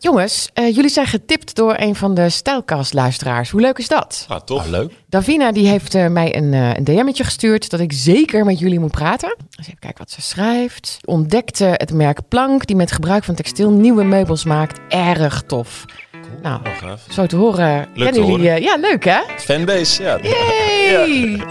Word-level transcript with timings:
Jongens, 0.00 0.48
eh, 0.54 0.74
jullie 0.74 0.90
zijn 0.90 1.06
getipt 1.06 1.54
door 1.54 1.74
een 1.78 1.94
van 1.94 2.14
de 2.14 2.28
Stijlkast-luisteraars. 2.28 3.50
Hoe 3.50 3.60
leuk 3.60 3.78
is 3.78 3.88
dat? 3.88 4.24
Ah, 4.28 4.40
tof. 4.40 4.62
Ah, 4.62 4.68
leuk. 4.70 4.92
Davina 5.08 5.52
die 5.52 5.66
heeft 5.68 5.94
eh, 5.94 6.06
mij 6.06 6.36
een, 6.36 6.54
eh, 6.54 6.70
een 6.74 6.84
DM'tje 6.84 7.24
gestuurd 7.24 7.70
dat 7.70 7.80
ik 7.80 7.92
zeker 7.92 8.44
met 8.44 8.58
jullie 8.58 8.80
moet 8.80 8.90
praten. 8.90 9.36
Dus 9.56 9.66
even 9.66 9.78
kijken 9.78 9.98
wat 9.98 10.10
ze 10.10 10.22
schrijft. 10.22 10.98
Ontdekte 11.04 11.64
het 11.76 11.92
merk 11.92 12.18
Plank 12.28 12.66
die 12.66 12.76
met 12.76 12.92
gebruik 12.92 13.24
van 13.24 13.34
textiel 13.34 13.70
nieuwe 13.70 14.04
meubels 14.04 14.44
maakt. 14.44 14.78
Erg 14.88 15.42
tof. 15.46 15.84
Nou, 16.42 16.60
Oh, 16.66 16.76
gaaf. 16.76 17.00
zo 17.10 17.26
te 17.26 17.36
horen. 17.36 17.76
Leuk 17.76 17.86
te 17.94 18.02
kennen 18.02 18.30
jullie, 18.30 18.48
horen. 18.48 18.62
ja, 18.62 18.76
leuk 18.76 19.04
hè? 19.04 19.18
Fanbase, 19.36 20.02
ja. 20.02 20.18
Yay! 20.22 21.42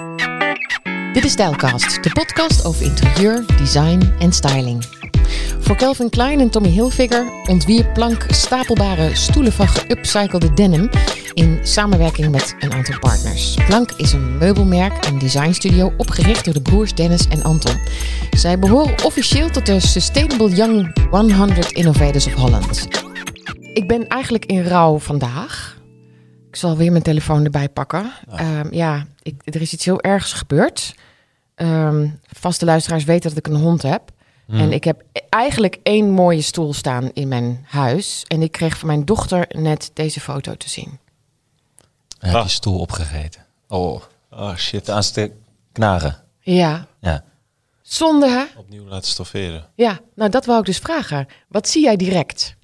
Dit 1.14 1.26
is 1.26 1.32
Stijlcast, 1.32 2.04
de 2.04 2.10
podcast 2.10 2.66
over 2.66 2.86
interieur, 2.86 3.44
design 3.58 4.14
en 4.20 4.32
styling. 4.34 4.84
Voor 5.68 5.76
Calvin 5.76 6.10
Klein 6.10 6.40
en 6.40 6.50
Tommy 6.50 6.70
Hilfiger 6.70 7.32
ontwierp 7.50 7.94
Plank 7.94 8.26
stapelbare 8.30 9.16
stoelen 9.16 9.52
van 9.52 9.68
geupcyclede 9.68 10.54
denim 10.54 10.90
in 11.34 11.60
samenwerking 11.64 12.32
met 12.32 12.56
een 12.60 12.74
aantal 12.74 13.00
partners. 13.00 13.56
Plank 13.66 13.92
is 13.92 14.14
een 14.14 14.38
meubelmerk 14.38 15.06
en 15.06 15.20
designstudio 15.20 15.94
opgericht 15.98 16.46
door 16.46 16.54
de 16.54 16.62
broers 16.62 16.96
Dennis 16.96 17.28
en 17.28 17.44
Anton. 17.44 17.76
Zij 18.30 18.60
behoren 18.60 19.06
officieel 19.06 19.50
tot 19.50 19.66
de 19.66 19.80
Sustainable 19.80 20.50
Young 20.50 20.98
100 21.10 21.72
Innovators 21.72 22.26
of 22.26 22.34
Holland. 22.34 22.88
Ik 23.74 23.88
ben 23.88 24.08
eigenlijk 24.08 24.46
in 24.46 24.64
rouw 24.64 25.00
vandaag. 25.00 25.78
Ik 26.48 26.56
zal 26.56 26.78
weer 26.78 26.92
mijn 26.92 27.04
telefoon 27.04 27.44
erbij 27.44 27.70
pakken. 27.70 28.12
Ehm, 28.30 28.68
ja, 28.72 29.06
ik, 29.22 29.42
er 29.44 29.62
is 29.62 29.74
iets 29.74 29.86
heel 29.86 30.02
ergs 30.02 30.34
gebeurd. 30.34 30.96
Ehm, 31.56 32.08
vaste 32.26 32.66
luisteraars 32.66 33.04
weten 33.04 33.30
dat 33.30 33.38
ik 33.38 33.48
een 33.48 33.62
hond 33.62 33.82
heb. 33.82 34.16
En 34.48 34.72
ik 34.74 34.84
heb 34.84 35.04
eigenlijk 35.30 35.80
één 35.84 36.10
mooie 36.12 36.42
stoel 36.42 36.74
staan 36.74 37.10
in 37.14 37.28
mijn 37.28 37.66
huis. 37.68 38.24
En 38.28 38.42
ik 38.42 38.52
kreeg 38.52 38.78
van 38.78 38.88
mijn 38.88 39.06
dochter 39.06 39.46
net 39.50 39.92
deze 39.94 40.20
foto 40.20 40.56
te 40.56 40.70
zien. 40.70 41.00
Hij 42.20 42.30
heeft 42.30 42.36
Ah. 42.36 42.42
die 42.42 42.52
stoel 42.52 42.80
opgegeten. 42.80 43.46
Oh, 43.68 44.02
Ah, 44.30 44.56
shit. 44.58 44.90
aan 44.90 45.02
te 45.02 45.32
knagen. 45.72 46.24
Ja, 46.40 46.88
Ja. 47.00 47.24
zonde 47.82 48.30
hè? 48.30 48.44
Opnieuw 48.60 48.86
laten 48.86 49.10
stofferen. 49.10 49.66
Ja, 49.76 50.00
nou 50.16 50.30
dat 50.32 50.46
wou 50.46 50.60
ik 50.60 50.66
dus 50.66 50.78
vragen. 50.78 51.28
Wat 51.48 51.68
zie 51.68 51.84
jij 51.84 51.96
direct? 51.96 52.56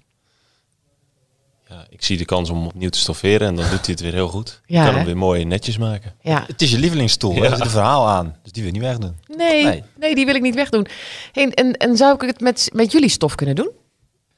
Ja, 1.74 1.86
ik 1.90 2.04
zie 2.04 2.18
de 2.18 2.26
kans 2.26 2.50
om 2.50 2.66
opnieuw 2.66 2.90
te 2.90 2.98
stofferen 2.98 3.48
en 3.48 3.56
dan 3.56 3.70
doet 3.70 3.80
hij 3.86 3.90
het 3.92 4.00
weer 4.00 4.14
heel 4.14 4.28
goed. 4.28 4.62
Ja, 4.66 4.80
ik 4.80 4.84
kan 4.84 4.92
hè? 4.92 4.96
hem 4.98 5.06
weer 5.06 5.18
mooi 5.18 5.46
netjes 5.46 5.78
maken. 5.78 6.14
Ja. 6.22 6.44
Het 6.48 6.62
is 6.62 6.72
je 6.72 6.78
lievelingsstoel. 6.80 7.34
Ja. 7.34 7.44
Er 7.44 7.50
zit 7.50 7.60
een 7.60 7.70
verhaal 7.70 8.08
aan. 8.08 8.36
Dus 8.44 8.52
die 8.52 8.64
wil 8.64 8.74
je 8.74 8.80
niet 8.80 8.88
wegdoen. 8.88 9.16
Nee, 9.38 9.64
nee, 9.66 9.84
Nee. 10.00 10.16
die 10.16 10.26
wil 10.26 10.36
ik 10.36 10.42
niet 10.42 10.56
wegdoen. 10.56 10.88
Hey, 11.32 11.50
en, 11.50 11.74
en 11.78 11.98
zou 11.98 12.14
ik 12.16 12.22
het 12.22 12.40
met, 12.40 12.70
met 12.74 12.92
jullie 12.92 13.10
stof 13.10 13.36
kunnen 13.36 13.56
doen? 13.56 13.70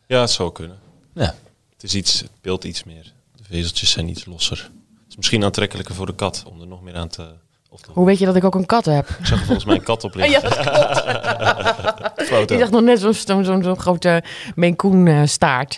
Ja, 0.08 0.20
het 0.22 0.30
zou 0.32 0.52
kunnen. 0.52 0.78
Ja. 1.14 1.36
Het 1.74 1.84
is 1.84 1.96
iets, 1.96 2.20
het 2.20 2.32
beeld 2.42 2.64
iets 2.64 2.84
meer. 2.84 3.14
De 3.36 3.44
vezeltjes 3.44 3.92
zijn 3.92 4.08
iets 4.10 4.26
losser. 4.26 4.58
Het 4.58 5.10
is 5.10 5.16
misschien 5.16 5.44
aantrekkelijker 5.44 5.96
voor 5.96 6.06
de 6.06 6.16
kat 6.16 6.44
om 6.48 6.62
er 6.62 6.68
nog 6.68 6.82
meer 6.82 6.96
aan 6.96 7.08
te... 7.10 7.28
Of 7.70 7.82
te 7.82 7.92
Hoe 7.92 8.06
weet 8.06 8.20
je 8.20 8.26
dat 8.26 8.36
ik 8.36 8.44
ook 8.44 8.56
een 8.56 8.66
kat 8.66 8.86
heb? 8.86 9.10
ik 9.10 9.26
zag 9.26 9.40
volgens 9.44 9.66
mij 9.66 9.76
een 9.76 9.84
kat 9.84 10.04
op 10.04 10.16
liggen. 10.16 10.42
Ja. 10.50 12.14
Foto. 12.26 12.54
Ik 12.54 12.60
dacht 12.60 12.72
nog 12.72 12.82
net 12.82 13.00
zo'n 13.00 13.14
zo'n 13.14 13.44
zo'n 13.46 13.64
zo'n 13.64 13.80
grote 13.80 14.24
Maine 14.56 15.12
eh, 15.12 15.22
staart. 15.26 15.78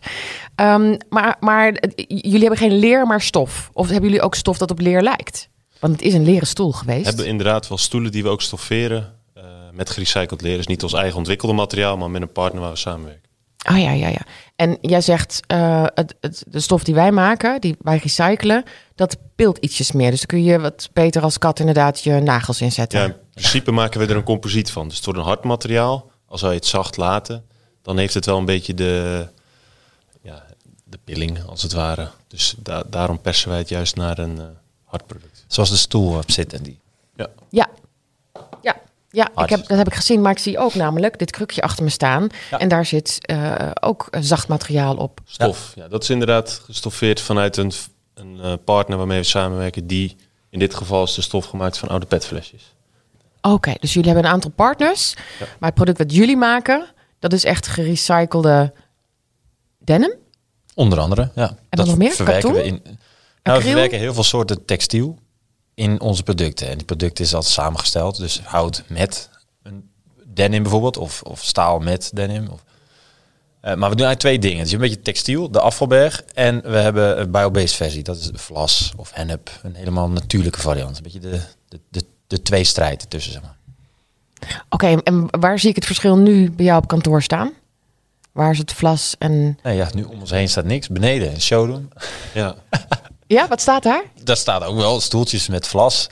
Ehm, 0.55 0.95
maar 1.09 1.37
maar 1.39 1.71
eh, 1.71 2.05
jullie 2.07 2.39
hebben 2.39 2.57
geen 2.57 2.79
leer, 2.79 3.05
maar 3.05 3.21
stof. 3.21 3.69
Of 3.73 3.89
hebben 3.89 4.09
jullie 4.09 4.23
ook 4.23 4.35
stof 4.35 4.57
dat 4.57 4.71
op 4.71 4.79
leer 4.79 5.01
lijkt? 5.01 5.49
Want 5.79 5.93
het 5.93 6.01
is 6.01 6.13
een 6.13 6.23
leren 6.23 6.47
stoel 6.47 6.71
We 6.71 6.77
geweest. 6.77 7.05
hebben 7.05 7.27
inderdaad 7.27 7.67
wel 7.67 7.77
stoelen 7.77 8.11
die 8.11 8.23
we 8.23 8.29
ook 8.29 8.41
stofferen 8.41 9.13
eh, 9.33 9.43
met 9.73 9.89
gerecycled 9.89 10.41
leer. 10.41 10.57
Dus 10.57 10.67
niet 10.67 10.83
ons 10.83 10.93
eigen 10.93 11.17
ontwikkelde 11.17 11.53
materiaal, 11.53 11.97
maar 11.97 12.11
met 12.11 12.21
een 12.21 12.31
partner 12.31 12.61
waar 12.61 12.71
we 12.71 12.77
samenwerken. 12.77 13.25
Ah 13.57 13.81
ja, 13.81 13.91
ja, 13.91 14.07
ja. 14.07 14.21
En 14.55 14.77
jij 14.81 15.01
zegt, 15.01 15.39
het, 15.93 16.15
het, 16.21 16.43
de 16.47 16.59
stof 16.59 16.83
die 16.83 16.93
wij 16.93 17.11
maken, 17.11 17.61
die 17.61 17.75
wij 17.79 17.97
recyclen, 17.97 18.63
dat 18.95 19.17
pilt 19.35 19.57
ietsjes 19.57 19.91
meer. 19.91 20.09
Dus 20.09 20.17
dan 20.19 20.27
kun 20.27 20.43
je 20.43 20.59
wat 20.59 20.89
beter 20.93 21.21
als 21.21 21.37
kat 21.37 21.59
inderdaad 21.59 22.03
je 22.03 22.11
nagels 22.19 22.61
inzetten. 22.61 22.99
Ja, 22.99 23.05
in 23.05 23.15
principe 23.33 23.71
maken 23.71 23.99
we 23.99 24.07
er 24.07 24.15
een 24.15 24.23
composiet 24.23 24.71
van. 24.71 24.87
Dus 24.87 24.95
het 24.95 25.05
wordt 25.05 25.19
een 25.19 25.25
hard 25.25 25.43
materiaal. 25.43 26.11
Als 26.27 26.41
wij 26.41 26.53
het 26.53 26.65
zacht 26.65 26.97
laten, 26.97 27.45
dan 27.81 27.97
heeft 27.97 28.13
het 28.13 28.25
wel 28.25 28.37
een 28.37 28.45
beetje 28.45 28.73
de, 28.73 29.27
ja, 30.21 30.45
de 30.83 30.99
pilling, 31.03 31.43
als 31.47 31.61
het 31.61 31.73
ware. 31.73 32.09
Dus 32.27 32.55
da- 32.57 32.83
daarom 32.87 33.21
persen 33.21 33.49
wij 33.49 33.57
het 33.57 33.69
juist 33.69 33.95
naar 33.95 34.17
een 34.17 34.39
eh, 34.39 34.45
hard 34.83 35.05
product. 35.07 35.45
Zoals 35.47 35.69
de 35.69 35.75
stoel 35.77 36.17
op 36.17 36.31
zit 36.31 36.53
en 36.53 36.63
die. 36.63 36.79
Ja, 37.15 37.27
Ja, 37.49 37.67
ja, 38.61 38.75
ja 39.09 39.29
ik 39.43 39.49
heb, 39.49 39.67
dat 39.67 39.77
heb 39.77 39.87
ik 39.87 39.93
gezien. 39.93 40.21
Maar 40.21 40.31
ik 40.31 40.37
zie 40.37 40.57
ook 40.59 40.73
namelijk 40.73 41.19
dit 41.19 41.31
krukje 41.31 41.61
achter 41.61 41.83
me 41.83 41.89
staan. 41.89 42.27
Ja. 42.51 42.59
En 42.59 42.67
daar 42.67 42.85
zit 42.85 43.17
eh, 43.25 43.71
ook 43.81 44.07
zacht 44.19 44.47
materiaal 44.47 44.95
op. 44.95 45.19
stof. 45.25 45.71
Ja. 45.75 45.87
dat 45.87 46.03
is 46.03 46.09
inderdaad 46.09 46.61
gestoffeerd 46.65 47.21
vanuit 47.21 47.57
een, 47.57 47.71
een 48.13 48.39
eh, 48.41 48.53
partner 48.65 48.97
waarmee 48.97 49.19
we 49.19 49.25
samenwerken. 49.25 49.87
Die, 49.87 50.15
in 50.49 50.59
dit 50.59 50.75
geval 50.75 51.03
is 51.03 51.13
de 51.13 51.21
stof 51.21 51.45
gemaakt 51.45 51.77
van 51.77 51.89
oude 51.89 52.05
petflesjes. 52.05 52.75
Oké, 53.53 53.73
dus 53.79 53.93
jullie 53.93 54.09
hebben 54.09 54.27
een 54.27 54.35
aantal 54.35 54.51
partners. 54.51 55.13
Maar 55.39 55.69
het 55.69 55.73
product 55.73 55.97
wat 55.97 56.13
jullie 56.13 56.37
maken, 56.37 56.85
dat 57.19 57.33
is 57.33 57.43
echt 57.43 57.67
gerecyclede 57.67 58.73
denim. 59.77 60.13
Onder 60.73 60.99
andere, 60.99 61.31
ja. 61.35 61.57
dan 61.69 61.87
nog 61.87 61.97
meer? 61.97 62.11
verwerken 62.11 62.53
we 62.53 62.63
in. 62.63 62.81
Nou, 63.43 63.57
we 63.57 63.65
verwerken 63.65 63.99
heel 63.99 64.13
veel 64.13 64.23
soorten 64.23 64.65
textiel 64.65 65.19
in 65.73 66.01
onze 66.01 66.23
producten. 66.23 66.67
En 66.67 66.77
die 66.77 66.85
product 66.85 67.19
is 67.19 67.33
altijd 67.33 67.53
samengesteld. 67.53 68.17
Dus 68.17 68.41
hout 68.43 68.83
met 68.87 69.29
een 69.63 69.89
denim 70.25 70.61
bijvoorbeeld. 70.61 70.97
Of, 70.97 71.21
of 71.21 71.43
staal 71.43 71.79
met 71.79 72.11
denim. 72.13 72.47
Of, 72.47 72.63
Eh, 73.61 73.75
maar 73.75 73.89
we 73.89 73.95
doen 73.95 74.05
eigenlijk 74.05 74.19
twee 74.19 74.39
dingen. 74.39 74.57
Het 74.57 74.67
is 74.67 74.73
een 74.73 74.79
beetje 74.79 75.01
textiel, 75.01 75.51
de 75.51 75.59
afvalberg. 75.59 76.23
En 76.33 76.61
we 76.61 76.77
hebben 76.77 77.19
een 77.19 77.31
biobased 77.31 77.71
versie. 77.75 78.03
Dat 78.03 78.17
is 78.17 78.29
vlas 78.33 78.93
of 78.95 79.11
hennep. 79.13 79.59
Een 79.63 79.75
helemaal 79.75 80.09
natuurlijke 80.09 80.59
variant. 80.59 80.97
Een 80.97 81.03
beetje 81.03 81.19
de, 81.19 81.41
de, 81.67 81.79
de, 81.89 82.05
de 82.27 82.41
twee 82.41 82.63
strijd 82.63 83.01
ertussen, 83.01 83.31
zeg 83.31 83.41
maar. 83.41 83.55
Oké, 84.69 84.87
en 85.03 85.27
waar 85.39 85.59
zie 85.59 85.69
ik 85.69 85.75
het 85.75 85.85
verschil 85.85 86.17
nu 86.17 86.51
bij 86.51 86.65
jou 86.65 86.77
op 86.81 86.87
kantoor 86.87 87.21
staan? 87.21 87.51
Waar 88.31 88.51
is 88.51 88.57
het 88.57 88.73
vlas 88.73 89.15
en... 89.19 89.57
Nee, 89.63 89.75
ja, 89.75 89.87
nu 89.93 90.03
om 90.03 90.19
ons 90.19 90.31
heen 90.31 90.49
staat 90.49 90.65
niks. 90.65 90.87
Beneden 90.87 91.33
een 91.33 91.41
showroom. 91.41 91.87
Ja, 92.33 92.55
Ja, 93.27 93.47
wat 93.47 93.61
staat 93.61 93.83
daar? 93.83 94.03
Daar 94.23 94.37
staat 94.37 94.63
ook 94.63 94.75
wel 94.77 94.99
stoeltjes 94.99 95.47
met 95.47 95.67
vlas. 95.67 96.07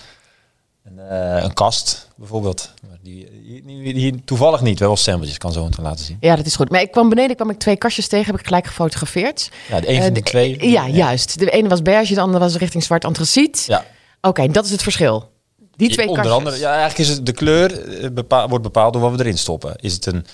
En, 0.83 1.09
eh, 1.09 1.43
een 1.43 1.53
kast 1.53 2.07
bijvoorbeeld. 2.15 2.73
Maar 2.87 2.97
Die, 3.03 3.27
hier, 3.67 3.93
hier 3.95 4.23
toevallig 4.25 4.61
niet. 4.61 4.79
Wel 4.79 4.95
sampletjes, 4.97 5.37
kan 5.37 5.51
zo 5.51 5.63
meteen 5.63 5.83
laten 5.85 6.05
zien. 6.05 6.17
Ja, 6.19 6.35
dat 6.35 6.45
is 6.45 6.55
goed. 6.55 6.69
Maar 6.69 6.81
ik 6.81 6.91
kwam 6.91 7.09
beneden, 7.09 7.35
kwam 7.35 7.49
ik 7.49 7.57
twee 7.59 7.75
kastjes 7.75 8.07
tegen, 8.07 8.25
heb 8.31 8.39
ik 8.39 8.45
gelijk 8.45 8.65
gefotografeerd. 8.67 9.49
Ja, 9.69 9.79
de 9.79 9.89
een 9.89 9.95
Eh, 9.95 10.03
van 10.03 10.13
de 10.13 10.19
de- 10.19 10.25
twee. 10.25 10.69
Ja, 10.69 10.87
juist. 10.87 11.39
De 11.39 11.49
ene 11.51 11.67
was 11.69 11.81
beige, 11.81 12.13
de 12.13 12.19
andere 12.21 12.39
was 12.43 12.55
richting 12.55 12.83
zwart 12.83 13.05
antraciet. 13.05 13.63
Ja, 13.67 13.85
Oké, 14.21 14.47
dat 14.47 14.65
is 14.65 14.71
het 14.71 14.83
verschil. 14.83 15.31
Die 15.75 15.89
twee 15.89 16.07
onder 16.07 16.23
kastjes. 16.23 16.37
andere. 16.43 16.57
Ja, 16.63 16.69
eigenlijk 16.79 16.99
is 16.99 17.15
het 17.15 17.25
de 17.25 17.31
kleur 17.31 17.89
eh, 18.29 18.45
wordt 18.47 18.63
bepaald 18.63 18.93
door 18.93 19.01
wat 19.01 19.11
we 19.11 19.19
erin 19.19 19.37
stoppen. 19.37 19.75
Is 19.75 19.93
het 19.93 20.05
een 20.05 20.25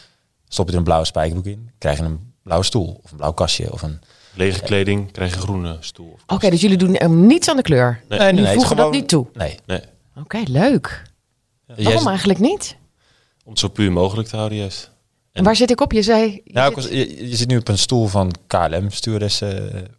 stop 0.48 0.66
je 0.66 0.72
er 0.72 0.78
een 0.78 0.84
blauwe 0.84 1.06
spijkerbroek 1.06 1.46
in, 1.54 1.70
krijg 1.78 1.98
je 1.98 2.04
een 2.04 2.34
blauwe 2.44 2.66
stoel 2.66 3.00
of 3.04 3.12
een 3.12 3.18
blauw 3.18 3.32
kastje 3.34 3.72
of 3.72 3.82
een. 3.82 4.02
lege 4.36 4.62
kleding, 4.62 5.12
krijg 5.12 5.30
je 5.30 5.36
een 5.36 5.42
groene 5.42 5.78
stoel. 5.80 6.12
of 6.28 6.36
Oké, 6.36 6.50
dus 6.50 6.62
jullie 6.62 6.78
doen 6.78 6.96
eh, 6.96 7.10
niets 7.10 7.50
aan 7.50 7.56
de 7.56 7.62
kleur. 7.62 8.02
Nee. 8.10 8.20
nee, 8.34 8.44
is 8.46 8.54
voegen 8.54 8.76
dat 8.76 8.92
niet 8.92 9.08
toe. 9.08 9.26
Nee. 9.34 9.60
Nee, 9.66 9.82
Oké, 10.20 10.40
leuk. 10.46 11.04
Waarom 11.78 12.08
eigenlijk 12.08 12.40
niet? 12.40 12.76
om 13.44 13.52
het 13.52 13.60
zo 13.60 13.68
puur 13.68 13.92
mogelijk 13.92 14.28
te 14.28 14.36
houden 14.36 14.58
juist. 14.58 14.92
En 15.32 15.44
waar 15.44 15.56
zit 15.56 15.72
ik 15.72 15.82
op? 15.82 15.92
Je 15.92 16.02
zei... 16.02 16.42
je 16.44 16.54
Nou, 16.54 16.72
ik 16.72 16.82
zit- 16.82 16.90
was- 16.90 17.00
je, 17.00 17.30
je 17.30 17.36
zit 17.36 17.48
nu 17.48 17.58
op 17.58 17.68
een 17.68 17.78
stoel 17.78 18.08
van 18.08 18.32
KLM, 18.48 18.90
stewardess 18.90 19.42
eh, 19.42 19.54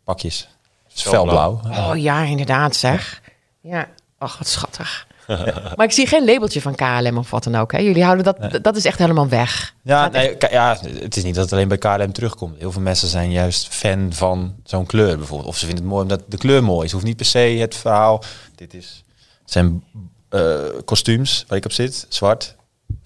pakjes. 0.04 0.48
Felblauw. 0.88 1.60
Oh 1.64 1.92
ja, 1.96 2.22
inderdaad 2.22 2.76
zeg. 2.76 3.22
Ja, 3.60 3.88
ach 4.18 4.38
wat 4.38 4.48
schattig. 4.48 5.06
maar 5.76 5.86
ik 5.86 5.92
zie 5.92 6.06
geen 6.06 6.24
labeltje 6.24 6.60
van 6.60 6.74
KLM 6.74 7.18
of 7.18 7.30
wat 7.30 7.44
dan 7.44 7.54
ook. 7.54 7.72
Hè? 7.72 7.78
Jullie 7.78 8.04
houden 8.04 8.24
dat, 8.24 8.62
dat 8.62 8.76
is 8.76 8.84
echt 8.84 8.98
helemaal 8.98 9.28
weg. 9.28 9.74
Ja, 9.82 10.08
nee, 10.08 10.36
ja, 10.50 10.78
het 10.82 11.16
is 11.16 11.22
niet 11.22 11.34
dat 11.34 11.44
het 11.44 11.52
alleen 11.52 11.68
bij 11.68 11.78
KLM 11.78 12.12
terugkomt. 12.12 12.58
Heel 12.58 12.72
veel 12.72 12.82
mensen 12.82 13.08
zijn 13.08 13.32
juist 13.32 13.68
fan 13.68 14.12
van 14.12 14.54
zo'n 14.64 14.86
kleur 14.86 15.16
bijvoorbeeld. 15.16 15.48
Of 15.48 15.58
ze 15.58 15.66
vinden 15.66 15.84
het 15.84 15.92
mooi 15.92 16.02
omdat 16.02 16.22
de 16.28 16.36
kleur 16.36 16.64
mooi 16.64 16.86
is. 16.86 16.92
Hoeft 16.92 17.04
niet 17.04 17.16
per 17.16 17.26
se 17.26 17.38
het 17.38 17.76
verhaal. 17.76 18.22
Dit 18.54 18.74
is, 18.74 19.04
het 19.42 19.52
zijn 19.52 19.84
eh, 20.28 20.54
kostuums 20.84 21.44
waar 21.48 21.58
ik 21.58 21.64
op 21.64 21.72
zit, 21.72 22.06
zwart, 22.08 22.56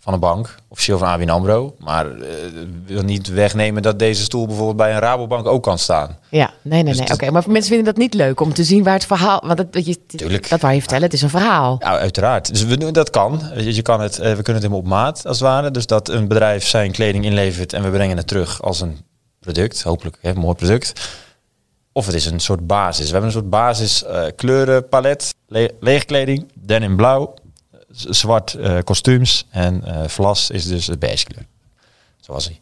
van 0.07 0.15
een 0.15 0.21
bank. 0.21 0.55
Officieel 0.69 0.99
van 0.99 1.09
ABN 1.09 1.29
AMRO. 1.29 1.75
Maar 1.79 2.07
eh, 2.07 2.31
wil 2.87 3.03
niet 3.03 3.29
wegnemen 3.29 3.83
dat 3.83 3.99
deze 3.99 4.23
stoel 4.23 4.47
bijvoorbeeld 4.47 4.77
bij 4.77 4.93
een 4.93 4.99
Rabobank 4.99 5.47
ook 5.47 5.63
kan 5.63 5.79
staan. 5.79 6.19
Ja, 6.29 6.51
nee, 6.63 6.83
nee, 6.83 6.93
Dus 6.93 6.99
nee. 6.99 7.13
Oké, 7.13 7.31
maar 7.31 7.43
mensen 7.47 7.69
vinden 7.69 7.85
dat 7.85 7.97
niet 7.97 8.15
leuk 8.15 8.41
om 8.41 8.53
te 8.53 8.65
zien 8.65 8.83
waar 8.85 8.95
het 8.95 9.07
verhaal... 9.07 9.43
Want 9.45 9.57
dat, 9.57 9.73
dat, 9.73 9.87
je, 9.87 10.07
Tuurlijk. 10.07 10.49
dat 10.49 10.61
wou 10.61 10.75
je 10.75 10.79
vertellen, 10.81 11.05
het 11.05 11.13
is 11.13 11.23
een 11.23 11.31
verhaal. 11.31 11.77
Ja, 11.79 11.99
uiteraard. 11.99 12.49
Dus 12.53 12.65
we 12.65 12.77
doen, 12.77 12.93
dat 12.93 13.11
kan. 13.11 13.41
Je, 13.57 13.83
kan 13.83 14.01
het, 14.01 14.19
eh, 14.19 14.35
we 14.35 14.43
kunnen 14.43 14.63
het 14.63 14.63
helemaal 14.63 14.79
op 14.79 14.87
maat 14.87 15.27
als 15.27 15.39
het 15.39 15.49
ware. 15.49 15.71
Dus 15.71 15.87
dat 15.87 16.09
een 16.09 16.29
bedrijf 16.29 16.67
zijn 16.67 16.93
kleding 16.93 17.25
inlevert 17.25 17.73
en 17.73 17.83
we 17.83 17.91
brengen 17.91 18.17
het 18.17 18.27
terug 18.27 18.63
als 18.63 18.81
een 18.81 18.99
product. 19.41 19.83
Hopelijk 19.83 20.19
hè, 20.21 20.31
een 20.31 20.39
mooi 20.39 20.55
product. 20.55 20.93
Of 21.93 22.07
het 22.07 22.15
is 22.15 22.27
een 22.27 22.41
soort 22.41 22.67
basis. 22.67 23.07
We 23.07 23.11
hebben 23.11 23.31
een 23.31 23.37
soort 23.37 23.51
basis 23.51 24.05
eh, 24.05 24.25
kleurenpalet. 24.37 25.35
Le 25.47 25.75
leegkleding, 25.81 26.53
denim 26.55 26.97
blauw, 26.97 27.35
zwart 28.09 28.55
eh, 28.55 28.79
kostuums 28.85 29.47
en 29.51 29.85
eh 29.85 30.09
vlas 30.09 30.51
is 30.51 30.65
dus 30.67 30.87
de 30.87 30.99
beige 30.99 31.25
kleur. 31.25 31.47
Zoals 32.21 32.45
hij. 32.45 32.59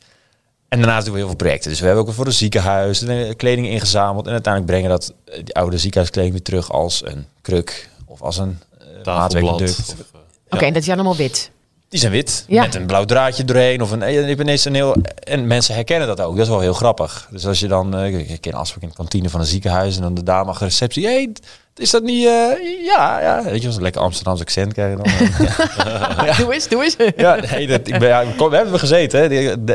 En 0.68 0.78
daarnaast 0.80 1.04
doen 1.04 1.12
we 1.14 1.18
heel 1.18 1.28
veel 1.28 1.36
projecten. 1.36 1.70
Dus 1.70 1.80
we 1.80 1.86
hebben 1.86 2.04
ook 2.06 2.12
voor 2.14 2.26
een 2.26 2.32
ziekenhuis 2.32 3.02
eh, 3.02 3.34
kleding 3.36 3.66
ingezameld. 3.66 4.26
En 4.26 4.32
uiteindelijk 4.32 4.72
brengen 4.72 4.90
dat 4.90 5.12
die 5.44 5.54
oude 5.54 5.78
ziekenhuiskleding 5.78 6.32
weer 6.34 6.42
terug 6.42 6.72
als 6.72 7.02
een 7.06 7.26
kruk 7.40 7.88
of 8.06 8.22
als 8.22 8.38
een 8.38 8.48
uh, 8.72 8.78
Tafelblad. 8.78 9.04
maatwerkproduct. 9.18 9.78
of, 10.00 10.20
Oké, 10.50 10.70
dat 10.70 10.82
is 10.82 10.88
allemaal 10.88 11.16
wit. 11.16 11.50
Die 11.88 12.00
zijn 12.00 12.12
wit, 12.12 12.44
Ja. 12.48 12.62
met 12.62 12.74
een 12.74 12.86
blauw 12.86 13.04
draadje 13.04 13.44
doorheen. 13.44 13.82
Of 13.82 13.90
een, 13.90 14.02
ik 14.28 14.36
ben 14.36 14.48
een 14.48 14.74
heel, 14.74 14.96
en 15.24 15.46
mensen 15.46 15.74
herkennen 15.74 16.08
dat 16.08 16.20
ook. 16.20 16.34
Dat 16.36 16.44
is 16.44 16.50
wel 16.50 16.60
heel 16.60 16.72
grappig. 16.74 17.28
Dus 17.30 17.46
als 17.46 17.60
je 17.60 17.68
dan, 17.68 17.96
eh, 17.96 18.18
ik- 18.18 18.28
ik 18.28 18.40
ken 18.40 18.52
afspraak 18.52 18.82
in 18.82 18.88
de 18.88 18.94
kantine 18.94 19.30
van 19.30 19.40
een 19.40 19.46
ziekenhuis 19.46 19.96
en 19.96 20.02
dan 20.02 20.14
de 20.14 20.22
dame 20.22 20.48
achter 20.50 20.66
de 20.66 20.72
receptie. 20.72 21.06
hey, 21.06 21.32
is 21.76 21.90
dat 21.90 22.02
niet, 22.02 22.26
eh, 22.26 22.50
ja, 22.84 23.20
ja. 23.20 23.42
Weet 23.44 23.62
je, 23.62 23.72
zo'n 23.72 23.82
lekker 23.82 24.00
Amsterdamse 24.00 24.42
accent 24.42 24.72
krijg 24.72 24.90
je 24.90 25.02
dan. 25.02 26.36
Doe 26.44 26.54
eens, 26.54 26.68
doe 26.68 26.82
eens. 26.84 26.96
ja, 27.16 27.38
nee, 27.50 27.66
dat, 27.66 27.88
ik 27.88 27.98
ben, 27.98 28.08
ja, 28.08 28.24
kom- 28.36 28.50
we 28.50 28.56
hebben 28.56 28.78
gezeten. 28.78 29.20
Hè. 29.20 29.28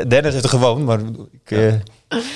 Dennis 0.08 0.32
heeft 0.32 0.44
er 0.44 0.50
gewoond, 0.50 0.86
maar 0.86 1.00
ik, 1.46 1.52
eh, 1.58 1.74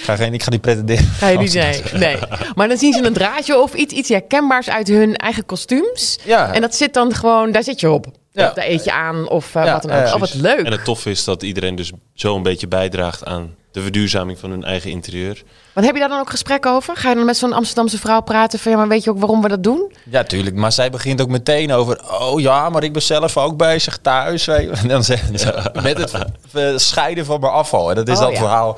ga, 0.04 0.15
geen, 0.15 0.33
ik 0.33 0.44
ga 0.44 0.50
niet 0.50 0.62
pretenderen. 0.62 1.06
Ga 1.06 1.27
je 1.27 1.38
niet 1.38 1.54
nee. 1.54 1.81
nee. 1.94 2.18
Maar 2.56 2.68
dan 2.68 2.77
zien 2.77 2.94
ze 2.94 3.06
een 3.06 3.13
draadje 3.13 3.60
of 3.60 3.74
iets, 3.74 3.94
iets 3.94 4.10
herkenbaars 4.10 4.69
uit 4.69 4.88
hun 4.88 5.15
eigen 5.15 5.45
kostuums. 5.45 6.19
Ja. 6.24 6.54
En 6.54 6.62
dat 6.62 6.75
zit 6.75 6.94
dan 6.94 7.13
gewoon, 7.16 7.51
daar 7.51 7.63
zit 7.63 7.80
je 7.80 7.92
op. 7.92 8.06
Ja. 8.31 8.48
Of 8.48 8.54
daar 8.54 8.66
eet 8.68 8.83
je 8.83 8.92
aan 8.92 9.30
of 9.30 9.56
eh, 9.56 9.66
Ja, 9.66 9.71
wat 9.74 9.81
dan 9.81 9.92
ja, 9.92 10.00
ook. 10.01 10.07
ja, 10.07 10.13
oh, 10.13 10.19
wat 10.19 10.33
leuk. 10.33 10.66
En 10.66 10.71
het 10.71 10.86
toffe 10.86 11.09
is 11.09 11.24
dat 11.24 11.44
iedereen 11.44 11.75
dus 11.75 11.92
zo 12.13 12.36
een 12.36 12.44
beetje 12.44 12.68
bijdraagt 12.68 13.25
aan 13.25 13.56
de 13.73 13.81
verduurzaming 13.81 14.39
van 14.39 14.49
hun 14.49 14.63
eigen 14.63 14.89
interieur. 14.91 15.43
Wat 15.73 15.83
heb 15.83 15.93
je 15.93 15.99
daar 15.99 16.09
dan 16.09 16.19
ook 16.19 16.29
gesprek 16.29 16.65
over? 16.65 16.95
Ga 16.97 17.09
je 17.09 17.15
dan 17.15 17.25
met 17.25 17.37
zo'n 17.37 17.53
Amsterdamse 17.53 17.99
vrouw 17.99 18.21
praten 18.21 18.59
van 18.59 18.71
ja, 18.71 18.77
maar 18.77 18.87
weet 18.87 19.03
je 19.03 19.09
ook 19.09 19.19
waarom 19.19 19.41
we 19.41 19.47
dat 19.47 19.63
doen? 19.63 19.93
Ja, 20.09 20.23
tuurlijk. 20.23 20.55
Maar 20.55 20.71
zij 20.71 20.89
begint 20.89 21.21
ook 21.21 21.27
meteen 21.29 21.71
over... 21.71 22.01
Oh 22.21 22.39
ja, 22.41 22.69
maar 22.69 22.83
ik 22.83 22.93
ben 22.93 23.01
zelf 23.01 23.37
ook 23.37 23.57
bezig 23.57 23.97
thuis. 23.97 24.47
En 24.47 24.87
dan 24.87 25.03
zeggen 25.03 25.39
ze... 25.39 25.71
Met 25.83 26.11
het 26.51 26.81
scheiden 26.81 27.25
van 27.25 27.39
mijn 27.39 27.51
afval. 27.53 27.89
En 27.89 27.95
dat 27.95 28.07
is 28.07 28.17
Oh, 28.17 28.21
dat 28.23 28.31
ja. 28.31 28.37
verhaal. 28.37 28.77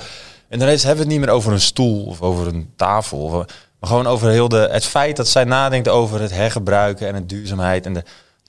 En 0.50 0.60
dan 0.60 0.68
is- 0.68 0.84
hebben 0.84 1.06
we 1.06 1.12
het 1.12 1.20
niet 1.20 1.26
meer 1.28 1.36
over 1.36 1.52
een 1.52 1.60
stoel 1.62 2.06
of 2.06 2.22
over 2.22 2.48
een 2.48 2.70
tafel. 2.76 3.30
Maar 3.80 3.90
gewoon 3.90 4.08
over 4.08 4.30
heel 4.30 4.50
de, 4.50 4.68
het 4.72 4.86
feit 4.86 5.16
dat 5.16 5.28
zij 5.28 5.44
nadenkt 5.44 5.88
over 5.88 6.22
het 6.22 6.32
hergebruiken 6.32 7.08
en 7.08 7.16
het 7.16 7.30
duurzaamheid. 7.30 7.86
En 7.86 7.94
de, 7.94 8.04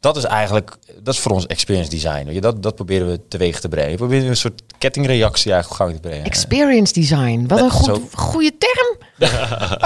dat 0.07 0.17
is 0.17 0.25
eigenlijk... 0.25 0.77
Dat 1.03 1.15
is 1.15 1.21
voor 1.21 1.33
ons 1.33 1.47
experience 1.47 1.91
design. 1.91 2.29
Je. 2.31 2.41
Dat, 2.41 2.63
dat 2.63 2.75
proberen 2.75 3.09
we 3.09 3.29
teweeg 3.29 3.61
te 3.61 3.69
brengen. 3.69 3.91
We 3.91 3.97
proberen 3.97 4.29
een 4.29 4.37
soort 4.37 4.63
kettingreactie 4.79 5.53
eigenlijk 5.53 5.81
op 5.81 5.87
gang 5.87 6.03
te 6.03 6.09
brengen. 6.09 6.25
Experience 6.25 6.93
design. 6.93 7.45
Wat 7.47 7.61
een 7.61 7.71
goed, 7.71 8.01
goede 8.13 8.53
term. 8.59 8.97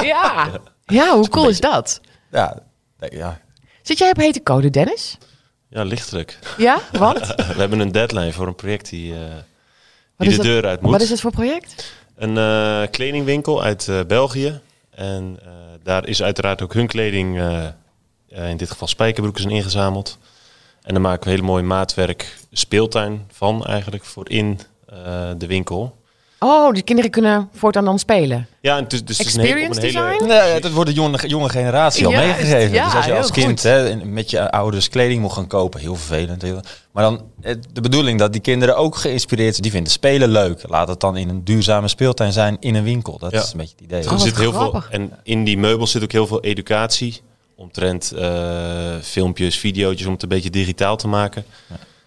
ja. 0.06 0.50
ja, 0.84 1.14
hoe 1.14 1.28
cool 1.28 1.48
is 1.48 1.60
dat? 1.60 2.00
Ja, 2.30 2.62
ja. 3.08 3.40
Zit 3.82 3.98
jij 3.98 4.10
op 4.10 4.16
hete 4.16 4.42
code, 4.42 4.70
Dennis? 4.70 5.18
Ja, 5.68 5.82
lichtelijk. 5.82 6.38
Ja, 6.56 6.80
want? 6.92 7.26
We 7.54 7.60
hebben 7.60 7.80
een 7.80 7.92
deadline 7.92 8.32
voor 8.32 8.46
een 8.46 8.54
project 8.54 8.90
die, 8.90 9.14
eh, 9.14 9.20
Wat 10.16 10.28
die 10.28 10.36
de 10.36 10.42
deur 10.42 10.66
uit 10.66 10.80
moet. 10.80 10.90
Wat 10.90 11.00
is 11.00 11.10
het 11.10 11.20
voor 11.20 11.30
project? 11.30 11.92
Een 12.20 12.36
eh, 12.36 12.90
kledingwinkel 12.90 13.62
uit 13.62 13.88
eh, 13.88 14.00
België. 14.06 14.60
En 14.90 15.38
eh, 15.42 15.50
daar 15.82 16.08
is 16.08 16.22
uiteraard 16.22 16.62
ook 16.62 16.74
hun 16.74 16.86
kleding, 16.86 17.40
in 18.30 18.56
dit 18.56 18.70
geval 18.70 18.88
spijkerbroeken, 18.88 19.42
zijn 19.42 19.54
ingezameld. 19.54 20.18
En 20.82 20.92
dan 20.92 21.02
maken 21.02 21.24
we 21.24 21.30
hele 21.30 21.42
mooie 21.42 21.62
maatwerk 21.62 22.36
speeltuin 22.52 23.26
van 23.32 23.64
eigenlijk 23.64 24.04
voor 24.04 24.30
in 24.30 24.60
eh, 24.88 24.96
de 25.38 25.46
winkel. 25.46 25.98
Oh, 26.42 26.72
de 26.74 26.82
kinderen 26.82 27.10
kunnen 27.10 27.48
voortaan 27.54 27.84
dan 27.84 27.98
spelen. 27.98 28.46
Ja, 28.60 28.76
en 28.76 28.84
dus, 28.88 29.04
dus 29.04 29.18
het 29.18 29.26
is 29.26 29.34
een 29.34 29.40
hele- 29.40 29.54
op 29.54 29.66
Experience 29.66 29.98
een 29.98 30.04
hele, 30.04 30.18
design? 30.26 30.48
Nee, 30.50 30.60
dat 30.60 30.72
wordt 30.72 30.90
de 30.90 30.96
jonge, 30.96 31.28
jonge 31.28 31.48
generatie 31.48 32.06
al 32.06 32.12
meegegeven. 32.12 32.74
ja, 32.74 32.84
dus 32.84 32.94
als 32.94 33.04
je 33.04 33.14
als 33.16 33.30
kind 33.30 33.62
hè, 33.62 33.96
met 34.04 34.30
je 34.30 34.50
ouders 34.50 34.88
kleding 34.88 35.20
moet 35.20 35.32
gaan 35.32 35.46
kopen, 35.46 35.80
heel 35.80 35.96
vervelend. 35.96 36.42
heel- 36.42 36.60
Maar 36.92 37.02
dan 37.04 37.22
eh, 37.40 37.54
de 37.72 37.80
bedoeling 37.80 38.18
dat 38.18 38.32
die 38.32 38.40
kinderen 38.40 38.76
ook 38.76 38.96
geïnspireerd 38.96 39.50
zijn. 39.50 39.62
Die 39.62 39.70
vinden 39.72 39.92
spelen 39.92 40.28
leuk. 40.28 40.62
Laat 40.68 40.88
het 40.88 41.00
dan 41.00 41.16
in 41.16 41.28
een 41.28 41.44
duurzame 41.44 41.88
speeltuin 41.88 42.32
zijn 42.32 42.56
in 42.60 42.74
een 42.74 42.84
winkel. 42.84 43.18
Dat 43.18 43.30
Ja. 43.32 43.40
is 43.42 43.52
een 43.52 43.58
beetje 43.58 43.74
het 43.74 43.84
idee. 43.84 44.04
Oh, 44.06 44.12
er 44.12 44.18
zit 44.18 44.36
heel 44.38 44.52
veel, 44.52 44.82
en 44.90 45.12
in 45.22 45.44
die 45.44 45.58
meubels 45.58 45.90
zit 45.90 46.02
ook 46.02 46.12
heel 46.12 46.26
veel 46.26 46.40
educatie. 46.42 47.20
Omtrent 47.60 48.12
eh, 48.12 48.96
filmpjes, 49.02 49.56
video's 49.58 50.04
om 50.06 50.12
het 50.12 50.22
een 50.22 50.28
beetje 50.28 50.50
digitaal 50.50 50.96
te 50.96 51.08
maken. 51.08 51.44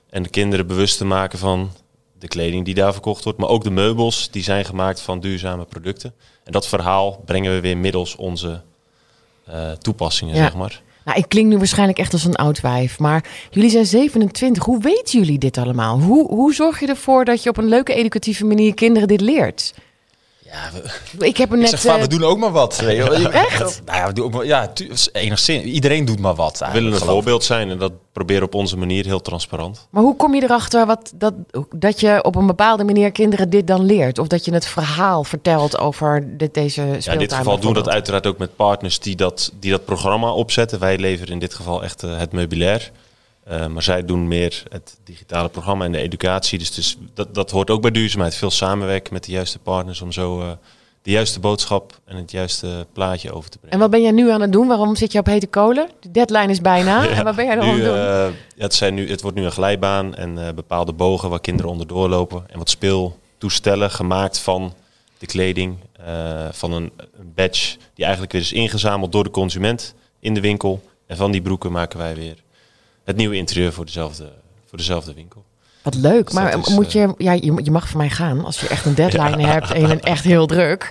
En 0.09 0.23
de 0.23 0.29
kinderen 0.29 0.67
bewust 0.67 0.97
te 0.97 1.05
maken 1.05 1.39
van 1.39 1.71
de 2.19 2.27
kleding 2.27 2.65
die 2.65 2.73
daar 2.73 2.91
verkocht 2.93 3.23
wordt. 3.23 3.39
Maar 3.39 3.49
ook 3.49 3.63
de 3.63 3.69
meubels 3.69 4.31
die 4.31 4.43
zijn 4.43 4.65
gemaakt 4.65 5.01
van 5.01 5.19
duurzame 5.19 5.65
producten. 5.65 6.13
En 6.43 6.51
dat 6.51 6.67
verhaal 6.67 7.21
brengen 7.25 7.53
we 7.53 7.59
weer 7.59 7.77
middels 7.77 8.15
onze 8.15 8.61
eh, 9.45 9.71
toepassingen, 9.71 10.35
Ja. 10.35 10.41
zeg 10.41 10.55
maar. 10.55 10.81
Nou, 11.05 11.17
ik 11.17 11.29
klink 11.29 11.47
nu 11.47 11.57
waarschijnlijk 11.57 11.99
echt 11.99 12.13
als 12.13 12.25
een 12.25 12.35
oud 12.35 12.61
wijf. 12.61 12.99
Maar 12.99 13.25
jullie 13.49 13.69
zijn 13.69 13.85
27. 13.85 14.63
Hoe 14.65 14.81
weten 14.81 15.19
jullie 15.19 15.37
dit 15.37 15.57
allemaal? 15.57 15.99
Hoe, 15.99 16.27
hoe 16.27 16.53
zorg 16.53 16.79
je 16.79 16.87
ervoor 16.87 17.25
dat 17.25 17.43
je 17.43 17.49
op 17.49 17.57
een 17.57 17.67
leuke, 17.67 17.93
educatieve 17.93 18.45
manier 18.45 18.73
kinderen 18.73 19.07
dit 19.07 19.21
leert? 19.21 19.73
Ja, 20.53 20.69
we, 21.17 21.25
Ik 21.27 21.37
heb 21.37 21.49
er 21.49 21.55
ik 21.55 21.61
net... 21.61 21.69
zeg 21.69 21.81
vaak, 21.81 21.95
eh, 21.95 22.01
we 22.01 22.07
doen 22.07 22.23
ook 22.23 22.37
maar 22.37 22.51
wat. 22.51 22.77
weet 22.79 22.95
je 22.97 23.03
wel. 23.03 23.19
Je- 23.19 23.29
Echt? 23.29 23.81
Nou 23.85 23.97
ja, 23.97 24.07
we 24.07 24.13
doen 24.13 24.25
ook 24.25 24.33
maar, 24.33 24.45
ja, 24.45 24.67
tu- 24.67 24.91
enigszins. 25.11 25.63
Iedereen 25.63 26.05
doet 26.05 26.19
maar 26.19 26.35
wat. 26.35 26.59
We 26.59 26.71
willen 26.71 26.91
een 26.91 26.97
geloof 26.97 27.13
voorbeeld 27.13 27.43
zijn 27.43 27.69
en 27.69 27.77
dat 27.77 27.91
proberen 28.11 28.43
op 28.43 28.53
onze 28.55 28.77
manier 28.77 29.05
heel 29.05 29.21
transparant. 29.21 29.87
Maar 29.89 30.03
hoe 30.03 30.15
kom 30.15 30.35
je 30.35 30.43
erachter 30.43 30.85
wat, 30.85 31.11
dat, 31.15 31.33
dat 31.75 31.99
je 31.99 32.23
op 32.23 32.35
een 32.35 32.47
bepaalde 32.47 32.83
manier 32.83 33.11
kinderen 33.11 33.49
dit 33.49 33.67
dan 33.67 33.85
leert? 33.85 34.19
Of 34.19 34.27
dat 34.27 34.45
je 34.45 34.53
het 34.53 34.65
verhaal 34.67 35.23
vertelt 35.23 35.77
over 35.77 36.37
dit, 36.37 36.53
deze 36.53 36.71
speeltuin 36.81 37.01
Ja, 37.03 37.11
in 37.11 37.17
dit 37.19 37.33
geval 37.33 37.59
doen 37.59 37.73
we 37.73 37.81
dat 37.83 37.89
uiteraard 37.93 38.27
ook 38.27 38.37
met 38.37 38.55
partners 38.55 38.99
die 38.99 39.15
dat, 39.15 39.51
die 39.59 39.71
dat 39.71 39.85
programma 39.85 40.31
opzetten. 40.31 40.79
Wij 40.79 40.97
leveren 40.97 41.33
in 41.33 41.39
dit 41.39 41.53
geval 41.53 41.83
echt 41.83 42.03
eh, 42.03 42.17
het 42.17 42.31
meubilair. 42.31 42.91
Eh, 43.45 43.67
maar 43.67 43.83
zij 43.83 44.05
doen 44.05 44.27
meer 44.27 44.63
het 44.69 44.97
digitale 45.03 45.49
programma 45.49 45.85
en 45.85 45.91
de 45.91 45.97
educatie. 45.97 46.59
Dus, 46.59 46.71
dus 46.73 46.97
dat, 47.13 47.33
dat 47.35 47.51
hoort 47.51 47.69
ook 47.69 47.81
bij 47.81 47.91
duurzaamheid. 47.91 48.35
Veel 48.35 48.51
samenwerken 48.51 49.13
met 49.13 49.23
de 49.23 49.31
juiste 49.31 49.59
partners 49.59 50.01
om 50.01 50.11
zo 50.11 50.41
eh, 50.41 50.51
de 51.01 51.11
juiste 51.11 51.39
boodschap 51.39 51.99
en 52.05 52.17
het 52.17 52.31
juiste 52.31 52.87
plaatje 52.93 53.31
over 53.31 53.49
te 53.49 53.57
brengen. 53.57 53.73
En 53.75 53.81
wat 53.81 53.91
ben 53.91 54.01
jij 54.01 54.11
nu 54.11 54.31
aan 54.31 54.41
het 54.41 54.51
doen? 54.51 54.67
Waarom 54.67 54.95
zit 54.95 55.11
je 55.11 55.19
op 55.19 55.25
hete 55.25 55.47
kolen? 55.47 55.89
De 55.99 56.11
deadline 56.11 56.47
is 56.51 56.61
bijna. 56.61 57.07
En 57.17 57.23
wat 57.23 57.35
ben 57.35 57.45
jij 57.45 57.55
dan 57.55 57.63
aan 57.65 57.75
nu, 57.75 57.81
het 57.83 57.89
doen? 57.91 57.99
eh, 57.99 58.27
ja, 58.55 58.63
het, 58.63 58.73
zijn 58.73 58.93
nu, 58.93 59.09
het 59.09 59.21
wordt 59.21 59.37
nu 59.37 59.43
een 59.43 59.51
glijbaan 59.51 60.15
en 60.15 60.47
eh, 60.47 60.53
bepaalde 60.53 60.93
bogen 60.93 61.29
waar 61.29 61.39
kinderen 61.41 61.71
onder 61.71 61.87
doorlopen. 61.87 62.43
En 62.47 62.57
wat 62.57 62.69
speeltoestellen 62.69 63.91
gemaakt 63.91 64.39
van 64.39 64.73
de 65.17 65.25
kleding. 65.25 65.75
eh, 66.05 66.47
van 66.51 66.71
een, 66.73 66.91
een 67.19 67.31
badge 67.35 67.77
die 67.93 68.03
eigenlijk 68.03 68.33
weer 68.33 68.41
is 68.41 68.51
ingezameld 68.53 69.11
door 69.11 69.23
de 69.23 69.29
consument 69.31 69.95
in 70.19 70.33
de 70.33 70.41
winkel. 70.41 70.81
En 71.07 71.17
van 71.17 71.31
die 71.31 71.41
broeken 71.41 71.71
maken 71.71 71.97
wij 71.99 72.15
weer 72.15 72.35
het 73.03 73.15
nieuwe 73.15 73.35
interieur 73.35 73.73
voor 73.73 73.85
dezelfde, 73.85 74.23
voor 74.69 74.77
dezelfde 74.77 75.13
winkel. 75.13 75.43
Wat 75.81 75.95
leuk. 75.95 76.25
Dus 76.25 76.33
Maar 76.33 76.57
is, 76.59 76.67
moet 76.67 76.91
je, 76.91 77.13
ja, 77.17 77.31
je, 77.31 77.59
je 77.63 77.71
mag 77.71 77.87
van 77.87 77.97
mij 77.97 78.09
gaan 78.09 78.45
als 78.45 78.59
je 78.59 78.67
echt 78.67 78.85
een 78.85 78.95
deadline 78.95 79.47
hebt 79.47 79.71
en 79.71 79.81
je 79.81 79.87
bent 79.87 80.03
echt 80.03 80.23
heel 80.23 80.45
druk. 80.45 80.89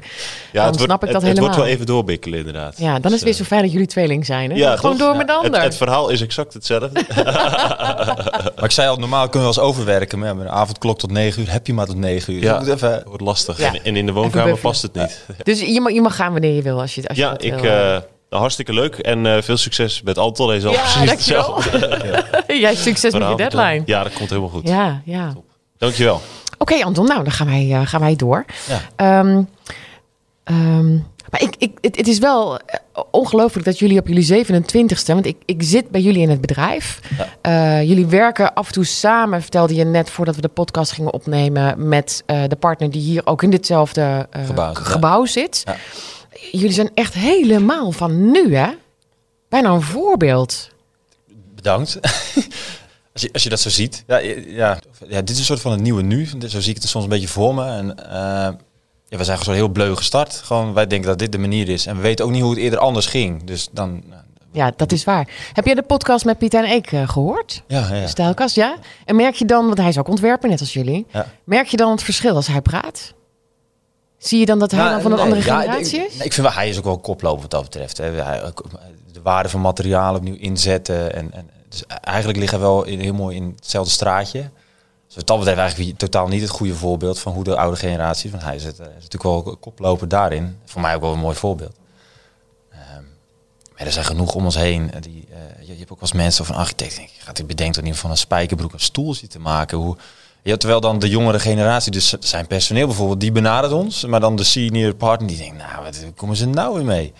Ja, 0.53 0.65
Dan 0.65 0.75
snap 0.75 1.05
ik 1.05 1.13
dat 1.13 1.23
het, 1.23 1.31
het 1.31 1.39
wordt 1.39 1.39
helemaal. 1.39 1.57
wel 1.57 1.67
even 1.67 1.87
doorbikkelen 1.87 2.39
inderdaad. 2.39 2.79
Ja, 2.79 2.93
dan 2.93 2.97
is 2.97 3.03
Dus, 3.03 3.13
het 3.13 3.23
weer 3.23 3.33
eh, 3.33 3.39
zo 3.39 3.45
fijn 3.45 3.63
dat 3.63 3.73
jullie 3.73 3.87
tweeling 3.87 4.27
zijn. 4.27 4.51
Hè? 4.51 4.57
ja, 4.57 4.77
Gewoon 4.77 4.97
toch? 4.97 5.07
door 5.07 5.17
met 5.17 5.27
de 5.27 5.33
Het, 5.33 5.45
ander. 5.45 5.63
het 5.63 5.77
verhaal 5.77 6.09
is 6.09 6.21
exact 6.21 6.55
hetzelfde. 6.55 6.91
Maar 8.57 8.65
ik 8.65 8.71
zei 8.71 8.89
al, 8.89 8.97
normaal 8.97 9.29
kunnen 9.29 9.49
we 9.49 9.55
wel 9.55 9.65
eens 9.65 9.73
overwerken. 9.77 10.19
Maar 10.19 10.29
ja, 10.29 10.35
met 10.35 10.45
een 10.47 10.53
avondklok 10.53 10.99
tot 10.99 11.11
9 11.11 11.43
uur 11.43 11.53
heb 11.53 11.67
je 11.67 11.75
maar 11.75 11.87
tot 11.87 11.97
9 11.97 12.33
uur. 12.35 12.43
Ja. 12.43 12.61
Even, 12.63 12.93
Het 12.93 13.05
wordt 13.07 13.23
lastig. 13.23 13.59
Ja. 13.59 13.73
En, 13.75 13.85
en 13.85 13.97
in 13.97 14.07
de 14.07 14.13
woonkamer 14.13 14.59
past 14.59 14.83
het 14.83 14.95
niet. 14.95 15.25
Dus 15.43 15.61
je 15.61 15.81
mag, 15.81 15.93
je 15.93 16.01
mag 16.01 16.17
gaan 16.17 16.33
wanneer 16.33 16.55
je 16.55 16.63
wil. 16.63 16.81
Als 16.81 16.95
je, 16.95 17.09
als 17.09 17.17
je 17.17 17.23
Ja, 17.23 17.31
dat 17.31 17.45
ik, 17.45 17.55
wil. 17.59 18.03
Eh, 18.33 18.39
hartstikke 18.39 18.73
leuk. 18.73 18.95
En 18.95 19.27
eh, 19.27 19.43
veel 19.43 19.57
succes 19.57 20.03
met 20.03 20.19
Anton. 20.19 20.49
Hij 20.49 20.61
ja, 20.61 20.71
precies 20.81 21.05
dankjewel. 21.05 21.57
hetzelfde. 21.57 22.55
Jij 22.67 22.75
succes 22.75 23.13
met 23.13 23.29
je 23.29 23.37
deadline. 23.37 23.83
Ja, 23.85 24.03
dat 24.03 24.13
komt 24.13 24.29
helemaal 24.29 24.51
goed. 24.51 24.69
Ja, 24.69 25.03
ja. 25.05 25.33
Dankjewel. 25.79 26.21
Oké, 26.63 26.85
Anton, 26.85 27.07
nou, 27.07 27.23
dan 27.23 27.33
gaan 27.33 27.47
wij, 27.47 27.73
eh, 27.73 27.81
gaan 27.85 28.01
wij 28.01 28.17
door. 28.17 28.45
Ja. 28.69 28.81
Ehm, 28.97 29.43
ehm, 30.45 30.93
maar 31.31 31.43
ik, 31.43 31.55
ik, 31.59 31.79
het, 31.81 31.97
het 31.97 32.09
is 32.09 32.19
wel 32.19 32.59
eh, 32.59 32.79
ongelooflijk 33.11 33.65
dat 33.67 33.79
jullie 33.79 33.99
op 33.99 34.09
jullie 34.09 34.45
27ste, 34.45 35.07
want 35.07 35.27
ik, 35.27 35.37
ik 35.45 35.63
zit 35.63 35.91
bij 35.91 36.01
jullie 36.01 36.23
in 36.23 36.31
het 36.31 36.41
bedrijf. 36.41 37.01
Jullie 37.85 38.07
werken 38.07 38.55
af 38.55 38.67
en 38.67 38.73
toe 38.73 38.85
samen, 38.85 39.41
vertelde 39.43 39.75
je 39.75 39.85
net 39.85 40.11
voordat 40.11 40.35
we 40.35 40.41
de 40.41 40.49
podcast 40.49 40.93
gingen 40.93 41.13
opnemen, 41.13 41.89
met 41.89 42.23
de 42.27 42.57
partner 42.59 42.91
die 42.91 43.03
hier 43.03 43.27
ook 43.27 43.43
in 43.43 43.51
ditzelfde 43.51 44.29
Gebouw 44.47 44.73
ja. 44.73 44.75
gebouw 44.75 45.25
zit. 45.25 45.63
Ja. 45.65 45.77
Jullie 46.51 46.73
zijn 46.73 46.91
echt 46.95 47.15
helemaal 47.15 47.93
van 47.93 48.31
nu, 48.31 48.57
hè? 48.57 48.69
Bijna 49.49 49.71
een 49.71 49.83
voorbeeld. 49.83 50.71
Bedankt. 51.55 51.99
als, 53.13 53.23
je, 53.23 53.33
als 53.33 53.43
je 53.43 53.49
dat 53.49 53.61
zo 53.61 53.69
ziet. 53.69 54.05
Ja, 54.07 54.19
ja, 54.47 54.79
ja, 55.09 55.21
dit 55.21 55.31
is 55.31 55.39
een 55.39 55.45
soort 55.45 55.61
van 55.61 55.73
het 55.73 55.81
nieuwe 55.81 56.03
nu. 56.03 56.27
Zo 56.27 56.61
zie 56.61 56.75
ik 56.75 56.81
het 56.81 56.89
soms 56.89 57.05
een 57.05 57.11
beetje 57.11 57.29
voor 57.29 57.55
me. 57.55 57.65
En, 57.65 58.11
eh, 58.11 58.49
ja, 59.09 59.19
we 59.19 59.25
zijn 59.25 59.39
gewoon 59.39 59.55
heel 59.55 59.69
bleu 59.69 59.95
gestart. 59.95 60.35
Gewoon, 60.35 60.73
wij 60.73 60.87
denken 60.87 61.09
dat 61.09 61.19
dit 61.19 61.33
de 61.33 61.39
manier 61.39 61.69
is. 61.69 61.87
En 61.87 61.97
we 61.97 62.03
weten 62.03 62.25
ook 62.25 62.31
niet 62.31 62.43
hoe 62.43 62.51
het 62.51 62.61
eerder 62.61 62.79
anders 62.79 63.07
ging. 63.07 63.45
Dus 63.45 63.69
dan... 63.73 64.03
nou, 64.09 64.23
Ja, 64.53 64.73
dat 64.77 64.93
is 64.93 65.05
waar. 65.05 65.29
Heb 65.53 65.65
jij 65.65 65.75
de 65.75 65.83
podcast 65.83 66.25
met 66.25 66.39
Piet 66.39 66.55
en 66.55 66.65
Eek 66.65 66.93
eh, 66.93 67.09
gehoord? 67.09 67.63
Ja, 67.67 67.95
ja. 67.95 68.07
Stijlkast, 68.07 68.55
ja. 68.55 68.77
En 69.05 69.17
merk 69.17 69.35
je 69.35 69.45
dan, 69.45 69.67
want 69.67 69.79
hij 69.79 69.89
is 69.89 69.99
ook 69.99 70.09
ontwerper, 70.09 70.49
net 70.49 70.61
als 70.61 70.73
jullie. 70.73 71.07
Ja. 71.13 71.27
Merk 71.45 71.67
je 71.67 71.77
dan 71.77 71.91
het 71.91 72.03
verschil 72.03 72.35
als 72.35 72.47
hij 72.47 72.61
praat? 72.61 73.13
Zie 74.23 74.39
je 74.39 74.47
dan 74.47 74.59
dat 74.59 74.71
hij 74.71 74.81
Nou, 74.81 74.93
dan 74.93 75.03
van 75.03 75.11
een 75.11 75.17
nee, 75.17 75.27
andere 75.27 75.47
ja, 75.47 75.61
generatie 75.61 75.99
ik, 76.01 76.07
is? 76.07 76.15
nee, 76.17 76.27
ik 76.27 76.33
vind 76.33 76.47
wel, 76.47 76.57
hij 76.57 76.69
is 76.69 76.79
ook 76.79 76.85
wel 76.85 76.99
koploper 76.99 77.41
wat 77.41 77.51
dat 77.51 77.63
betreft. 77.63 77.97
Hè. 77.97 78.13
De 79.13 79.23
waarde 79.23 79.49
van 79.49 79.61
materiaal 79.61 80.15
opnieuw 80.15 80.37
inzetten. 80.37 81.15
En, 81.15 81.33
en, 81.33 81.51
dus 81.69 81.87
eigenlijk 81.87 82.39
liggen 82.39 82.59
we 82.59 82.65
wel 82.65 82.85
in, 82.85 83.01
heel 83.01 83.15
mooi 83.15 83.37
in 83.37 83.53
hetzelfde 83.57 83.91
straatje. 83.93 84.51
Dus 85.07 85.17
wat 85.17 85.27
dat 85.27 85.39
betreft 85.39 85.59
eigenlijk 85.59 85.99
totaal 85.99 86.29
niet 86.29 86.41
het 86.41 86.51
goede 86.51 86.75
voorbeeld 86.75 87.19
van 87.19 87.33
hoe 87.33 87.45
de 87.45 87.57
oude 87.57 87.77
generatie, 87.77 88.31
want 88.31 88.43
hij 88.43 88.55
is, 88.55 88.65
het, 88.65 88.79
eh, 88.79 88.87
is 88.87 88.93
natuurlijk 89.09 89.23
wel 89.23 89.57
koploper 89.61 90.09
daarin. 90.09 90.59
Voor 90.65 90.81
mij 90.81 90.95
ook 90.95 91.01
wel 91.01 91.13
een 91.13 91.19
mooi 91.19 91.37
voorbeeld. 91.37 91.77
Ehm, 92.71 93.03
maar 93.77 93.87
er 93.87 93.93
zijn 93.93 94.05
genoeg 94.05 94.35
om 94.35 94.45
ons 94.45 94.57
heen. 94.57 94.93
eh, 94.93 95.01
Die, 95.03 95.29
eh, 95.31 95.67
je, 95.67 95.73
je 95.73 95.79
hebt 95.79 95.91
ook 95.93 96.01
als 96.01 96.13
mensen 96.13 96.43
of 96.43 96.49
een 96.49 96.55
architect, 96.55 96.97
denk 96.97 97.09
ik, 97.09 97.21
gaat 97.21 97.37
hij 97.37 97.47
bedenkt 97.47 97.77
in 97.77 97.83
ieder 97.83 97.95
geval 97.97 98.11
een 98.11 98.17
spijkerbroek 98.17 98.73
een 98.73 98.81
stoel 98.81 99.15
zitten 99.15 99.41
maken. 99.41 99.79
Hoe, 99.79 99.97
ja, 100.43 100.57
terwijl 100.57 100.81
dan 100.81 100.99
de 100.99 101.09
jongere 101.09 101.39
generatie, 101.39 101.93
dus 101.93 102.15
zijn 102.21 102.47
personeel 102.47 102.87
bijvoorbeeld, 102.87 103.21
die 103.21 103.33
benadert 103.33 103.73
ons. 103.73 104.05
Maar 104.07 104.21
dan 104.21 104.37
de 104.37 104.45
senior 104.45 104.95
partner 104.95 105.29
die 105.29 105.37
denkt, 105.39 105.57
nou, 105.59 105.83
wat 105.85 106.05
komen 106.17 106.37
ze 106.37 106.47
nou 106.47 106.75
weer 106.75 106.85
mee? 106.85 107.13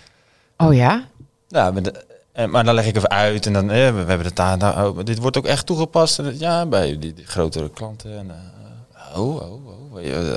Oh 0.57 0.73
ja? 0.73 1.03
Ja, 1.47 1.71
maar, 1.71 1.83
de- 1.83 2.05
eh, 2.31 2.45
maar 2.45 2.63
dan 2.63 2.73
leg 2.75 2.85
ik 2.85 2.95
even 2.95 3.09
uit 3.09 3.45
en 3.45 3.53
dan, 3.53 3.71
eh, 3.71 3.85
we, 3.85 3.91
we 3.91 3.97
hebben 4.09 4.25
het 4.27 4.35
daar, 4.35 4.57
daar 4.57 4.87
oh, 4.87 4.99
dit 5.03 5.17
wordt 5.19 5.37
ook 5.37 5.45
echt 5.45 5.65
toegepast. 5.65 6.19
En, 6.19 6.39
ja, 6.39 6.65
bij 6.65 6.99
die, 6.99 7.13
die 7.13 7.25
grotere 7.25 7.69
klanten. 7.69 8.17
En, 8.17 8.29
eh, 8.31 9.19
oh, 9.19 9.35
oh, 9.35 9.67
oh, 9.67 9.82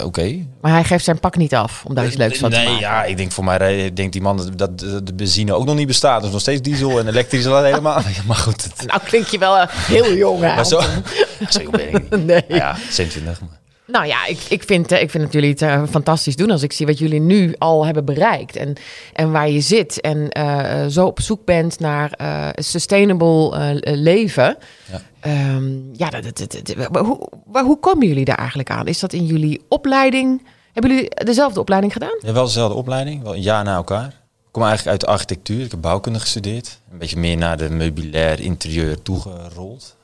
oké. 0.04 0.46
Maar 0.60 0.72
hij 0.72 0.84
geeft 0.84 1.04
zijn 1.04 1.20
pak 1.20 1.36
niet 1.36 1.54
af 1.54 1.84
om 1.84 1.94
daar 1.94 2.06
iets 2.06 2.16
leuks 2.16 2.38
van 2.38 2.50
te 2.50 2.56
nee, 2.56 2.66
maken. 2.66 2.80
ja, 2.80 3.04
ik 3.04 3.16
denk 3.16 3.32
voor 3.32 3.44
mij, 3.44 3.92
denkt 3.92 4.12
die 4.12 4.22
man 4.22 4.36
dat, 4.36 4.78
dat 4.78 5.06
de 5.06 5.14
benzine 5.14 5.52
ook 5.54 5.64
nog 5.64 5.74
niet 5.74 5.86
bestaat. 5.86 6.22
Dus 6.22 6.30
nog 6.30 6.40
steeds 6.40 6.62
diesel 6.62 6.98
en 6.98 7.08
elektrisch 7.08 7.46
al 7.46 7.64
helemaal. 7.64 8.00
maar 8.26 8.36
goed, 8.36 8.64
het, 8.64 8.86
Nou 8.86 9.00
klink 9.04 9.26
je 9.26 9.38
wel 9.38 9.58
eh, 9.58 9.68
heel 9.68 10.14
jong 10.14 10.40
hè, 10.40 10.54
maar 10.54 10.66
zo, 10.66 10.80
ben 11.70 11.88
ik 11.88 12.10
niet. 12.10 12.24
Nee. 12.24 12.44
Nou 12.48 12.60
ja, 12.60 12.76
26. 12.90 13.40
Maar. 13.40 13.65
Nou 13.86 14.06
ja, 14.06 14.26
ik, 14.26 14.38
ik, 14.48 14.62
vind, 14.62 14.92
eh, 14.92 15.02
ik 15.02 15.10
vind 15.10 15.24
dat 15.24 15.32
jullie 15.32 15.50
het 15.50 15.62
eh, 15.62 15.82
fantastisch 15.90 16.36
doen 16.36 16.50
als 16.50 16.62
ik 16.62 16.72
zie 16.72 16.86
wat 16.86 16.98
jullie 16.98 17.20
nu 17.20 17.54
al 17.58 17.84
hebben 17.86 18.04
bereikt. 18.04 18.56
En, 18.56 18.74
en 19.12 19.30
waar 19.32 19.50
je 19.50 19.60
zit 19.60 20.00
en 20.00 20.30
eh, 20.30 20.86
zo 20.86 21.06
op 21.06 21.20
zoek 21.20 21.44
bent 21.44 21.78
naar 21.80 22.10
eh, 22.12 22.48
sustainable 22.54 23.78
leven. 23.82 24.56
Ja. 24.92 25.02
Ehm, 25.20 25.72
ja, 25.92 26.10
dat, 26.10 26.22
dat, 26.22 26.38
dat- 26.38 26.60
dat- 26.76 26.90
maar 26.90 27.02
hoe, 27.04 27.28
waar, 27.46 27.64
hoe 27.64 27.78
komen 27.80 28.06
jullie 28.08 28.24
daar 28.24 28.38
eigenlijk 28.38 28.70
aan? 28.70 28.86
Is 28.86 29.00
dat 29.00 29.12
in 29.12 29.26
jullie 29.26 29.64
opleiding? 29.68 30.46
Hebben 30.72 30.90
jullie 30.94 31.10
dezelfde 31.24 31.60
opleiding 31.60 31.92
gedaan? 31.92 32.18
Ja, 32.20 32.32
wel 32.32 32.44
dezelfde 32.44 32.76
opleiding, 32.76 33.22
wel 33.22 33.34
een 33.34 33.42
jaar 33.42 33.64
na 33.64 33.74
elkaar. 33.76 34.06
Ik 34.06 34.52
kom 34.62 34.62
eigenlijk 34.62 34.90
uit 34.92 35.00
de 35.00 35.06
architectuur. 35.06 35.64
Ik 35.64 35.70
heb 35.70 35.80
bouwkunde 35.80 36.20
gestudeerd. 36.20 36.80
Een 36.92 36.98
beetje 36.98 37.16
meer 37.18 37.36
naar 37.36 37.56
de 37.56 37.70
meubilair 37.70 38.40
interieur 38.40 39.02
toegerold. 39.02 39.95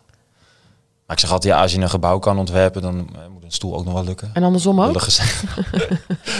Maar 1.12 1.20
ik 1.20 1.26
zeg 1.26 1.36
altijd, 1.36 1.54
ja, 1.54 1.62
als 1.62 1.72
je 1.72 1.80
een 1.80 1.90
gebouw 1.90 2.18
kan 2.18 2.38
ontwerpen, 2.38 2.82
dan 2.82 3.08
eh, 3.14 3.28
moet 3.32 3.44
een 3.44 3.52
stoel 3.52 3.74
ook 3.74 3.84
nog 3.84 3.94
wel 3.94 4.04
lukken. 4.04 4.30
En 4.32 4.42
andersom 4.42 4.80
ook? 4.80 4.94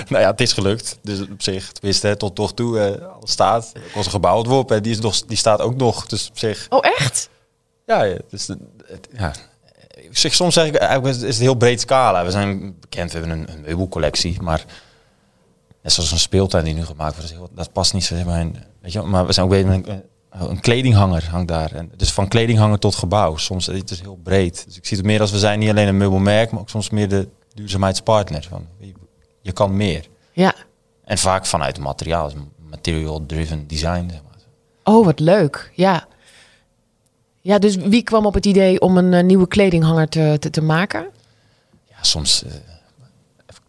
Nou 0.08 0.22
ja, 0.22 0.30
het 0.30 0.40
is 0.40 0.52
gelukt. 0.52 0.98
Dus 1.02 1.20
op 1.20 1.42
zich, 1.42 1.72
tenminste, 1.72 2.06
hè, 2.06 2.16
tot 2.16 2.34
toch 2.34 2.54
toe, 2.54 3.00
alles 3.06 3.30
staat. 3.30 3.72
Een 3.94 4.04
gebouw 4.04 4.36
ontworpen 4.36 4.76
en 4.76 4.82
die, 4.82 4.92
is 4.92 5.00
nog, 5.00 5.20
die 5.20 5.36
staat 5.36 5.60
ook 5.60 5.76
nog. 5.76 6.06
Dus 6.06 6.28
op 6.28 6.38
zich, 6.38 6.66
Oh 6.68 6.78
echt? 6.82 7.28
ja, 7.86 8.02
ja, 8.02 8.16
dus, 8.30 8.46
het, 8.46 9.08
ja. 9.16 9.32
Ik 9.94 10.18
zeg, 10.18 10.34
soms 10.34 10.54
zeg 10.54 10.66
ik, 10.66 10.74
eigenlijk 10.74 11.14
is 11.16 11.22
het 11.22 11.36
een 11.36 11.42
heel 11.42 11.54
breed 11.54 11.80
scala. 11.80 12.24
We 12.24 12.30
zijn 12.30 12.76
bekend, 12.80 13.12
we 13.12 13.18
hebben 13.18 13.38
een, 13.38 13.52
een 13.52 13.60
meubelcollectie, 13.60 14.42
maar 14.42 14.64
net 15.82 15.92
zoals 15.92 16.12
een 16.12 16.18
speeltuin 16.18 16.64
die 16.64 16.74
nu 16.74 16.84
gemaakt 16.84 17.16
wordt, 17.16 17.30
dat, 17.30 17.30
is 17.30 17.36
heel, 17.36 17.50
dat 17.54 17.72
past 17.72 17.92
niet 17.92 18.04
zo 18.04 18.14
in 18.14 18.26
mijn, 18.26 18.64
weet 18.80 18.92
je, 18.92 19.02
maar 19.02 19.26
we 19.26 19.32
zijn 19.32 19.46
ook 19.46 19.52
bezig 19.52 19.68
met 19.68 19.86
een, 19.86 20.02
een 20.32 20.60
kledinghanger 20.60 21.28
hangt 21.30 21.48
daar. 21.48 21.72
En 21.72 21.92
dus 21.96 22.12
van 22.12 22.28
kledinghanger 22.28 22.78
tot 22.78 22.94
gebouw. 22.94 23.36
Soms 23.36 23.66
het 23.66 23.90
is 23.90 24.00
heel 24.00 24.18
breed. 24.22 24.64
Dus 24.66 24.76
ik 24.76 24.86
zie 24.86 24.96
het 24.96 25.06
meer 25.06 25.20
als 25.20 25.30
we 25.30 25.38
zijn 25.38 25.58
niet 25.58 25.70
alleen 25.70 25.88
een 25.88 25.96
meubelmerk, 25.96 26.50
maar 26.50 26.60
ook 26.60 26.68
soms 26.70 26.90
meer 26.90 27.08
de 27.08 27.28
duurzaamheidspartner. 27.54 28.46
Van, 28.48 28.66
je, 28.78 28.92
je 29.40 29.52
kan 29.52 29.76
meer. 29.76 30.08
Ja. 30.32 30.54
En 31.04 31.18
vaak 31.18 31.46
vanuit 31.46 31.78
materiaal, 31.78 32.24
dus 32.28 32.42
material 32.70 33.26
driven 33.26 33.66
design. 33.66 34.06
Zeg 34.10 34.20
maar. 34.22 34.94
Oh, 34.94 35.04
wat 35.04 35.20
leuk. 35.20 35.70
Ja. 35.74 36.06
Ja, 37.40 37.58
dus 37.58 37.76
wie 37.76 38.02
kwam 38.02 38.26
op 38.26 38.34
het 38.34 38.46
idee 38.46 38.80
om 38.80 38.96
een 38.96 39.14
eh, 39.14 39.24
nieuwe 39.24 39.48
kledinghanger 39.48 40.08
te, 40.08 40.36
te, 40.40 40.50
te 40.50 40.62
maken? 40.62 41.06
Ja, 41.88 41.96
soms. 42.00 42.44
eh, 42.44 42.52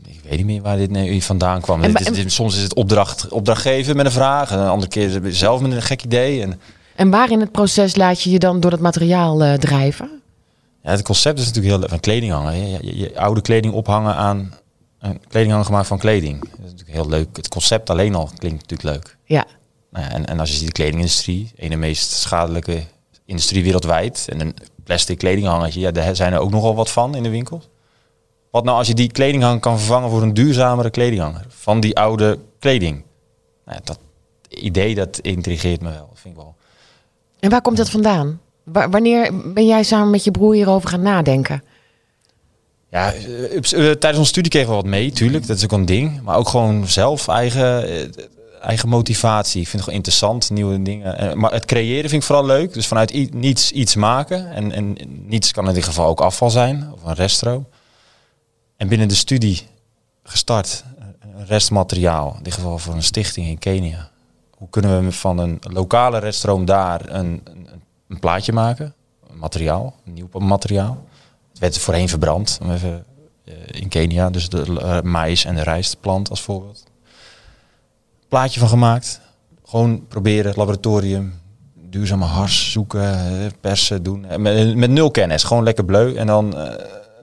ik 0.07 0.19
weet 0.23 0.37
niet 0.37 0.45
meer 0.45 0.61
waar 0.61 0.77
dit 0.77 0.89
nu 0.91 1.21
vandaan 1.21 1.61
kwam. 1.61 1.81
En 1.83 1.91
Dit 1.93 2.03
bij- 2.03 2.11
is- 2.11 2.17
dit- 2.23 2.31
soms 2.31 2.55
is 2.55 2.63
het 2.63 2.73
opdracht, 2.73 3.27
opdrachtgever 3.29 3.95
met 3.95 4.05
een 4.05 4.11
vraag. 4.11 4.51
En 4.51 4.59
een 4.59 4.67
andere 4.67 4.89
keer 4.91 5.21
zelf 5.29 5.61
met 5.61 5.71
een 5.71 5.81
gek 5.81 6.03
idee. 6.03 6.41
En 6.41 6.59
En 6.95 7.09
waar 7.09 7.31
in 7.31 7.39
het 7.39 7.51
proces 7.51 7.95
laat 7.95 8.21
je 8.21 8.29
je 8.29 8.39
dan 8.39 8.59
door 8.59 8.71
het 8.71 8.79
materiaal 8.79 9.43
eh, 9.43 9.53
drijven? 9.53 10.09
ja, 10.83 10.91
het 10.91 11.01
concept 11.01 11.39
is 11.39 11.45
natuurlijk 11.45 11.71
heel 11.73 11.79
leuk. 11.81 11.89
Van 11.89 11.99
kledinghanger. 11.99 12.53
Je, 12.53 12.77
je, 12.81 12.97
je 12.97 13.19
oude 13.19 13.41
kleding 13.41 13.73
ophangen 13.73 14.15
aan 14.15 14.53
een 14.99 15.19
kledinghanger 15.27 15.65
gemaakt 15.65 15.87
van 15.87 15.97
kleding. 15.97 16.39
Dat 16.39 16.49
is 16.65 16.71
natuurlijk 16.71 16.89
heel 16.91 17.09
leuk. 17.09 17.27
Het 17.37 17.47
concept 17.47 17.89
alleen 17.89 18.15
al 18.15 18.29
klinkt 18.37 18.69
natuurlijk 18.69 18.95
leuk. 18.97 19.17
Ja. 19.25 19.45
Nou 19.91 20.05
ja, 20.05 20.11
en, 20.11 20.25
en 20.25 20.39
als 20.39 20.49
je 20.49 20.55
ziet 20.55 20.65
de 20.65 20.71
kledingindustrie, 20.71 21.39
een 21.55 21.61
van 21.61 21.69
de 21.69 21.75
meest 21.75 22.11
schadelijke 22.11 22.81
industrie 23.25 23.63
wereldwijd. 23.63 24.25
En 24.29 24.39
een 24.39 24.55
plastic 24.83 25.17
kledinghangertje, 25.17 25.79
ja, 25.79 25.91
daar 25.91 26.15
zijn 26.15 26.33
er 26.33 26.39
ook 26.39 26.51
nogal 26.51 26.75
wat 26.75 26.91
van 26.91 27.15
in 27.15 27.23
de 27.23 27.29
winkels. 27.29 27.69
Wat 28.53 28.63
nou 28.63 28.77
als 28.77 28.87
je 28.87 28.93
die 28.93 29.11
kledinghanger 29.11 29.59
kan 29.59 29.77
vervangen 29.77 30.09
voor 30.09 30.21
een 30.21 30.33
duurzamere 30.33 30.89
kledinghanger 30.89 31.45
van 31.49 31.79
die 31.79 31.97
oude 31.97 32.39
kleding? 32.59 33.03
Nou, 33.65 33.79
dat 33.83 33.99
idee 34.49 34.95
dat 34.95 35.19
intrigeert 35.19 35.81
me 35.81 35.89
wel, 35.89 36.09
vind 36.13 36.35
ik 36.35 36.41
wel. 36.41 36.55
En 37.39 37.49
waar 37.49 37.61
komt 37.61 37.77
dat 37.77 37.89
vandaan? 37.89 38.39
Wa- 38.63 38.89
wanneer 38.89 39.53
ben 39.53 39.65
jij 39.65 39.83
samen 39.83 40.09
met 40.09 40.23
je 40.23 40.31
broer 40.31 40.53
hierover 40.53 40.89
gaan 40.89 41.01
nadenken? 41.01 41.63
Ja, 42.89 43.13
eh, 43.13 43.55
eh, 43.55 43.61
tijdens 43.71 44.17
onze 44.17 44.29
studie 44.29 44.51
kregen 44.51 44.69
we 44.69 44.75
wat 44.75 44.85
mee, 44.85 45.11
tuurlijk. 45.11 45.47
Dat 45.47 45.57
is 45.57 45.63
ook 45.63 45.71
een 45.71 45.85
ding. 45.85 46.21
Maar 46.21 46.37
ook 46.37 46.49
gewoon 46.49 46.87
zelf, 46.87 47.27
eigen, 47.27 47.87
eh, 47.87 48.23
eigen 48.61 48.89
motivatie. 48.89 49.61
Ik 49.61 49.67
vind 49.67 49.73
het 49.73 49.81
gewoon 49.83 49.97
interessant, 49.97 50.49
nieuwe 50.49 50.81
dingen. 50.81 51.39
Maar 51.39 51.51
het 51.51 51.65
creëren 51.65 52.09
vind 52.09 52.21
ik 52.21 52.27
vooral 52.27 52.45
leuk. 52.45 52.73
Dus 52.73 52.87
vanuit 52.87 53.33
niets 53.33 53.71
iets 53.71 53.95
maken. 53.95 54.51
En, 54.51 54.71
en 54.71 54.97
niets 55.25 55.51
kan 55.51 55.67
in 55.67 55.73
dit 55.73 55.83
geval 55.83 56.07
ook 56.07 56.21
afval 56.21 56.49
zijn, 56.49 56.89
of 56.93 57.03
een 57.03 57.13
reststroom. 57.13 57.65
En 58.83 58.89
binnen 58.89 59.07
de 59.07 59.15
studie 59.15 59.67
gestart, 60.23 60.83
eh, 60.97 61.05
restmateriaal. 61.47 62.35
In 62.37 62.43
dit 62.43 62.53
geval 62.53 62.77
voor 62.77 62.93
een 62.93 63.03
stichting 63.03 63.47
in 63.47 63.57
Kenia. 63.57 64.09
Hoe 64.57 64.69
kunnen 64.69 65.05
we 65.05 65.11
van 65.11 65.37
een 65.37 65.59
lokale 65.61 66.19
reststroom 66.19 66.65
daar 66.65 67.09
een, 67.09 67.41
een, 67.43 67.67
een 68.07 68.19
plaatje 68.19 68.53
maken? 68.53 68.93
Een 69.29 69.37
materiaal, 69.37 69.95
een 70.05 70.13
nieuw 70.13 70.29
materiaal. 70.39 71.05
Het 71.49 71.59
werd 71.59 71.77
voorheen 71.77 72.09
verbrand, 72.09 72.59
om 72.61 72.71
even, 72.71 73.05
eh, 73.45 73.53
in 73.67 73.87
Kenia. 73.87 74.29
Dus 74.29 74.49
de 74.49 74.79
eh, 74.81 75.01
mais 75.01 75.45
en 75.45 75.55
de 75.55 75.63
rijstplant 75.63 76.29
als 76.29 76.41
voorbeeld. 76.41 76.83
Plaatje 78.27 78.59
van 78.59 78.69
gemaakt. 78.69 79.21
Gewoon 79.65 80.07
proberen, 80.07 80.53
laboratorium, 80.55 81.41
duurzame 81.73 82.25
hars 82.25 82.71
zoeken, 82.71 83.51
persen 83.61 84.03
doen. 84.03 84.25
Met, 84.75 84.89
nul 84.89 85.11
kennis, 85.11 85.43
gewoon 85.43 85.63
lekker 85.63 85.85
bleu. 85.85 86.15
En 86.15 86.27
dan 86.27 86.55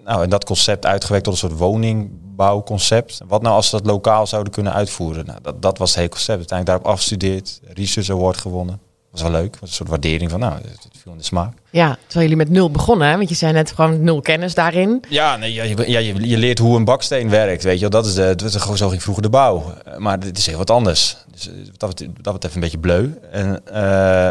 nou, 0.05 0.23
en 0.23 0.31
dat 0.31 0.45
concept 0.45 0.87
uitgewerkt 0.87 1.25
tot 1.25 1.33
een 1.33 1.41
soort 1.41 1.59
woningbouwconcept. 1.59 3.21
Wat 3.29 3.43
nou 3.43 3.55
als 3.55 3.71
we 3.71 3.77
dat 3.77 3.87
lokaal 3.87 4.27
zouden 4.27 4.53
kunnen 4.53 4.73
uitvoeren? 4.73 5.27
Nou, 5.27 5.39
dat, 5.43 5.63
dat 5.63 5.79
was 5.79 5.89
het 5.89 5.99
hele 5.99 6.09
concept. 6.09 6.39
Uiteindelijk 6.39 6.79
daarop 6.79 6.95
afgestudeerd, 6.97 7.61
Research 7.75 8.11
Award 8.11 8.37
gewonnen. 8.37 8.81
was 9.11 9.23
wel 9.23 9.31
leuk. 9.31 9.57
was 9.61 9.69
een 9.69 9.75
soort 9.75 9.89
waardering 9.89 10.31
van, 10.31 10.41
nou, 10.41 10.55
het 10.55 10.89
viel 11.03 11.13
in 11.13 11.19
de 11.19 11.25
smaak. 11.25 11.53
Ja, 11.71 11.99
terwijl 12.07 12.29
jullie 12.31 12.45
met 12.45 12.55
nul 12.55 12.71
begonnen, 12.71 13.09
hè? 13.09 13.17
want 13.17 13.29
je 13.29 13.35
zei 13.35 13.53
net 13.53 13.73
gewoon 13.73 14.03
nul 14.03 14.21
kennis 14.21 14.55
daarin. 14.55 15.05
Ja, 15.09 15.37
nee, 15.37 15.53
ja, 15.53 15.63
je, 15.63 15.91
ja, 15.91 15.99
je, 15.99 16.29
je 16.29 16.37
leert 16.37 16.59
hoe 16.59 16.77
een 16.77 16.85
baksteen 16.85 17.31
werkt, 17.31 17.63
weet 17.63 17.75
je 17.75 17.81
wel. 17.81 17.91
Dat 17.91 18.07
is 18.07 18.15
de, 18.15 18.35
dat 18.37 18.43
is 18.43 18.55
gewoon 18.55 18.77
zo 18.77 18.89
ging 18.89 19.03
vroeger 19.03 19.23
de 19.23 19.31
bouw. 19.31 19.75
Maar 19.99 20.21
dit 20.21 20.39
is 20.39 20.47
heel 20.47 20.59
wat 20.59 20.71
anders. 20.71 21.17
Dus 21.31 21.49
eh, 21.49 21.55
dat, 21.77 22.05
dat 22.21 22.33
betreft 22.33 22.55
een 22.55 22.61
beetje 22.61 22.79
bleu. 22.79 23.11
En 23.31 23.67
eh 23.67 24.31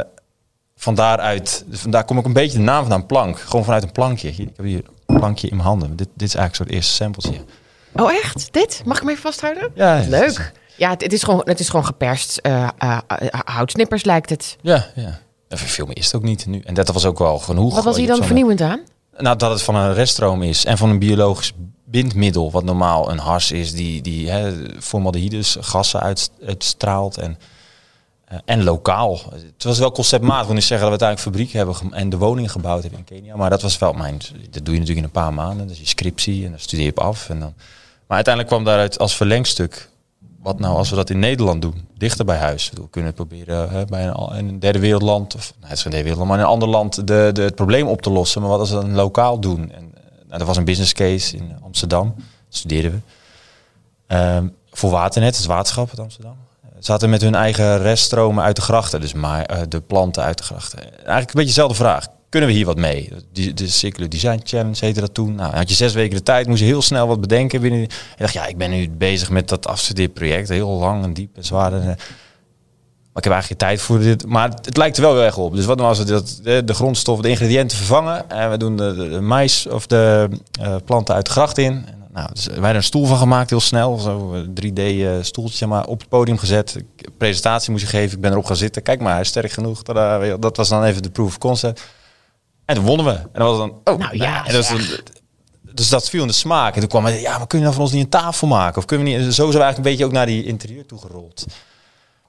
van 0.79 0.95
daaruit, 0.95 1.63
dus 1.67 1.79
vandaar 1.79 2.05
kom 2.05 2.17
ik 2.17 2.25
een 2.25 2.33
beetje 2.33 2.57
de 2.57 2.63
naam 2.63 2.83
van 2.83 2.91
een 2.91 3.05
plank. 3.05 3.39
Gewoon 3.39 3.65
vanuit 3.65 3.83
een 3.83 3.91
plankje. 3.91 4.27
Ik 4.27 4.37
heb 4.37 4.65
hier 4.65 4.83
plankje 5.17 5.47
in 5.47 5.55
mijn 5.55 5.67
handen. 5.67 5.95
Dit, 5.95 6.07
dit 6.15 6.27
is 6.27 6.35
eigenlijk 6.35 6.49
een 6.49 6.55
soort 6.55 6.69
eerste 6.69 6.93
sampletje. 6.93 7.39
Oh 7.95 8.11
echt? 8.11 8.47
Dit? 8.53 8.81
Mag 8.85 8.95
ik 8.95 9.01
hem 9.01 9.09
even 9.11 9.21
vasthouden? 9.23 9.71
Ja, 9.75 10.03
Leuk. 10.07 10.51
Ja, 10.77 10.89
het, 10.89 11.01
het 11.01 11.13
is 11.13 11.23
gewoon, 11.23 11.41
het 11.43 11.59
is 11.59 11.69
gewoon 11.69 11.85
geperst 11.85 12.37
eh, 12.37 12.67
eh, 12.77 12.97
eh, 13.07 13.27
houtsnippers 13.45 14.03
lijkt 14.03 14.29
het. 14.29 14.57
Ja, 14.61 14.85
ja. 14.95 15.19
En 15.47 15.57
veel 15.57 15.85
meer 15.85 15.97
is 15.97 16.05
het 16.05 16.15
ook 16.15 16.23
niet 16.23 16.45
nu. 16.45 16.59
En 16.65 16.73
dat 16.73 16.87
was 16.87 17.05
ook 17.05 17.17
wel 17.19 17.39
genoeg. 17.39 17.75
Wat 17.75 17.83
was 17.83 17.97
hier 17.97 18.07
dan 18.07 18.15
Zo'n- 18.15 18.25
vernieuwend 18.25 18.61
aan? 18.61 18.79
Nou, 19.17 19.37
dat 19.37 19.51
het 19.51 19.61
van 19.61 19.75
een 19.75 19.93
reststroom 19.93 20.41
is 20.43 20.65
en 20.65 20.77
van 20.77 20.89
een 20.89 20.99
biologisch 20.99 21.53
bindmiddel, 21.85 22.51
wat 22.51 22.63
normaal 22.63 23.11
een 23.11 23.17
hars 23.19 23.51
is 23.51 23.71
die, 23.71 24.01
die 24.01 24.29
hè, 24.29 24.53
formaldehydes, 24.79 25.57
gassen 25.59 25.99
uit, 25.99 26.31
uitstraalt 26.45 27.17
en, 27.17 27.37
eh, 28.29 28.37
en 28.45 28.63
lokaal. 28.63 29.19
Het 29.53 29.63
was 29.63 29.79
wel 29.79 29.91
conceptmatig, 29.91 30.47
ik 30.47 30.51
wil 30.51 30.61
zeggen 30.61 30.89
dat 30.89 30.99
we 30.99 31.05
uiteindelijk 31.05 31.29
fabriek 31.29 31.51
hebben 31.51 31.93
en 31.93 32.09
de 32.09 32.17
woningen 32.17 32.49
gebouwd 32.49 32.81
hebben 32.81 32.99
in 32.99 33.05
Kenia, 33.05 33.35
maar 33.35 33.49
dat 33.49 33.61
was 33.61 33.77
wel 33.77 33.93
mijn, 33.93 34.17
dat 34.49 34.65
doe 34.65 34.73
je 34.73 34.79
natuurlijk 34.79 34.97
in 34.97 35.03
een 35.03 35.23
paar 35.23 35.33
maanden, 35.33 35.67
dus 35.67 35.79
je 35.79 35.87
scriptie 35.87 36.45
en 36.45 36.49
dan 36.49 36.59
studeer 36.59 36.85
je 36.85 36.91
op 36.91 36.99
af. 36.99 37.29
En 37.29 37.39
dan, 37.39 37.53
maar 38.07 38.15
uiteindelijk 38.15 38.53
kwam 38.53 38.65
daaruit 38.65 38.99
als 38.99 39.15
verlengstuk, 39.15 39.89
wat 40.41 40.59
nou 40.59 40.75
als 40.75 40.89
we 40.89 40.95
dat 40.95 41.09
in 41.09 41.19
Nederland 41.19 41.61
doen, 41.61 41.87
dichter 41.97 42.25
bij 42.25 42.37
huis. 42.37 42.71
We 42.73 42.89
kunnen 42.89 43.13
proberen 43.13 43.69
hè, 43.69 43.85
bij 43.85 44.07
een, 44.07 44.35
in 44.37 44.47
een 44.47 44.59
derde 44.59 44.79
wereldland, 44.79 45.35
of 45.35 45.53
nou, 45.55 45.69
het 45.69 45.77
is 45.77 45.81
geen 45.81 45.91
derde 45.91 46.09
wereldland, 46.09 46.29
maar 46.29 46.39
in 46.39 46.45
een 46.45 46.51
ander 46.51 46.69
land 46.69 47.07
de, 47.07 47.29
de, 47.33 47.41
het 47.41 47.55
probleem 47.55 47.87
op 47.87 48.01
te 48.01 48.09
lossen. 48.09 48.41
Maar 48.41 48.49
wat 48.49 48.59
als 48.59 48.69
we 48.69 48.75
dan 48.75 48.93
lokaal 48.93 49.39
doen? 49.39 49.71
En, 49.71 49.91
eh, 49.95 50.01
nou, 50.27 50.39
er 50.39 50.45
was 50.47 50.57
een 50.57 50.65
business 50.65 50.93
case 50.93 51.37
in 51.37 51.57
Amsterdam, 51.63 52.13
dat 52.15 52.25
studeerden 52.49 52.91
we. 52.91 52.99
Ehm, 54.07 54.47
voor 54.71 54.89
Waternet, 54.89 55.37
het 55.37 55.45
waterschap 55.45 55.89
uit 55.89 55.99
Amsterdam. 55.99 56.35
Eh, 56.79 56.85
Zaten 56.85 57.09
met 57.09 57.21
hun 57.21 57.35
eigen 57.35 57.81
reststromen 57.81 58.43
uit 58.43 58.55
de 58.55 58.61
grachten, 58.61 59.01
dus 59.01 59.13
maar, 59.13 59.45
eh, 59.45 59.61
de 59.69 59.81
planten 59.81 60.23
uit 60.23 60.37
de 60.37 60.43
grachten. 60.43 60.79
Eigenlijk 60.79 61.07
een 61.07 61.25
beetje 61.25 61.45
dezelfde 61.45 61.75
vraag. 61.75 62.07
kunnen 62.29 62.49
we 62.49 62.55
hier 62.55 62.65
wat 62.65 62.77
mee? 62.77 63.11
De 63.53 63.67
Circular 63.67 64.09
Design 64.09 64.39
Challenge 64.43 64.77
heette 64.79 64.99
dat 64.99 65.13
toen. 65.13 65.35
Nou, 65.35 65.55
had 65.55 65.69
je 65.69 65.75
zes 65.75 65.93
weken 65.93 66.17
de 66.17 66.23
tijd, 66.23 66.47
moest 66.47 66.59
je 66.59 66.65
heel 66.65 66.81
snel 66.81 67.07
wat 67.07 67.21
bedenken. 67.21 67.61
Binnen, 67.61 67.81
ik 67.81 67.91
dacht, 68.17 68.33
ja, 68.33 68.45
ik 68.45 68.57
ben 68.57 68.69
nu 68.69 68.89
bezig 68.89 69.29
met 69.29 69.49
dat 69.49 69.67
afstudeerproject. 69.67 70.49
Heel 70.49 70.69
lang 70.69 71.03
en 71.03 71.13
diep 71.13 71.37
en 71.37 71.45
zwaar. 71.45 71.73
En, 71.73 71.81
eh, 71.81 71.85
maar 71.85 73.23
ik 73.23 73.23
heb 73.23 73.33
eigenlijk 73.33 73.45
geen 73.45 73.57
tijd 73.57 73.81
voor 73.81 73.99
dit. 73.99 74.25
Maar 74.25 74.49
het, 74.49 74.77
lijkt 74.77 74.97
er 74.97 75.03
wel 75.03 75.13
heel 75.13 75.23
erg 75.23 75.37
op. 75.37 75.55
Dus 75.55 75.65
wat 75.65 75.77
nou 75.77 75.89
als 75.89 75.97
we 75.97 76.05
dat, 76.05 76.39
de, 76.43 76.63
de 76.63 76.73
grondstoffen, 76.73 77.23
de 77.23 77.29
ingrediënten 77.29 77.77
vervangen. 77.77 78.29
En 78.29 78.49
we 78.49 78.57
doen 78.57 78.77
de, 78.77 79.09
de, 79.09 79.21
mais 79.21 79.67
of 79.67 79.87
de 79.87 80.29
planten 80.85 81.15
uit 81.15 81.25
de 81.25 81.31
gracht 81.31 81.57
in. 81.57 81.85
Nou, 82.13 82.29
dus 82.33 82.45
wij 82.45 82.53
hebben 82.53 82.75
een 82.75 82.83
stoel 82.83 83.05
van 83.05 83.17
gemaakt 83.17 83.49
heel 83.49 83.59
snel. 83.59 83.97
Zo 83.97 84.45
3D 84.61 84.79
uh, 84.79 85.11
stoeltje 85.21 85.67
maar 85.67 85.85
op 85.85 85.99
het 85.99 86.09
podium 86.09 86.37
gezet. 86.37 86.75
Ik, 86.75 87.17
presentatie 87.17 87.71
moest 87.71 87.83
je 87.83 87.89
geven. 87.89 88.15
Ik 88.15 88.21
ben 88.21 88.31
erop 88.31 88.45
gaan 88.45 88.55
zitten. 88.55 88.81
Kijk 88.81 88.99
maar, 88.99 89.11
hij 89.11 89.21
is 89.21 89.27
sterk 89.27 89.51
genoeg. 89.51 89.83
Tada, 89.83 90.37
dat 90.37 90.57
was 90.57 90.69
dan 90.69 90.83
even 90.83 91.01
de 91.01 91.09
proof 91.09 91.27
of 91.27 91.37
concept. 91.37 91.83
En 92.65 92.75
toen 92.75 92.85
wonnen 92.85 93.05
we. 93.05 93.11
En 93.11 93.29
dat 93.33 93.47
was 93.47 93.57
dan... 93.57 93.69
Oh, 93.83 93.99
nou 93.99 94.17
ja. 94.17 94.45
En 94.45 94.53
dat 94.53 94.69
was 94.69 94.79
een, 94.79 94.99
dus 95.73 95.89
dat 95.89 96.09
viel 96.09 96.21
in 96.21 96.27
de 96.27 96.33
smaak. 96.33 96.73
En 96.73 96.79
toen 96.79 96.89
kwam 96.89 97.03
hij, 97.03 97.21
ja, 97.21 97.37
maar 97.37 97.47
kun 97.47 97.59
je 97.59 97.65
dan 97.65 97.73
van 97.73 97.83
ons 97.83 97.91
niet 97.91 98.03
een 98.03 98.09
tafel 98.09 98.47
maken? 98.47 98.77
Of 98.77 98.85
kunnen 98.85 99.07
we 99.07 99.11
niet... 99.11 99.21
Zo 99.23 99.31
zijn 99.31 99.47
we 99.47 99.53
eigenlijk 99.53 99.77
een 99.77 99.83
beetje 99.83 100.05
ook 100.05 100.11
naar 100.11 100.25
die 100.25 100.43
interieur 100.43 100.85
toe 100.85 100.99
gerold. 100.99 101.45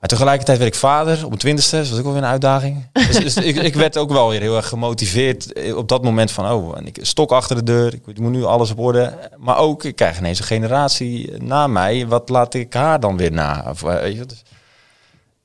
Maar 0.00 0.08
tegelijkertijd 0.08 0.58
werd 0.58 0.72
ik 0.72 0.78
vader 0.78 1.22
op 1.22 1.28
mijn 1.28 1.38
twintigste. 1.38 1.76
Dat 1.76 1.88
was 1.88 1.98
ook 1.98 2.04
wel 2.04 2.12
weer 2.12 2.22
een 2.22 2.28
uitdaging. 2.28 2.86
dus, 2.92 3.18
dus 3.18 3.36
ik, 3.36 3.56
ik, 3.56 3.74
werd 3.74 3.96
ook 3.96 4.10
wel 4.10 4.28
weer 4.28 4.40
heel 4.40 4.56
erg 4.56 4.68
gemotiveerd 4.68 5.72
op 5.74 5.88
dat 5.88 6.02
moment 6.02 6.30
van... 6.30 6.50
oh, 6.50 6.76
en 6.76 6.86
ik 6.86 6.98
stok 7.00 7.32
achter 7.32 7.56
de 7.56 7.62
deur. 7.62 7.94
Ik 7.94 8.18
moet 8.18 8.32
nu 8.32 8.44
alles 8.44 8.70
op 8.70 8.78
orde. 8.78 9.30
Maar 9.36 9.58
ook, 9.58 9.84
ik 9.84 9.96
krijg 9.96 10.18
ineens 10.18 10.38
een 10.38 10.44
generatie 10.44 11.42
na 11.42 11.66
mij. 11.66 12.06
Wat 12.06 12.28
laat 12.28 12.54
ik 12.54 12.74
haar 12.74 13.00
dan 13.00 13.16
weer 13.16 13.32
na? 13.32 13.64
Of, 13.68 13.80
weet 13.80 14.16
je, 14.16 14.26
dus, 14.26 14.42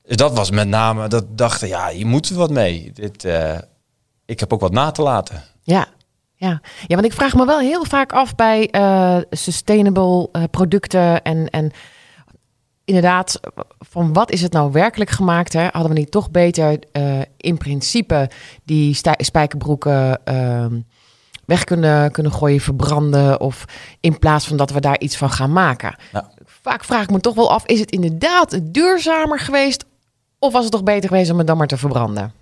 dus 0.04 0.18
dat 0.18 0.34
was 0.34 0.52
met 0.52 0.68
name, 0.68 1.08
dat 1.08 1.26
dachten, 1.38 1.68
ja, 1.68 1.90
je 1.90 2.06
moet 2.06 2.30
er 2.30 2.36
wat 2.36 2.52
mee. 2.52 2.92
Dit, 2.94 3.24
uh, 3.24 3.58
ik 4.26 4.40
heb 4.40 4.54
ook 4.54 4.62
wat 4.62 4.72
na 4.72 4.92
te 4.92 5.02
laten. 5.02 5.44
Ja, 5.62 5.88
ja. 6.36 6.62
ja 6.88 6.96
want 6.96 7.06
ik 7.06 7.14
vraag 7.14 7.34
me 7.34 7.46
wel 7.46 7.60
heel 7.60 7.86
vaak 7.86 8.14
af 8.14 8.36
bij 8.36 8.70
sustainable 9.30 10.30
producten 10.52 11.22
en... 11.24 11.50
en 11.50 11.72
inderdaad, 12.86 13.40
van 13.80 14.14
wat 14.14 14.32
is 14.32 14.42
het 14.42 14.52
nou 14.52 14.72
werkelijk 14.72 15.10
gemaakt? 15.10 15.54
Hè? 15.54 15.68
Hadden 15.72 15.94
we 15.94 16.00
niet 16.00 16.12
toch 16.12 16.32
beter 16.32 16.80
uh, 16.94 17.22
in 17.38 17.58
principe 17.58 18.30
die 18.64 19.00
spijkerbroeken 19.18 20.22
uh, 20.30 20.66
weg 21.46 21.64
kunnen, 21.64 22.12
kunnen 22.12 22.32
gooien, 22.32 22.60
verbranden? 22.60 23.40
Of 23.40 23.66
in 24.00 24.20
plaats 24.20 24.48
van 24.48 24.58
dat 24.58 24.72
we 24.72 24.80
daar 24.80 25.00
iets 25.00 25.18
van 25.18 25.30
gaan 25.30 25.54
maken? 25.54 25.96
Ja. 26.12 26.30
Vaak 26.46 26.84
vraag 26.84 27.04
ik 27.04 27.12
me 27.12 27.20
toch 27.20 27.36
wel 27.36 27.52
af, 27.52 27.66
is 27.66 27.80
het 27.80 27.92
inderdaad 27.92 28.60
duurzamer 28.64 29.40
geweest? 29.40 29.86
Of 30.40 30.54
was 30.54 30.64
het 30.64 30.72
toch 30.72 30.84
beter 30.84 31.10
geweest 31.10 31.32
om 31.32 31.38
het 31.38 31.48
dan 31.48 31.58
maar 31.58 31.68
te 31.68 31.78
verbranden? 31.78 32.34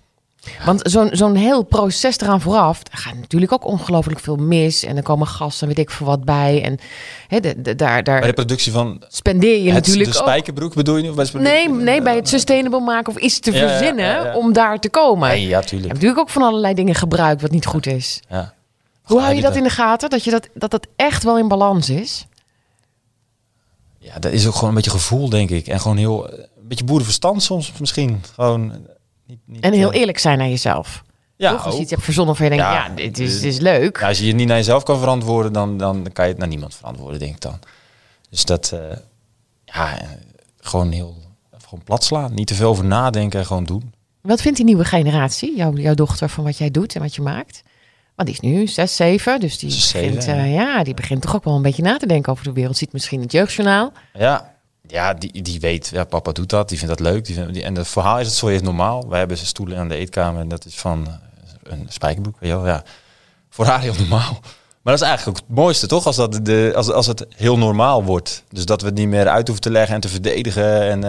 Want 0.64 0.80
zo'n 0.82 1.08
zo'n 1.12 1.34
heel 1.34 1.62
proces 1.62 2.18
eraan 2.18 2.40
vooraf, 2.40 2.80
er 2.92 2.98
gaat 2.98 3.14
natuurlijk 3.14 3.52
ook 3.52 3.64
ongelooflijk 3.64 4.20
veel 4.20 4.36
mis. 4.36 4.84
En 4.84 4.96
er 4.96 5.02
komen 5.02 5.26
gassen 5.26 5.68
en 5.68 5.74
weet 5.74 5.84
ik 5.84 5.90
veel 5.90 6.06
wat 6.06 6.24
bij. 6.24 6.62
En 6.62 6.78
de, 7.40 7.62
de, 7.62 7.74
daar, 7.74 8.02
daar 8.02 8.18
bij 8.18 8.28
de 8.28 8.34
productie 8.34 8.72
van 8.72 9.02
spendeer 9.08 9.58
je 9.58 9.72
het, 9.72 9.74
natuurlijk 9.86 10.10
de 10.10 10.16
spijkerbroek 10.16 10.68
ook. 10.68 10.74
bedoel 10.74 10.96
je? 10.96 11.10
Of 11.10 11.32
bij 11.32 11.40
nee, 11.40 11.68
nee, 11.68 12.02
bij 12.02 12.16
het 12.16 12.28
sustainable 12.28 12.80
maken 12.80 13.12
of 13.12 13.18
iets 13.18 13.38
te 13.38 13.52
ja, 13.52 13.68
verzinnen 13.68 14.04
ja, 14.04 14.24
ja, 14.24 14.34
om 14.34 14.52
daar 14.52 14.78
te 14.80 14.90
komen. 14.90 15.40
Ja, 15.40 15.60
tuurlijk. 15.60 15.70
Je 15.70 15.76
hebt 15.76 15.92
natuurlijk 15.92 16.20
ook 16.20 16.30
van 16.30 16.42
allerlei 16.42 16.74
dingen 16.74 16.94
gebruikt 16.94 17.42
wat 17.42 17.50
niet 17.50 17.66
goed 17.66 17.86
is. 17.86 18.20
Ja. 18.28 18.54
Hoe 19.02 19.20
hou 19.20 19.34
je 19.34 19.40
dat 19.40 19.56
in 19.56 19.62
de 19.62 19.70
gaten? 19.70 20.10
Dat, 20.10 20.24
je 20.24 20.30
dat, 20.30 20.48
dat 20.54 20.70
dat 20.70 20.86
echt 20.96 21.22
wel 21.22 21.38
in 21.38 21.48
balans 21.48 21.90
is? 21.90 22.26
Ja, 23.98 24.18
dat 24.18 24.32
is 24.32 24.46
ook 24.46 24.54
gewoon 24.54 24.68
een 24.68 24.74
beetje 24.74 24.90
gevoel, 24.90 25.28
denk 25.28 25.50
ik. 25.50 25.66
En 25.66 25.80
gewoon 25.80 25.96
heel, 25.96 26.30
een 26.32 26.68
beetje 26.68 26.84
boerenverstand 26.84 27.42
soms 27.42 27.72
misschien. 27.78 28.22
Gewoon 28.34 28.86
niet, 29.26 29.38
niet, 29.44 29.64
en 29.64 29.72
heel 29.72 29.92
eerlijk 29.92 30.18
zijn 30.18 30.38
naar 30.38 30.48
jezelf. 30.48 31.04
Ja, 31.36 31.50
Toch? 31.50 31.64
Als 31.64 31.74
je 31.74 31.80
iets 31.80 31.90
hebt 31.90 32.02
verzonnen 32.02 32.36
van 32.36 32.44
je 32.44 32.50
denkt, 32.50 32.66
ja, 32.66 32.86
ja 32.86 32.94
dit, 32.94 33.18
is, 33.18 33.40
dit 33.40 33.52
is 33.52 33.58
leuk. 33.58 34.00
Ja, 34.00 34.08
als 34.08 34.18
je 34.18 34.26
je 34.26 34.32
niet 34.32 34.48
naar 34.48 34.56
jezelf 34.56 34.82
kan 34.82 34.98
verantwoorden, 34.98 35.52
dan, 35.52 35.78
dan 35.78 36.06
kan 36.12 36.24
je 36.24 36.30
het 36.30 36.40
naar 36.40 36.48
niemand 36.48 36.74
verantwoorden, 36.74 37.18
denk 37.18 37.34
ik 37.34 37.40
dan. 37.40 37.58
Dus 38.30 38.44
dat, 38.44 38.70
uh, 38.74 38.80
ja, 39.64 39.98
gewoon 40.60 40.90
heel, 40.90 41.16
gewoon 41.64 41.84
plat 41.84 42.04
slaan. 42.04 42.34
Niet 42.34 42.46
te 42.46 42.54
veel 42.54 42.68
over 42.68 42.84
nadenken 42.84 43.38
en 43.38 43.46
gewoon 43.46 43.64
doen. 43.64 43.92
Wat 44.20 44.40
vindt 44.40 44.56
die 44.56 44.66
nieuwe 44.66 44.84
generatie, 44.84 45.56
jouw, 45.56 45.72
jouw 45.72 45.94
dochter, 45.94 46.28
van 46.28 46.44
wat 46.44 46.58
jij 46.58 46.70
doet 46.70 46.94
en 46.94 47.00
wat 47.00 47.14
je 47.14 47.22
maakt? 47.22 47.62
Want 48.14 48.28
die 48.28 48.38
is 48.38 48.50
nu 48.50 48.66
6, 48.66 48.96
7, 48.96 49.40
dus 49.40 49.58
die, 49.58 49.68
begint, 49.68 50.28
uh, 50.28 50.54
ja, 50.54 50.82
die 50.82 50.94
begint 50.94 51.22
toch 51.22 51.34
ook 51.34 51.44
wel 51.44 51.54
een 51.54 51.62
beetje 51.62 51.82
na 51.82 51.96
te 51.96 52.06
denken 52.06 52.32
over 52.32 52.44
de 52.44 52.52
wereld. 52.52 52.76
Ziet 52.76 52.92
misschien 52.92 53.20
het 53.20 53.32
jeugdjournaal. 53.32 53.92
Ja, 54.12 54.53
ja, 54.86 55.14
die, 55.14 55.42
die 55.42 55.60
weet, 55.60 55.88
ja, 55.88 56.04
papa 56.04 56.32
doet 56.32 56.48
dat, 56.48 56.68
die 56.68 56.78
vindt 56.78 56.98
dat 56.98 57.12
leuk. 57.12 57.24
Die 57.24 57.34
vindt, 57.34 57.54
die, 57.54 57.62
en 57.62 57.74
het 57.74 57.88
verhaal 57.88 58.20
is 58.20 58.26
het 58.26 58.36
zo 58.36 58.46
is 58.46 58.60
normaal. 58.60 59.08
Wij 59.08 59.18
hebben 59.18 59.38
ze 59.38 59.46
stoelen 59.46 59.78
aan 59.78 59.88
de 59.88 59.96
eetkamer 59.96 60.40
en 60.40 60.48
dat 60.48 60.64
is 60.64 60.74
van 60.74 61.08
een 61.62 61.86
spijkerbroek, 61.88 62.40
weet 62.40 62.50
je 62.50 62.56
wel, 62.56 62.66
ja. 62.66 62.82
Voor 63.48 63.64
haar 63.64 63.80
heel 63.80 63.94
normaal. 63.94 64.40
Maar 64.84 64.92
dat 64.92 65.02
is 65.02 65.08
eigenlijk 65.08 65.38
ook 65.38 65.46
het 65.46 65.56
mooiste, 65.56 65.86
toch? 65.86 66.06
Als, 66.06 66.16
dat 66.16 66.44
de, 66.44 66.72
als, 66.76 66.90
als 66.90 67.06
het 67.06 67.26
heel 67.36 67.58
normaal 67.58 68.04
wordt. 68.04 68.44
Dus 68.48 68.64
dat 68.64 68.80
we 68.80 68.86
het 68.86 68.96
niet 68.96 69.08
meer 69.08 69.28
uit 69.28 69.46
hoeven 69.46 69.64
te 69.64 69.70
leggen 69.70 69.94
en 69.94 70.00
te 70.00 70.08
verdedigen. 70.08 70.82
En 70.82 71.04
uh, 71.04 71.08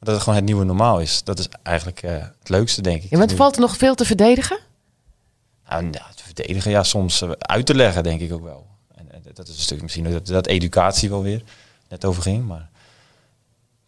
dat 0.00 0.14
het 0.14 0.18
gewoon 0.18 0.34
het 0.34 0.44
nieuwe 0.44 0.64
normaal 0.64 1.00
is. 1.00 1.24
Dat 1.24 1.38
is 1.38 1.48
eigenlijk 1.62 2.02
uh, 2.02 2.10
het 2.12 2.48
leukste, 2.48 2.82
denk 2.82 3.02
ik. 3.02 3.10
Ja, 3.10 3.18
want 3.18 3.32
valt 3.32 3.54
er 3.54 3.60
nog 3.60 3.76
veel 3.76 3.94
te 3.94 4.04
verdedigen? 4.04 4.58
Nou, 5.68 5.84
ja, 5.84 6.06
te 6.14 6.24
verdedigen, 6.24 6.70
ja, 6.70 6.82
soms 6.82 7.22
uh, 7.22 7.30
uit 7.38 7.66
te 7.66 7.74
leggen, 7.74 8.02
denk 8.02 8.20
ik 8.20 8.32
ook 8.32 8.42
wel. 8.42 8.66
En, 8.94 9.12
en 9.12 9.22
dat 9.34 9.48
is 9.48 9.54
een 9.54 9.62
stuk 9.62 9.82
misschien 9.82 10.12
dat, 10.12 10.26
dat 10.26 10.46
educatie 10.46 11.10
wel 11.10 11.22
weer 11.22 11.42
net 11.88 12.04
over 12.04 12.22
ging. 12.22 12.46
Maar 12.46 12.70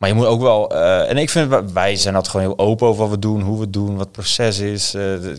maar 0.04 0.12
je 0.12 0.18
moet 0.18 0.28
ook 0.28 0.40
wel, 0.40 0.72
uh, 0.72 1.10
en 1.10 1.16
ik 1.16 1.30
vind, 1.30 1.72
wij 1.72 1.96
zijn 1.96 2.14
altijd 2.14 2.32
gewoon 2.32 2.46
heel 2.46 2.66
open 2.66 2.86
over 2.86 3.02
wat 3.02 3.10
we 3.10 3.18
doen, 3.18 3.40
hoe 3.40 3.56
we 3.56 3.62
het 3.62 3.72
doen, 3.72 3.96
wat 3.96 4.04
het 4.04 4.12
proces 4.12 4.58
is. 4.58 4.94
Uh, 4.94 5.34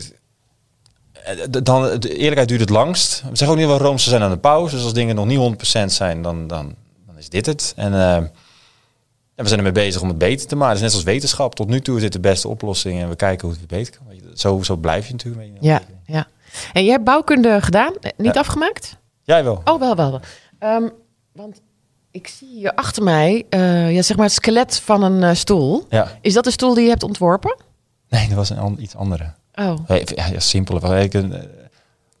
dan, 1.50 2.00
de 2.00 2.16
eerlijkheid 2.16 2.48
duurt 2.48 2.60
het 2.60 2.70
langst. 2.70 3.22
We 3.22 3.36
zeggen 3.36 3.48
ook 3.48 3.68
niet 3.68 3.80
wel 3.80 3.98
zijn 3.98 4.22
aan 4.22 4.30
de 4.30 4.38
pauze. 4.38 4.74
Dus 4.74 4.84
als 4.84 4.92
dingen 4.92 5.14
nog 5.14 5.26
niet 5.26 5.78
100% 5.82 5.84
zijn, 5.84 6.22
dan, 6.22 6.46
dan, 6.46 6.74
dan 7.06 7.18
is 7.18 7.28
dit 7.28 7.46
het. 7.46 7.72
En 7.76 7.92
uh, 7.92 8.18
we 9.34 9.46
zijn 9.46 9.58
ermee 9.58 9.72
bezig 9.72 10.02
om 10.02 10.08
het 10.08 10.18
beter 10.18 10.46
te 10.46 10.56
maken. 10.56 10.72
Dus 10.72 10.82
net 10.82 10.94
als 10.94 11.02
wetenschap. 11.02 11.54
Tot 11.54 11.68
nu 11.68 11.80
toe 11.80 11.96
is 11.96 12.02
dit 12.02 12.12
de 12.12 12.20
beste 12.20 12.48
oplossing 12.48 13.00
en 13.00 13.08
we 13.08 13.16
kijken 13.16 13.48
hoe 13.48 13.56
het 13.56 13.68
beter 13.68 13.94
kan. 13.96 14.16
Zo, 14.34 14.62
zo 14.62 14.76
blijf 14.76 15.06
je 15.06 15.12
natuurlijk. 15.12 15.50
Ja, 15.60 15.80
ja. 16.06 16.26
En 16.72 16.82
jij 16.82 16.92
hebt 16.92 17.04
bouwkunde 17.04 17.62
gedaan, 17.62 17.92
niet 18.16 18.34
ja. 18.34 18.40
afgemaakt? 18.40 18.96
Jij 19.22 19.44
wel. 19.44 19.60
Oh, 19.64 19.78
wel, 19.78 19.96
wel. 19.96 20.20
Um, 20.60 20.92
want 21.32 21.60
ik 22.16 22.28
zie 22.28 22.48
hier 22.48 22.74
achter 22.74 23.02
mij, 23.02 23.46
uh, 23.50 23.94
ja, 23.94 24.02
zeg 24.02 24.16
maar 24.16 24.26
het 24.26 24.34
skelet 24.34 24.80
van 24.80 25.02
een 25.02 25.22
uh, 25.22 25.34
stoel. 25.34 25.86
Ja. 25.90 26.18
Is 26.20 26.34
dat 26.34 26.44
de 26.44 26.50
stoel 26.50 26.74
die 26.74 26.82
je 26.82 26.88
hebt 26.88 27.02
ontworpen? 27.02 27.56
Nee, 28.08 28.26
dat 28.28 28.36
was 28.36 28.50
een 28.50 28.82
iets 28.82 28.94
andere. 28.94 29.32
Oh. 29.54 29.78
Ja, 29.88 30.26
ja 30.26 30.40
simpel. 30.40 30.94
Ik 30.94 31.24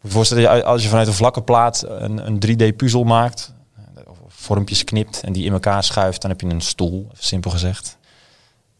voorstellen, 0.02 0.64
als 0.64 0.82
je 0.82 0.88
vanuit 0.88 1.06
een 1.06 1.12
vlakke 1.12 1.42
plaat 1.42 1.84
een, 1.88 2.26
een 2.26 2.40
3D-puzzel 2.46 3.04
maakt, 3.04 3.52
of 4.06 4.18
vormpjes 4.28 4.84
knipt 4.84 5.20
en 5.20 5.32
die 5.32 5.44
in 5.44 5.52
elkaar 5.52 5.84
schuift, 5.84 6.20
dan 6.20 6.30
heb 6.30 6.40
je 6.40 6.46
een 6.46 6.60
stoel, 6.60 7.10
simpel 7.18 7.50
gezegd. 7.50 7.96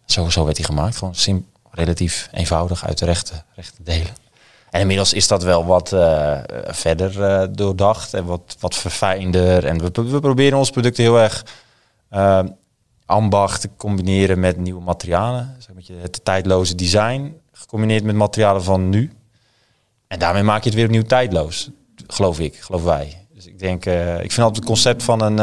Zo, 0.05 0.29
zo 0.29 0.45
werd 0.45 0.57
die 0.57 0.65
gemaakt, 0.65 0.97
gewoon 0.97 1.15
sim 1.15 1.47
relatief 1.71 2.29
eenvoudig 2.33 2.87
uit 2.87 2.99
de 2.99 3.05
rechte, 3.05 3.43
rechte 3.55 3.83
delen. 3.83 4.26
En 4.77 4.83
inmiddels 4.83 5.13
is 5.13 5.29
dat 5.29 5.43
wel 5.43 5.65
wat 5.65 5.93
uh, 5.93 6.39
verder 6.67 7.19
uh, 7.19 7.49
doordacht 7.51 8.15
en 8.15 8.25
wat, 8.25 8.57
wat 8.61 8.75
verfijnder. 8.75 9.65
En 9.65 9.79
we, 9.79 10.11
we 10.11 10.21
proberen 10.21 10.59
ons 10.59 10.71
producten 10.71 11.03
heel 11.03 11.21
erg 11.21 11.45
uh, 12.13 12.43
ambacht 13.07 13.61
te 13.61 13.69
combineren 13.77 14.41
met 14.41 14.57
nieuwe 14.57 14.83
materialen. 14.83 15.57
Zeg 15.59 15.97
het 16.01 16.25
tijdloze 16.25 16.75
design 16.75 17.41
gecombineerd 17.53 18.05
met 18.05 18.15
materialen 18.15 18.63
van 18.63 18.89
nu. 18.89 19.13
En 20.09 20.19
daarmee 20.19 20.43
maak 20.43 20.63
je 20.63 20.69
het 20.69 20.75
weer 20.75 20.87
opnieuw 20.87 21.03
tijdloos, 21.03 21.71
geloof 22.07 22.41
ik, 22.41 22.57
geloof 22.57 22.83
wij. 22.85 23.27
Dus 23.35 23.47
ik 23.47 23.59
denk, 23.59 23.85
ik 23.87 24.33
vind 24.33 24.39
altijd 24.39 24.57
het 24.57 24.65
concept 24.65 25.03
van 25.03 25.23
een, 25.23 25.37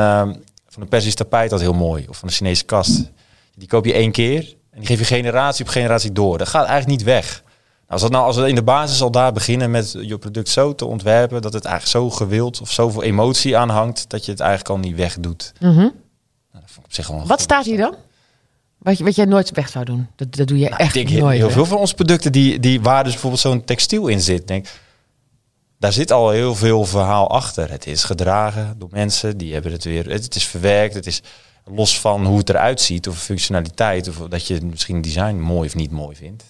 van 0.68 0.82
een 0.82 0.88
Persisch 0.88 1.16
tapijt 1.16 1.50
dat 1.50 1.60
heel 1.60 1.74
mooi. 1.74 2.06
Of 2.10 2.18
van 2.18 2.28
een 2.28 2.34
Chinese 2.34 2.64
kast. 2.64 3.12
Die 3.56 3.68
koop 3.68 3.86
je 3.86 3.94
één 3.94 4.12
keer 4.12 4.56
en 4.72 4.80
die 4.80 4.88
geef 4.88 5.00
je 5.00 5.06
generatie 5.06 5.66
op 5.66 5.72
generatie 5.72 6.12
door. 6.12 6.38
Dat 6.38 6.48
gaat 6.48 6.68
eigenlijk 6.68 6.98
niet 6.98 7.08
weg. 7.08 7.44
Als, 7.94 8.02
dat 8.02 8.12
nou, 8.12 8.26
als 8.26 8.36
we 8.36 8.48
in 8.48 8.56
de 8.56 8.64
basis 8.64 9.02
al 9.02 9.12
daar 9.12 9.34
beginnen 9.34 9.72
met 9.72 9.96
je 10.02 10.18
product 10.18 10.50
zo 10.50 10.76
te 10.76 10.86
ontwerpen, 10.86 11.42
dat 11.42 11.54
het 11.54 11.66
eigenlijk 11.66 12.06
zo 12.06 12.16
gewild 12.16 12.62
of 12.62 12.72
zoveel 12.72 13.04
emotie 13.04 13.58
aanhangt, 13.58 14.10
dat 14.10 14.26
je 14.26 14.32
het 14.32 14.40
eigenlijk 14.40 14.70
al 14.70 14.78
niet 14.78 14.96
wegdoet. 14.96 15.54
Mm 15.60 15.70
-hmm. 15.70 15.92
nou, 16.52 16.66
dat 16.96 17.28
Wat 17.28 17.42
staat 17.42 17.66
hier 17.66 17.78
dan? 17.78 17.96
Wat, 18.78 18.98
wat 18.98 19.16
jij 19.16 19.26
nooit 19.26 19.52
weg 19.52 19.70
zou 19.70 19.86
doen. 19.86 20.08
Dat, 20.16 20.36
dat 20.36 20.48
doe 20.48 20.58
je 20.58 20.70
nou, 20.70 20.82
echt 20.82 20.96
ik 20.96 21.10
nooit. 21.10 21.38
Heel, 21.38 21.46
weg. 21.46 21.54
veel 21.54 21.66
van 21.66 21.78
onze 21.78 21.96
producten 21.96 22.32
die, 22.32 22.60
die 22.60 22.82
waar 22.82 23.04
dus 23.04 23.12
bijvoorbeeld 23.12 23.42
zo'n 23.42 23.64
textiel 23.64 24.08
in 24.08 24.22
zit, 24.22 24.48
denk 24.48 24.68
daar 25.78 25.94
zit 25.94 26.12
al 26.12 26.30
heel 26.30 26.56
veel 26.56 26.86
verhaal 26.86 27.30
achter. 27.30 27.72
Het 27.72 27.88
is 27.88 28.04
gedragen 28.04 28.76
door 28.78 28.90
mensen, 28.92 29.38
die 29.38 29.54
hebben 29.54 29.72
het 29.72 29.84
weer, 29.84 30.10
het 30.10 30.36
is 30.36 30.48
verwerkt, 30.48 30.94
het 30.94 31.08
is 31.08 31.22
los 31.66 32.00
van 32.00 32.26
hoe 32.26 32.38
het 32.38 32.50
eruit 32.50 32.82
ziet 32.82 33.08
of 33.08 33.18
functionaliteit 33.18 34.08
of 34.08 34.16
dat 34.16 34.48
je 34.48 34.60
misschien 34.62 35.02
design 35.02 35.36
mooi 35.36 35.68
of 35.68 35.76
niet 35.76 35.92
mooi 35.92 36.16
vindt 36.16 36.44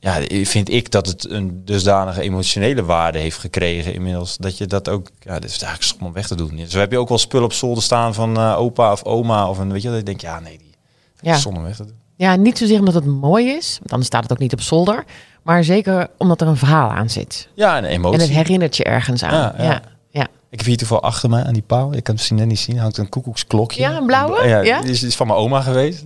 ja, 0.00 0.20
vind 0.44 0.70
ik 0.70 0.90
dat 0.90 1.06
het 1.06 1.30
een 1.30 1.64
dusdanige 1.64 2.20
emotionele 2.20 2.84
waarde 2.84 3.18
heeft 3.18 3.38
gekregen 3.38 3.94
inmiddels. 3.94 4.36
Dat 4.36 4.58
je 4.58 4.66
dat 4.66 4.88
ook, 4.88 5.10
ja, 5.20 5.32
dat 5.32 5.50
is 5.50 5.62
eigenlijk 5.62 5.82
stom 5.82 6.06
om 6.06 6.12
weg 6.12 6.26
te 6.26 6.34
doen. 6.34 6.64
Zo 6.68 6.78
heb 6.78 6.90
je 6.90 6.98
ook 6.98 7.08
wel 7.08 7.18
spullen 7.18 7.46
op 7.46 7.52
zolder 7.52 7.82
staan 7.82 8.14
van 8.14 8.38
uh, 8.38 8.58
opa 8.58 8.92
of 8.92 9.04
oma 9.04 9.48
of 9.48 9.58
een, 9.58 9.72
weet 9.72 9.82
je, 9.82 9.88
dat 9.88 9.98
je 9.98 10.02
denkt, 10.04 10.20
ja, 10.20 10.40
nee, 10.40 10.58
die, 10.58 10.74
Ja. 11.20 11.36
Zonder 11.36 11.62
weg 11.62 11.76
te 11.76 11.84
doen. 11.84 11.96
Ja, 12.16 12.36
niet 12.36 12.58
zozeer 12.58 12.78
omdat 12.78 12.94
het 12.94 13.06
mooi 13.06 13.48
is, 13.48 13.76
want 13.78 13.90
dan 13.90 14.02
staat 14.02 14.22
het 14.22 14.32
ook 14.32 14.38
niet 14.38 14.52
op 14.52 14.60
zolder. 14.60 15.04
Maar 15.42 15.64
zeker 15.64 16.08
omdat 16.16 16.40
er 16.40 16.46
een 16.46 16.56
verhaal 16.56 16.90
aan 16.90 17.10
zit. 17.10 17.48
Ja, 17.54 17.76
en 17.76 17.84
emotie. 17.84 18.20
En 18.20 18.26
het 18.26 18.36
herinnert 18.36 18.76
je 18.76 18.84
ergens 18.84 19.22
aan. 19.22 19.34
Ja, 19.34 19.54
Ja, 19.56 19.64
ja. 19.64 19.70
ja. 19.70 19.82
ja. 20.10 20.26
Ik 20.50 20.58
heb 20.58 20.66
hier 20.66 20.76
toevallig 20.76 21.04
achter 21.04 21.30
mij 21.30 21.44
aan 21.44 21.52
die 21.52 21.62
paal. 21.62 21.86
Ik 21.86 21.90
kan 21.90 21.98
het 21.98 22.12
misschien 22.12 22.36
net 22.36 22.46
niet 22.46 22.58
zien. 22.58 22.78
Hangt 22.78 22.96
een 22.96 23.08
koekoeksklokje. 23.08 23.80
Ja, 23.80 23.96
een 23.96 24.06
blauwe? 24.06 24.48
Ja, 24.48 24.60
Ja? 24.60 24.80
Die 24.80 24.90
is, 24.90 24.98
die 24.98 25.08
is 25.08 25.16
van 25.16 25.26
mijn 25.26 25.38
oma 25.38 25.60
geweest. 25.60 26.04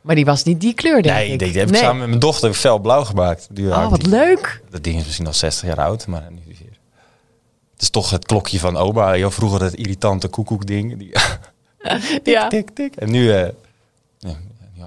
Maar 0.00 0.14
die 0.14 0.24
was 0.24 0.42
niet 0.44 0.60
die 0.60 0.74
kleur, 0.74 1.02
denk 1.02 1.14
Nee, 1.14 1.32
ik. 1.32 1.38
die, 1.38 1.48
die 1.50 1.58
heb 1.58 1.66
ik 1.68 1.72
Nee. 1.74 1.82
samen 1.82 1.98
met 1.98 2.08
mijn 2.08 2.20
dochter 2.20 2.54
fel 2.54 2.78
blauw 2.78 3.04
gemaakt. 3.04 3.46
Die 3.50 3.66
Oh, 3.66 3.90
wat 3.90 4.06
leuk. 4.06 4.62
Dat 4.70 4.84
ding 4.84 4.98
is 4.98 5.04
misschien 5.04 5.26
al 5.26 5.32
60 5.32 5.68
jaar 5.68 5.80
oud, 5.80 6.06
maar 6.06 6.26
niet 6.30 6.42
zozeer. 6.48 6.78
Het 7.72 7.82
is 7.82 7.90
toch 7.90 8.10
het 8.10 8.26
klokje 8.26 8.58
van 8.58 8.76
oma. 8.76 9.12
Heel 9.12 9.30
vroeger 9.30 9.62
het 9.62 9.74
irritante 9.74 10.28
koekoekding. 10.28 10.98
Die, 10.98 11.10
Ja. 12.32 12.48
tik, 12.48 12.70
tik. 12.70 12.96
En 12.96 13.10
nu... 13.10 13.32
eh 13.32 13.48
ja, 14.18 14.36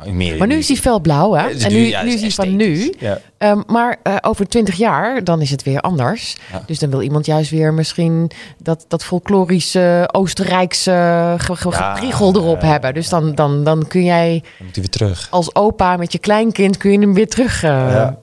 ja, 0.05 0.11
meer, 0.11 0.37
Maar 0.37 0.47
nu 0.47 0.55
is 0.55 0.67
hij 0.67 0.77
felblauw, 0.77 1.33
hè? 1.33 1.47
Het 1.47 1.55
is 1.55 1.63
En 1.63 1.71
nu- 1.73 1.79
nu, 1.79 1.85
ja, 1.87 2.01
nu 2.01 2.09
het 2.11 2.15
is 2.15 2.21
hij 2.21 2.45
van 2.45 2.55
nu. 2.55 2.93
Ja. 2.99 3.19
Ehm, 3.37 3.61
maar 3.67 3.99
eh, 4.03 4.15
over 4.21 4.47
twintig 4.47 4.75
jaar, 4.75 5.23
dan 5.23 5.41
is 5.41 5.49
het 5.51 5.63
weer 5.63 5.79
anders. 5.81 6.35
Ja. 6.51 6.63
Dus 6.65 6.79
dan 6.79 6.89
wil 6.89 7.01
iemand 7.01 7.25
juist 7.25 7.51
weer 7.51 7.73
misschien 7.73 8.31
dat, 8.57 8.85
dat 8.87 9.03
folklorische 9.03 10.09
Oostenrijkse 10.11 11.35
gepriegel 11.37 12.35
erop 12.35 12.61
ja, 12.61 12.67
hebben. 12.67 12.93
Dus 12.93 13.09
dan, 13.09 13.35
dan, 13.35 13.63
dan 13.63 13.87
kun 13.87 14.03
jij 14.03 14.29
Dan 14.57 14.65
moet 14.65 14.75
hij 14.75 14.83
weer 14.83 14.89
terug. 14.93 15.27
als 15.29 15.55
opa 15.55 15.97
met 15.97 16.11
je 16.11 16.19
kleinkind 16.19 16.77
kun 16.77 16.91
je 16.91 16.99
hem 16.99 17.13
weer 17.13 17.27
terug. 17.29 17.63
eh, 17.63 17.69
ja. 17.69 18.17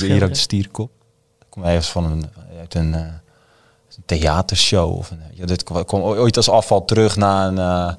Hier 0.00 0.22
ook 0.24 0.28
de 0.28 0.34
stierkop. 0.34 0.90
Dat 1.38 1.48
komt 1.48 1.66
ergens 1.66 1.88
van 1.90 2.04
een, 2.04 2.24
uit 2.58 2.74
een, 2.74 2.94
eh, 2.94 3.00
een 3.00 4.02
theatershow. 4.06 4.96
Of 4.96 5.10
een, 5.10 5.20
ja, 5.32 5.46
dit 5.46 5.62
kwam 5.64 5.84
kwam 5.84 6.00
ooit 6.00 6.36
als 6.36 6.48
afval 6.50 6.84
terug 6.84 7.16
na 7.16 7.46
een... 7.46 7.96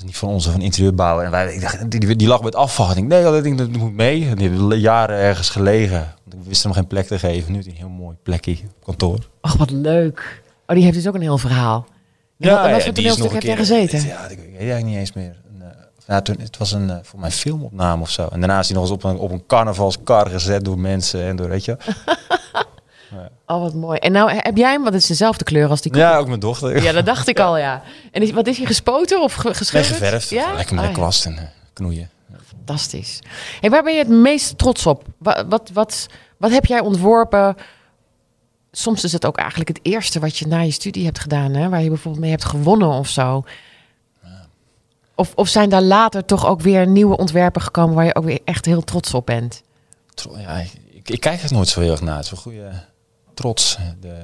is 0.00 0.06
niet 0.06 0.16
van 0.16 0.28
onze 0.28 0.50
van 0.50 0.60
interieurbouw. 0.60 1.20
En 1.20 1.30
wij, 1.30 1.54
ik 1.54 1.60
dacht, 1.60 1.90
die, 1.90 2.16
die, 2.16 2.28
lag 2.28 2.42
met 2.42 2.54
afval. 2.54 2.88
Ik 2.88 2.94
denk, 2.94 3.08
nee, 3.08 3.22
dat 3.22 3.42
ding 3.42 3.58
dat 3.58 3.68
moet 3.68 3.94
mee. 3.94 4.28
En 4.28 4.36
die 4.36 4.48
hebben 4.48 4.78
jaren 4.78 5.16
ergens 5.16 5.50
gelegen. 5.50 6.14
Want 6.24 6.42
ik 6.42 6.48
wist 6.48 6.62
hem 6.62 6.72
geen 6.72 6.86
plek 6.86 7.06
te 7.06 7.18
geven. 7.18 7.52
Nu 7.52 7.58
hij 7.58 7.68
een 7.68 7.76
heel 7.76 7.88
mooi 7.88 8.16
plekje 8.22 8.52
op 8.52 8.84
kantoor. 8.84 9.18
Oh, 9.40 9.54
wat 9.54 9.70
leuk. 9.70 10.42
Oh, 10.66 10.74
die 10.74 10.84
heeft 10.84 10.96
dus 10.96 11.08
ook 11.08 11.14
een 11.14 11.20
heel 11.20 11.38
verhaal. 11.38 11.86
En 12.38 12.50
wat, 12.50 12.64
en 12.64 12.70
wat 12.70 12.80
voor 12.80 12.88
is 12.88 12.94
toneelstuk 12.94 13.32
heb 13.32 13.42
jij 13.42 13.56
gezeten? 13.56 14.06
Ja, 14.06 14.28
ik 14.28 14.38
weet 14.38 14.56
eigenlijk 14.56 14.84
niet 14.84 14.96
eens 14.96 15.12
meer. 15.12 15.40
Een, 15.54 15.62
eh, 15.62 15.68
nou, 16.06 16.22
toen, 16.22 16.36
het 16.40 16.56
was 16.56 16.72
een, 16.72 16.90
eh, 16.90 16.96
voor 17.02 17.20
mijn 17.20 17.32
filmopname 17.32 18.02
of 18.02 18.10
zo. 18.10 18.28
En 18.32 18.40
daarna 18.40 18.58
is 18.58 18.66
hij 18.66 18.76
nog 18.76 18.84
eens 18.84 18.94
op 18.94 19.04
een, 19.04 19.18
op 19.18 19.30
een 19.30 19.46
carnavalskar 19.46 20.26
gezet 20.26 20.64
door 20.64 20.78
mensen 20.78 21.22
en 21.22 21.36
door, 21.36 21.48
weet 21.48 21.64
je. 21.64 21.76
Oh, 23.46 23.60
wat 23.60 23.74
mooi. 23.74 23.98
En 23.98 24.12
nou 24.12 24.30
heb 24.32 24.56
jij 24.56 24.70
hem, 24.70 24.82
want 24.82 24.94
het 24.94 25.02
is 25.02 25.08
dezelfde 25.08 25.44
kleur 25.44 25.68
als 25.68 25.80
die 25.80 25.96
Ja, 25.96 26.16
ook 26.16 26.26
mijn 26.28 26.40
dochter. 26.40 26.82
Ja, 26.82 26.92
dat 26.92 27.06
dacht 27.06 27.28
ik 27.28 27.38
al, 27.46 27.58
ja. 27.58 27.82
En 28.10 28.22
is, 28.22 28.30
wat 28.30 28.46
is 28.46 28.56
hij 28.56 28.66
gespoten 28.66 29.22
of 29.22 29.34
ge- 29.34 29.44
Nee, 29.44 29.54
geschilderd? 29.54 29.92
geverfd. 29.94 30.30
Ja? 30.30 30.52
Lekker 30.54 30.74
met 30.74 30.84
Ah, 30.84 30.92
kwast 30.92 31.26
en 31.26 31.38
eh, 31.38 31.44
knoeien. 31.72 32.10
Fantastisch. 32.46 33.18
Hey, 33.60 33.70
waar 33.70 33.82
ben 33.82 33.92
je 33.92 33.98
het 33.98 34.08
meest 34.08 34.58
trots 34.58 34.86
op? 34.86 35.04
Wat, 35.18 35.44
wat, 35.48 35.70
wat, 35.72 36.06
wat 36.36 36.50
heb 36.50 36.66
jij 36.66 36.80
ontworpen? 36.80 37.56
Soms 38.72 39.04
is 39.04 39.12
het 39.12 39.26
ook 39.26 39.36
eigenlijk 39.36 39.68
het 39.68 39.80
eerste 39.82 40.20
wat 40.20 40.36
je 40.36 40.46
na 40.46 40.60
je 40.60 40.70
studie 40.70 41.04
hebt 41.04 41.18
gedaan, 41.18 41.54
hè? 41.54 41.68
waar 41.68 41.82
je 41.82 41.88
bijvoorbeeld 41.88 42.22
mee 42.22 42.30
hebt 42.30 42.44
gewonnen 42.44 42.88
of 42.88 43.08
zo. 43.08 43.44
Of, 45.14 45.32
of 45.34 45.48
zijn 45.48 45.68
daar 45.68 45.82
later 45.82 46.24
toch 46.24 46.46
ook 46.46 46.60
weer 46.60 46.86
nieuwe 46.86 47.16
ontwerpen 47.16 47.62
gekomen 47.62 47.94
waar 47.94 48.04
je 48.04 48.14
ook 48.14 48.24
weer 48.24 48.40
echt 48.44 48.64
heel 48.64 48.82
trots 48.84 49.14
op 49.14 49.26
bent? 49.26 49.62
Ja, 50.36 50.56
ik, 50.92 51.08
ik 51.08 51.20
kijk 51.20 51.42
er 51.42 51.52
nooit 51.52 51.68
zo 51.68 51.80
heel 51.80 51.90
erg 51.90 52.00
naar. 52.00 52.16
Het 52.16 52.24
is 52.24 52.30
een 52.30 52.36
goede 52.36 52.70
trots. 53.40 53.76
De... 54.00 54.16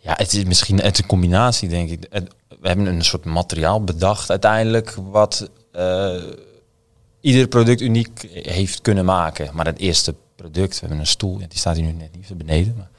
Ja, 0.00 0.14
het 0.16 0.32
is 0.32 0.44
misschien 0.44 0.80
het 0.80 0.98
een 0.98 1.06
combinatie, 1.06 1.68
denk 1.68 1.90
ik. 1.90 2.06
Het- 2.10 2.34
We 2.60 2.68
hebben 2.68 2.86
een 2.86 3.04
soort 3.04 3.24
materiaal 3.24 3.84
bedacht 3.84 4.30
uiteindelijk, 4.30 4.94
wat 5.10 5.50
eh, 5.72 6.22
ieder 7.20 7.48
product 7.48 7.80
uniek 7.80 8.28
heeft 8.32 8.80
kunnen 8.80 9.04
maken. 9.04 9.50
Maar 9.54 9.66
het 9.66 9.78
eerste 9.78 10.14
product, 10.36 10.72
we 10.74 10.80
hebben 10.80 10.98
een 10.98 11.06
stoel, 11.06 11.36
die 11.38 11.46
staat 11.58 11.76
hier 11.76 11.84
nu 11.84 11.92
net 11.92 12.16
niet 12.16 12.36
beneden. 12.38 12.74
Maar 12.76 12.90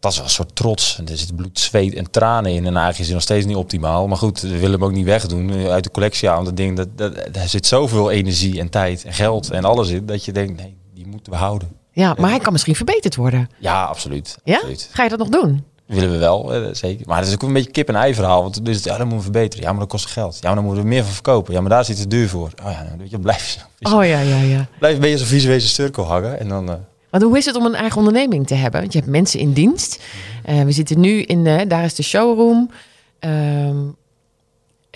dat 0.00 0.10
is 0.12 0.16
wel 0.16 0.26
een 0.26 0.32
soort 0.32 0.56
trots. 0.56 0.98
Er 1.06 1.18
zit 1.18 1.36
bloed, 1.36 1.58
zweet 1.60 1.94
en 1.94 2.10
tranen 2.10 2.50
in. 2.50 2.56
En 2.58 2.64
eigenlijk 2.76 2.98
is 2.98 3.04
hij 3.04 3.14
nog 3.14 3.22
steeds 3.22 3.46
niet 3.46 3.56
optimaal. 3.56 4.06
Maar 4.08 4.16
goed, 4.16 4.40
we 4.40 4.48
willen 4.58 4.70
hem 4.72 4.84
ook 4.84 4.92
niet 4.92 5.04
wegdoen. 5.04 5.52
Uit 5.68 5.84
de 5.84 5.90
collectie 5.90 6.30
aan 6.30 6.44
dat 6.44 6.56
ding. 6.56 6.76
Dat, 6.76 6.98
dat, 6.98 7.28
daar 7.34 7.48
zit 7.48 7.66
zoveel 7.66 8.10
energie 8.10 8.60
en 8.60 8.68
tijd 8.70 9.04
en 9.04 9.12
geld 9.12 9.50
en 9.50 9.64
alles 9.64 9.88
in. 9.88 10.06
Dat 10.06 10.24
je 10.24 10.32
denkt, 10.32 10.60
nee, 10.62 10.76
die 10.94 11.06
moeten 11.06 11.32
we 11.32 11.38
houden. 11.38 11.76
Ja, 11.94 12.14
maar 12.18 12.30
hij 12.30 12.38
kan 12.38 12.52
misschien 12.52 12.74
verbeterd 12.76 13.16
worden. 13.16 13.50
Ja, 13.58 13.84
absoluut. 13.84 14.36
Ja? 14.44 14.54
absoluut. 14.54 14.88
Ga 14.92 15.02
je 15.02 15.08
dat 15.08 15.18
nog 15.18 15.28
doen? 15.28 15.64
Willen 15.86 16.10
we 16.10 16.18
wel, 16.18 16.54
eh, 16.54 16.62
zeker. 16.72 17.06
Maar 17.06 17.18
het 17.18 17.26
is 17.28 17.34
ook 17.34 17.42
een 17.42 17.52
beetje 17.52 17.70
kip 17.70 17.88
en 17.88 17.94
ei 17.94 18.14
verhaal. 18.14 18.42
Want 18.42 18.64
dus, 18.64 18.82
ja, 18.84 18.90
dat 18.90 18.98
moeten 19.06 19.16
we 19.16 19.22
verbeteren. 19.22 19.64
Ja, 19.64 19.70
maar 19.70 19.80
dat 19.80 19.88
kost 19.88 20.06
geld. 20.06 20.34
Ja, 20.40 20.46
maar 20.46 20.54
dan 20.54 20.64
moeten 20.64 20.82
we 20.82 20.88
er 20.88 20.94
meer 20.94 21.04
van 21.04 21.12
verkopen. 21.12 21.52
Ja, 21.54 21.60
maar 21.60 21.70
daar 21.70 21.80
is 21.80 21.88
het 21.88 21.96
te 21.96 22.06
duur 22.08 22.28
voor. 22.28 22.50
Oh 22.64 22.70
ja, 22.70 22.82
nou, 22.82 22.98
weet 22.98 23.10
je, 23.10 23.18
blijf, 23.18 23.58
Oh 23.80 24.04
ja, 24.06 24.20
ja, 24.20 24.36
ja. 24.40 24.66
blijf 24.78 24.94
een 24.94 25.00
beetje 25.00 25.18
zo'n 25.18 25.26
visuele 25.26 25.60
cirkel 25.60 26.04
hangen. 26.04 26.40
En 26.40 26.48
dan... 26.48 26.68
eh, 26.70 26.74
Want 27.10 27.22
hoe 27.22 27.36
is 27.38 27.44
het 27.44 27.56
om 27.56 27.64
een 27.66 27.74
eigen 27.74 27.98
onderneming 27.98 28.46
te 28.46 28.54
hebben? 28.54 28.80
Want 28.80 28.92
je 28.92 28.98
hebt 28.98 29.10
mensen 29.10 29.40
in 29.40 29.52
dienst. 29.52 30.02
Eh, 30.44 30.62
we 30.62 30.72
zitten 30.72 31.00
nu 31.00 31.22
in, 31.22 31.44
de, 31.44 31.64
daar 31.68 31.84
is 31.84 31.94
de 31.94 32.02
showroom. 32.02 32.70
Ehm, 33.18 33.76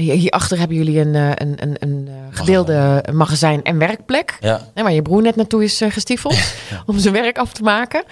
hierachter 0.02 0.58
hebben 0.58 0.76
jullie 0.76 1.00
een, 1.00 1.14
eh, 1.14 1.30
een, 1.34 1.62
een, 1.62 1.76
een 1.78 2.08
eh, 2.08 2.38
gedeelde 2.38 3.04
magazijn 3.12 3.62
en 3.62 3.78
werkplek. 3.78 4.36
ja, 4.40 4.60
waar 4.74 4.92
je 4.92 5.02
broer 5.02 5.22
net 5.22 5.36
naartoe 5.36 5.64
is 5.64 5.80
eh, 5.80 5.90
gestiefeld 5.90 6.36
om 6.86 6.98
zijn 6.98 7.14
werk 7.14 7.38
af 7.38 7.52
te 7.52 7.62
maken. 7.62 8.04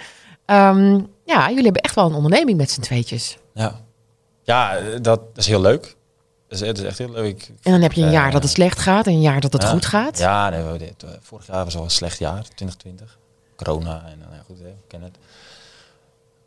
Ehm, 0.45 0.99
ja, 1.25 1.47
jullie 1.47 1.63
hebben 1.63 1.81
echt 1.81 1.95
wel 1.95 2.05
een 2.05 2.13
onderneming 2.13 2.57
met 2.57 2.71
z'n 2.71 2.81
tweetjes. 2.81 3.37
ja. 3.53 3.81
ja, 4.43 4.79
dat 5.01 5.21
is 5.35 5.47
heel 5.47 5.61
leuk. 5.61 5.95
Dat 6.47 6.61
is, 6.61 6.67
het 6.67 6.77
is 6.77 6.83
echt 6.83 6.97
heel 6.97 7.11
leuk. 7.11 7.51
En 7.61 7.71
dan 7.71 7.81
heb 7.81 7.93
je 7.93 8.01
een 8.01 8.11
jaar 8.11 8.31
dat 8.31 8.43
het 8.43 8.51
slecht 8.51 8.79
gaat 8.79 9.07
en 9.07 9.13
een 9.13 9.21
jaar 9.21 9.39
dat 9.39 9.53
het 9.53 9.61
ja. 9.61 9.69
goed 9.69 9.85
gaat. 9.85 10.17
Ja, 10.17 10.49
nee, 10.49 10.93
vorig 11.21 11.47
jaar 11.47 11.63
was 11.63 11.75
al 11.75 11.83
een 11.83 11.89
slecht 11.89 12.19
jaar, 12.19 12.41
2020. 12.41 13.17
Corona 13.55 14.03
en 14.05 14.19
dan 14.19 14.27
ja, 14.31 14.43
goed, 14.45 14.59
hè, 14.59 14.65
we 14.65 14.87
kennen 14.87 15.09
het. 15.09 15.17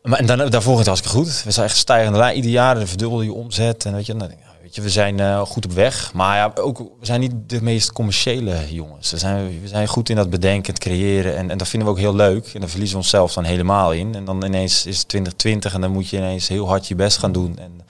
Maar 0.03 0.19
en 0.19 0.27
dan, 0.27 0.39
daarvoor 0.39 0.77
ging 0.77 0.79
het 0.79 0.87
hartstikke 0.87 1.17
goed. 1.17 1.43
We 1.43 1.51
zijn 1.51 1.67
echt 1.67 1.77
stijgende 1.77 2.19
lijn. 2.19 2.37
Ieder 2.37 2.51
jaar 2.51 2.87
verdubbelde 2.87 3.25
je 3.25 3.33
omzet. 3.33 3.85
En 3.85 3.93
weet 3.95 4.07
je, 4.07 4.15
dan 4.15 4.29
denk 4.29 4.41
ik, 4.41 4.47
weet 4.71 4.79
je 4.79 4.85
we 4.85 4.95
zijn 4.95 5.21
eh, 5.21 5.41
goed 5.41 5.65
op 5.65 5.73
weg. 5.73 6.13
Maar 6.13 6.37
ja, 6.37 6.53
ook, 6.55 6.79
we 6.79 7.07
zijn 7.07 7.21
niet 7.21 7.33
de 7.47 7.63
meest 7.63 7.93
commerciële 7.93 8.75
jongens. 8.75 9.11
We 9.11 9.19
zijn, 9.19 9.61
we 9.61 9.69
zijn 9.69 9.87
goed 9.87 10.09
in 10.09 10.17
dat 10.17 10.31
bedenken, 10.31 10.73
het 10.73 10.83
creëren. 10.83 11.37
En, 11.37 11.51
en 11.51 11.59
dat 11.59 11.69
vinden 11.69 11.89
we 11.89 11.95
ook 11.95 12.01
heel 12.01 12.15
leuk. 12.15 12.47
En 12.55 12.61
dan 12.61 12.69
verliezen 12.69 12.97
we 12.97 13.03
onszelf 13.03 13.33
dan 13.33 13.45
helemaal 13.45 13.93
in. 13.93 14.15
En 14.15 14.25
dan 14.25 14.45
ineens 14.45 14.87
is 14.87 14.99
het 14.99 15.09
2020 15.09 15.75
en 15.75 15.81
dan 15.81 15.91
moet 15.91 16.09
je 16.09 16.17
ineens 16.17 16.49
heel 16.49 16.69
hard 16.69 16.87
je 16.89 16.95
best 16.95 17.19
gaan 17.19 17.33
doen. 17.33 17.59
En 17.59 17.81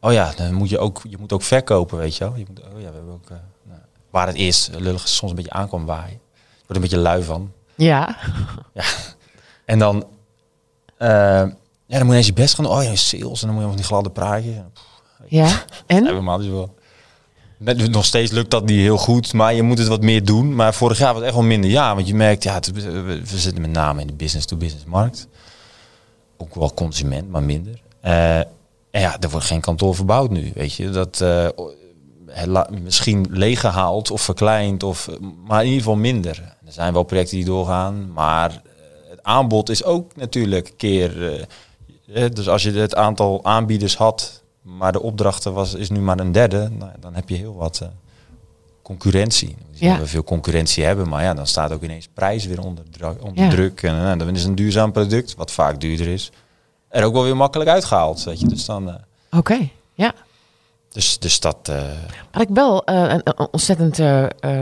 oh 0.00 0.12
ja, 0.12 0.32
dan 0.36 0.54
moet 0.54 0.68
je 0.68 0.78
ook, 0.78 1.02
je 1.08 1.18
moet 1.18 1.32
ook 1.32 1.42
verkopen, 1.42 1.98
weet 1.98 2.16
je 2.16 2.24
wel. 2.24 2.36
Je 2.36 2.44
moet, 2.48 2.60
oh 2.60 2.80
ja, 2.80 2.88
we 2.88 2.94
hebben 2.94 3.12
ook... 3.12 3.30
eh, 3.30 3.36
nou, 3.62 3.80
waar 4.10 4.26
het 4.26 4.36
eerst 4.36 4.70
lullig 4.78 5.08
soms 5.08 5.30
een 5.30 5.36
beetje 5.36 5.52
aankwam 5.52 5.86
waaien. 5.86 6.20
Ik 6.34 6.64
word 6.66 6.74
een 6.74 6.80
beetje 6.80 6.98
lui 6.98 7.22
van. 7.22 7.52
Ja. 7.74 8.16
En 9.64 9.78
dan, 9.78 10.06
eh, 10.96 11.08
ja, 11.86 11.98
dan 11.98 12.02
moet 12.02 12.10
je 12.10 12.16
eens 12.16 12.26
je 12.26 12.32
best 12.32 12.54
gaan 12.54 12.64
doen. 12.64 12.74
Oh 12.74 12.82
ja, 12.82 12.94
sales. 12.94 13.40
En 13.40 13.46
dan 13.46 13.56
moet 13.56 13.62
je 13.62 13.68
van 13.68 13.76
die 13.76 13.84
gladde 13.84 14.10
praatjes. 14.10 14.56
Ja. 15.28 15.64
En? 15.86 16.06
Helemaal 16.06 16.38
niet 16.38 16.50
wel. 16.50 16.74
Net, 17.58 17.90
nog 17.90 18.04
steeds 18.04 18.30
lukt 18.30 18.50
dat 18.50 18.64
niet 18.64 18.78
heel 18.78 18.96
goed, 18.96 19.32
maar 19.32 19.54
je 19.54 19.62
moet 19.62 19.78
het 19.78 19.88
wat 19.88 20.02
meer 20.02 20.24
doen. 20.24 20.54
Maar 20.54 20.74
vorig 20.74 20.98
jaar 20.98 21.08
was 21.08 21.16
het 21.16 21.24
echt 21.24 21.34
wel 21.34 21.44
minder. 21.44 21.70
Ja, 21.70 21.94
want 21.94 22.06
je 22.06 22.14
merkt, 22.14 22.42
ja, 22.42 22.54
het, 22.54 22.72
we, 22.72 23.20
zitten 23.24 23.60
met 23.60 23.70
name 23.70 24.00
in 24.00 24.06
de 24.06 24.12
business-to-business 24.12 24.84
markt. 24.84 25.28
Ook 26.36 26.54
wel 26.54 26.74
consument, 26.74 27.30
maar 27.30 27.42
minder. 27.42 27.80
Eh, 28.00 28.38
en 28.38 29.00
ja, 29.00 29.20
er 29.20 29.30
wordt 29.30 29.46
geen 29.46 29.60
kantoor 29.60 29.94
verbouwd 29.94 30.30
nu, 30.30 30.52
weet 30.54 30.74
je. 30.74 30.90
Dat 30.90 31.20
eh, 31.20 31.48
misschien 32.82 33.26
leeggehaald 33.30 34.10
of 34.10 34.22
verkleind, 34.22 34.82
of, 34.82 35.08
maar 35.46 35.60
in 35.60 35.66
ieder 35.66 35.82
geval 35.82 35.96
minder. 35.96 36.56
Er 36.66 36.72
zijn 36.72 36.92
wel 36.92 37.02
projecten 37.02 37.36
die 37.36 37.46
doorgaan, 37.46 38.12
maar 38.12 38.50
eh, 38.50 39.10
het 39.10 39.22
aanbod 39.22 39.68
is 39.68 39.84
ook 39.84 40.16
natuurlijk 40.16 40.68
een 40.68 40.76
keer... 40.76 41.46
dus 42.32 42.48
als 42.48 42.62
je 42.62 42.72
het 42.72 42.94
aantal 42.94 43.44
aanbieders 43.44 43.96
had, 43.96 44.43
maar 44.64 44.92
de 44.92 45.02
opdrachten 45.02 45.52
was, 45.52 45.74
is 45.74 45.90
nu 45.90 45.98
maar 46.00 46.18
een 46.20 46.32
derde, 46.32 46.70
nou, 46.78 46.90
dan 47.00 47.14
heb 47.14 47.28
je 47.28 47.34
heel 47.36 47.54
wat 47.54 47.80
eh, 47.82 47.88
concurrentie. 48.82 49.56
We 49.70 49.76
zien 49.76 49.88
Ja. 49.88 49.98
we 49.98 50.06
veel 50.06 50.24
concurrentie 50.24 50.84
hebben, 50.84 51.08
maar 51.08 51.22
ja, 51.22 51.34
dan 51.34 51.46
staat 51.46 51.72
ook 51.72 51.82
ineens 51.82 52.08
prijs 52.14 52.46
weer 52.46 52.62
onder, 52.62 52.84
dra- 52.90 53.14
onder 53.20 53.44
Ja. 53.44 53.50
druk. 53.50 53.82
En 53.82 53.94
eh, 54.12 54.18
dan 54.18 54.28
is 54.34 54.44
een 54.44 54.54
duurzaam 54.54 54.92
product, 54.92 55.34
wat 55.34 55.50
vaak 55.50 55.80
duurder 55.80 56.06
is, 56.06 56.30
er 56.88 57.04
ook 57.04 57.12
wel 57.12 57.22
weer 57.22 57.36
makkelijk 57.36 57.70
uitgehaald. 57.70 58.24
Weet 58.24 58.40
je. 58.40 58.46
Dus, 58.48 58.64
dan, 58.64 58.88
eh, 58.88 58.94
Oké. 59.38 59.68
Ja. 59.94 60.12
dus, 60.88 61.18
dus 61.18 61.40
dat... 61.40 61.72
Wat 62.32 62.42
ik 62.42 62.48
wel 62.52 62.82
een, 62.84 63.20
een 63.24 63.48
ontzettend 63.50 63.96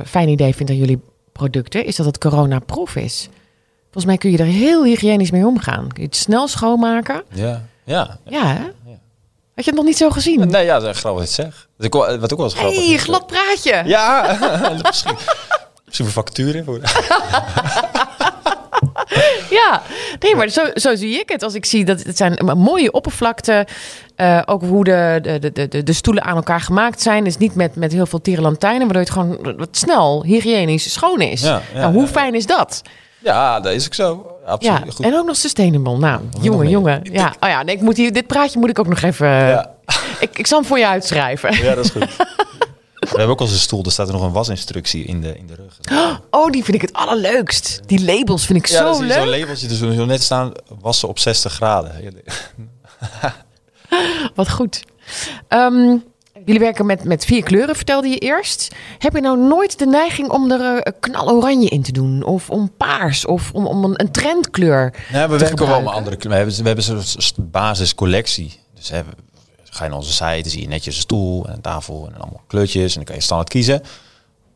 fijn 0.09 0.29
idee 0.29 0.55
vind 0.55 0.71
aan 0.71 0.77
jullie 0.77 1.01
producten, 1.33 1.85
is 1.85 1.97
dat 1.97 2.07
het 2.07 2.19
corona-proof 2.19 2.97
is. 2.97 3.29
Volgens 3.83 4.05
mij 4.05 4.17
kun 4.17 4.31
je 4.31 4.38
er 4.38 4.45
heel 4.45 4.85
hygiënisch 4.85 5.31
mee 5.31 5.47
omgaan. 5.47 5.88
Kun 5.88 6.03
je 6.03 6.09
het 6.09 6.17
snel 6.17 6.49
schoonmaken. 6.49 7.23
ja, 7.33 7.62
ja. 7.85 8.19
Ja, 8.29 8.47
hè? 8.47 8.82
Had 9.55 9.65
je 9.65 9.71
het 9.71 9.75
nog 9.75 9.85
niet 9.85 9.97
zo 9.97 10.11
gezien? 10.11 10.49
Nee, 10.51 10.65
ja, 10.65 10.79
dat 10.79 10.95
is 10.95 11.01
grappig 11.01 11.21
wat 11.21 11.35
je 11.37 11.43
zegt. 11.43 11.69
Dat 11.77 11.87
ik 11.87 11.93
wel- 11.93 12.19
Wat 12.19 12.33
ook 12.33 12.38
wel 12.38 12.47
eens 12.49 12.57
grappig 12.59 12.85
hey, 12.85 12.95
is. 12.95 13.03
glad 13.03 13.27
praatje. 13.27 13.83
Ja, 13.85 14.38
misschien, 15.87 16.07
factuur 16.07 16.55
in 16.57 16.65
voor. 16.65 16.81
Ja, 19.51 19.83
nee, 20.21 20.37
maar 20.37 20.49
zo, 20.49 20.65
zo 20.75 20.95
zie 20.97 21.19
ik 21.21 21.29
het. 21.29 21.43
Als 21.43 21.55
ik 21.55 21.65
zie 21.65 21.85
dat 21.85 22.03
het 22.03 22.17
zijn 22.17 22.59
mooie 22.59 22.91
oppervlakte. 22.93 23.67
eh 24.17 24.43
ook 24.45 24.62
hoe 24.62 24.85
de, 24.85 25.19
de, 25.23 25.53
de, 25.53 25.69
de, 25.69 25.83
de 25.83 25.93
stoelen 25.93 26.23
aan 26.25 26.37
elkaar 26.37 26.61
gemaakt 26.61 27.01
zijn. 27.03 27.27
Is 27.27 27.37
niet 27.37 27.55
met, 27.55 27.77
met 27.77 27.93
heel 27.93 28.07
veel 28.07 28.21
tirelantijnen, 28.21 28.81
waardoor 28.81 29.03
het 29.03 29.11
gewoon 29.11 29.57
wat 29.57 29.69
snel, 29.77 30.23
hygiënisch, 30.25 30.93
schoon 30.93 31.21
is. 31.21 31.41
Ja, 31.43 31.62
ja, 31.75 31.79
nou, 31.81 31.93
hoe 31.93 32.03
ja, 32.03 32.09
fijn 32.09 32.35
is 32.35 32.47
dat? 32.47 32.83
Ja, 33.25 33.61
dat 33.61 33.73
is 33.73 33.87
ook 33.87 33.95
zo. 33.95 34.27
Absoluut. 34.47 34.79
Ja, 34.85 34.91
Goed. 34.93 35.05
en 35.05 35.15
ook 35.15 35.27
nog 35.27 35.37
sustainable. 35.37 35.99
Nou, 35.99 36.21
jongen, 36.41 36.69
jongen. 36.69 37.01
Ja, 37.13 37.35
oh 37.41 37.49
ja, 37.49 37.63
nee, 37.63 37.75
ik 37.75 37.81
moet 37.81 37.97
hier, 37.97 38.13
dit 38.13 38.27
praatje 38.27 38.59
moet 38.59 38.69
ik 38.69 38.79
ook 38.79 38.89
nog 38.89 39.03
even... 39.03 39.29
Ja. 39.29 39.75
Ik, 40.21 40.39
ik 40.39 40.47
zal 40.47 40.59
hem 40.59 40.69
voor 40.69 40.79
je 40.79 40.87
uitschrijven. 40.87 41.55
ja, 41.57 41.75
dat 41.75 41.85
is 41.85 41.91
goed. 41.91 42.17
We 42.99 43.09
hebben 43.09 43.29
ook 43.29 43.41
al 43.41 43.47
een 43.47 43.53
stoel, 43.53 43.85
er 43.85 43.93
staat 43.93 44.07
er 44.07 44.13
nog 44.13 44.23
een 44.23 44.33
wasinstructie 44.33 45.05
in 45.05 45.21
de, 45.21 45.37
in 45.39 45.47
de 45.47 45.55
rug. 45.55 45.79
Oh, 46.31 46.51
die 46.51 46.65
vind 46.65 46.77
ik 46.77 46.83
het 46.83 46.93
allerleukst. 46.93 47.81
Die 47.87 48.05
labels 48.05 48.47
vind 48.47 48.59
ik 48.59 48.67
Ja, 48.67 48.79
zo 48.79 48.89
je 48.89 48.95
zo'n 48.95 49.07
leuk. 49.27 49.41
labeltje 49.41 49.67
dus 49.69 49.79
zo 49.79 50.05
net 50.05 50.23
staan, 50.23 50.53
wassen 50.81 51.09
op 51.09 51.19
60 51.19 51.53
graden. 51.53 51.93
Wat 54.35 54.51
goed. 54.51 54.83
Ehm, 55.49 55.97
jullie 56.44 56.61
werken 56.61 56.87
met, 56.87 57.05
met 57.05 57.24
vier 57.24 57.42
kleuren, 57.42 57.76
vertelde 57.76 58.09
je 58.09 58.18
eerst. 58.18 58.74
Heb 58.98 59.12
je 59.14 59.20
nou 59.20 59.38
nooit 59.38 59.78
de 59.78 59.87
neiging 59.87 60.28
om 60.31 60.50
er 60.50 60.78
eh, 60.83 60.92
knaloranje 61.00 61.68
in 61.68 61.83
te 61.83 61.92
doen? 61.92 62.22
Of 62.24 62.50
om 62.50 62.70
paars? 62.76 63.24
Of 63.26 63.50
om, 63.52 63.66
om 63.66 63.85
een, 63.85 64.00
een 64.00 64.11
trendkleur? 64.11 64.94
Nee, 65.12 65.26
we 65.26 65.38
werken 65.38 65.66
wel 65.66 65.83
met 65.83 65.92
andere 65.92 66.16
kleuren. 66.16 66.46
We 66.46 66.50
hebben, 66.62 66.85
we 66.85 66.88
hebben 66.92 67.05
s- 67.05 67.33
basiscollectie. 67.37 68.61
Dus 68.74 68.90
we- 68.90 69.05
ga 69.64 69.85
je 69.85 69.90
naar 69.90 69.98
onze 69.98 70.12
site, 70.12 70.40
dan 70.42 70.50
zie 70.50 70.61
je 70.61 70.68
netjes 70.68 70.94
een 70.94 71.00
stoel 71.00 71.46
en 71.46 71.52
een 71.52 71.61
tafel 71.61 72.07
en 72.14 72.20
allemaal 72.20 72.42
kleurtjes. 72.46 72.90
En 72.90 72.96
dan 72.96 73.05
kan 73.05 73.14
je 73.14 73.20
standaard 73.20 73.48
kiezen. 73.50 73.83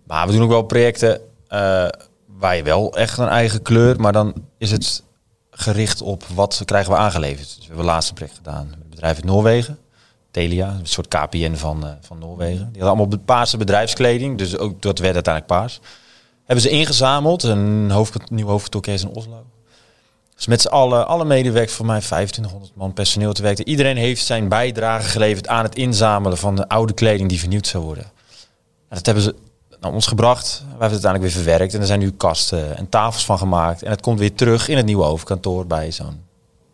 Maar 0.07 0.27
we 0.27 0.33
doen 0.33 0.42
ook 0.42 0.49
wel 0.49 0.62
projecten 0.62 1.20
eh, 1.49 1.88
waar 2.27 2.57
je 2.57 2.62
wel 2.62 2.96
echt 2.96 3.18
een 3.18 3.29
eigen 3.29 3.62
kleur, 3.62 4.01
maar 4.01 4.12
dan 4.12 4.35
is 4.59 4.70
het 4.70 5.03
gericht 5.51 6.03
op 6.03 6.25
wat 6.35 6.62
krijgen 6.64 6.92
we 6.92 6.99
aangeleverd. 6.99 7.46
Dus 7.46 7.59
we 7.59 7.66
hebben 7.66 7.85
laatst 7.85 8.09
een 8.09 8.14
project 8.14 8.37
gedaan 8.37 8.66
met 8.70 8.79
een 8.83 8.90
bedrijf 8.90 9.16
uit 9.16 9.25
Noorwegen. 9.25 9.79
Telia, 10.37 10.68
een 10.68 10.87
soort 10.87 11.09
KPN 11.09 11.55
van, 11.55 11.87
eh, 11.87 11.92
van 12.01 12.18
Noorwegen. 12.18 12.68
Die 12.72 12.83
hadden 12.83 12.99
allemaal 12.99 13.18
paarse 13.25 13.57
bedrijfskleding, 13.57 14.38
dus 14.38 14.59
ook 14.59 14.83
dat 14.83 14.99
werd 14.99 15.14
uiteindelijk 15.14 15.55
paars. 15.55 15.81
Hebben 16.44 16.64
ze 16.64 16.70
ingezameld, 16.70 17.42
een 17.42 17.90
hoofd, 17.90 18.31
nieuw 18.31 18.46
hoofdkantoor 18.46 18.94
in 18.94 19.09
Oslo. 19.09 19.44
Dus 20.35 20.46
met 20.46 20.61
z'n 20.61 20.68
allen, 20.68 21.07
alle 21.07 21.25
medewerkers, 21.25 21.77
voor 21.77 21.87
mij 21.87 22.01
2500 22.01 22.72
man 22.75 22.92
personeel 22.92 23.33
te 23.33 23.42
werken. 23.42 23.68
Iedereen 23.68 23.96
heeft 23.96 24.25
zijn 24.25 24.49
bijdrage 24.49 25.09
geleverd 25.09 25.49
aan 25.49 25.64
het 25.64 25.75
inzamelen 25.75 26.38
van 26.38 26.57
de 26.57 26.68
oude 26.68 26.92
kleding 26.92 27.29
die 27.29 27.38
vernieuwd 27.38 27.66
zou 27.66 27.85
worden. 27.85 28.05
En 28.88 28.96
dat 28.96 29.07
hebben 29.07 29.25
ze 29.25 29.35
naar 29.81 29.92
ons 29.92 30.07
gebracht. 30.07 30.59
We 30.59 30.64
hebben 30.68 30.81
het 30.81 30.92
uiteindelijk 30.92 31.33
weer 31.33 31.42
verwerkt. 31.42 31.75
En 31.75 31.81
er 31.81 31.87
zijn 31.87 32.01
nu 32.01 32.11
kasten 32.11 32.77
en 32.77 32.88
tafels 32.88 33.25
van 33.25 33.38
gemaakt. 33.38 33.83
En 33.83 33.90
het 33.90 34.01
komt 34.01 34.18
weer 34.18 34.35
terug 34.35 34.68
in 34.68 34.77
het 34.77 34.87
nieuwe 34.87 35.05
hoofdkantoor 35.05 35.66
bij 35.66 35.90
zo'n 35.90 36.25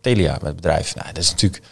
Telia, 0.01 0.37
het 0.43 0.55
bedrijf. 0.55 0.95
Nou, 0.95 1.07
dat 1.07 1.17
is 1.17 1.31
natuurlijk... 1.31 1.63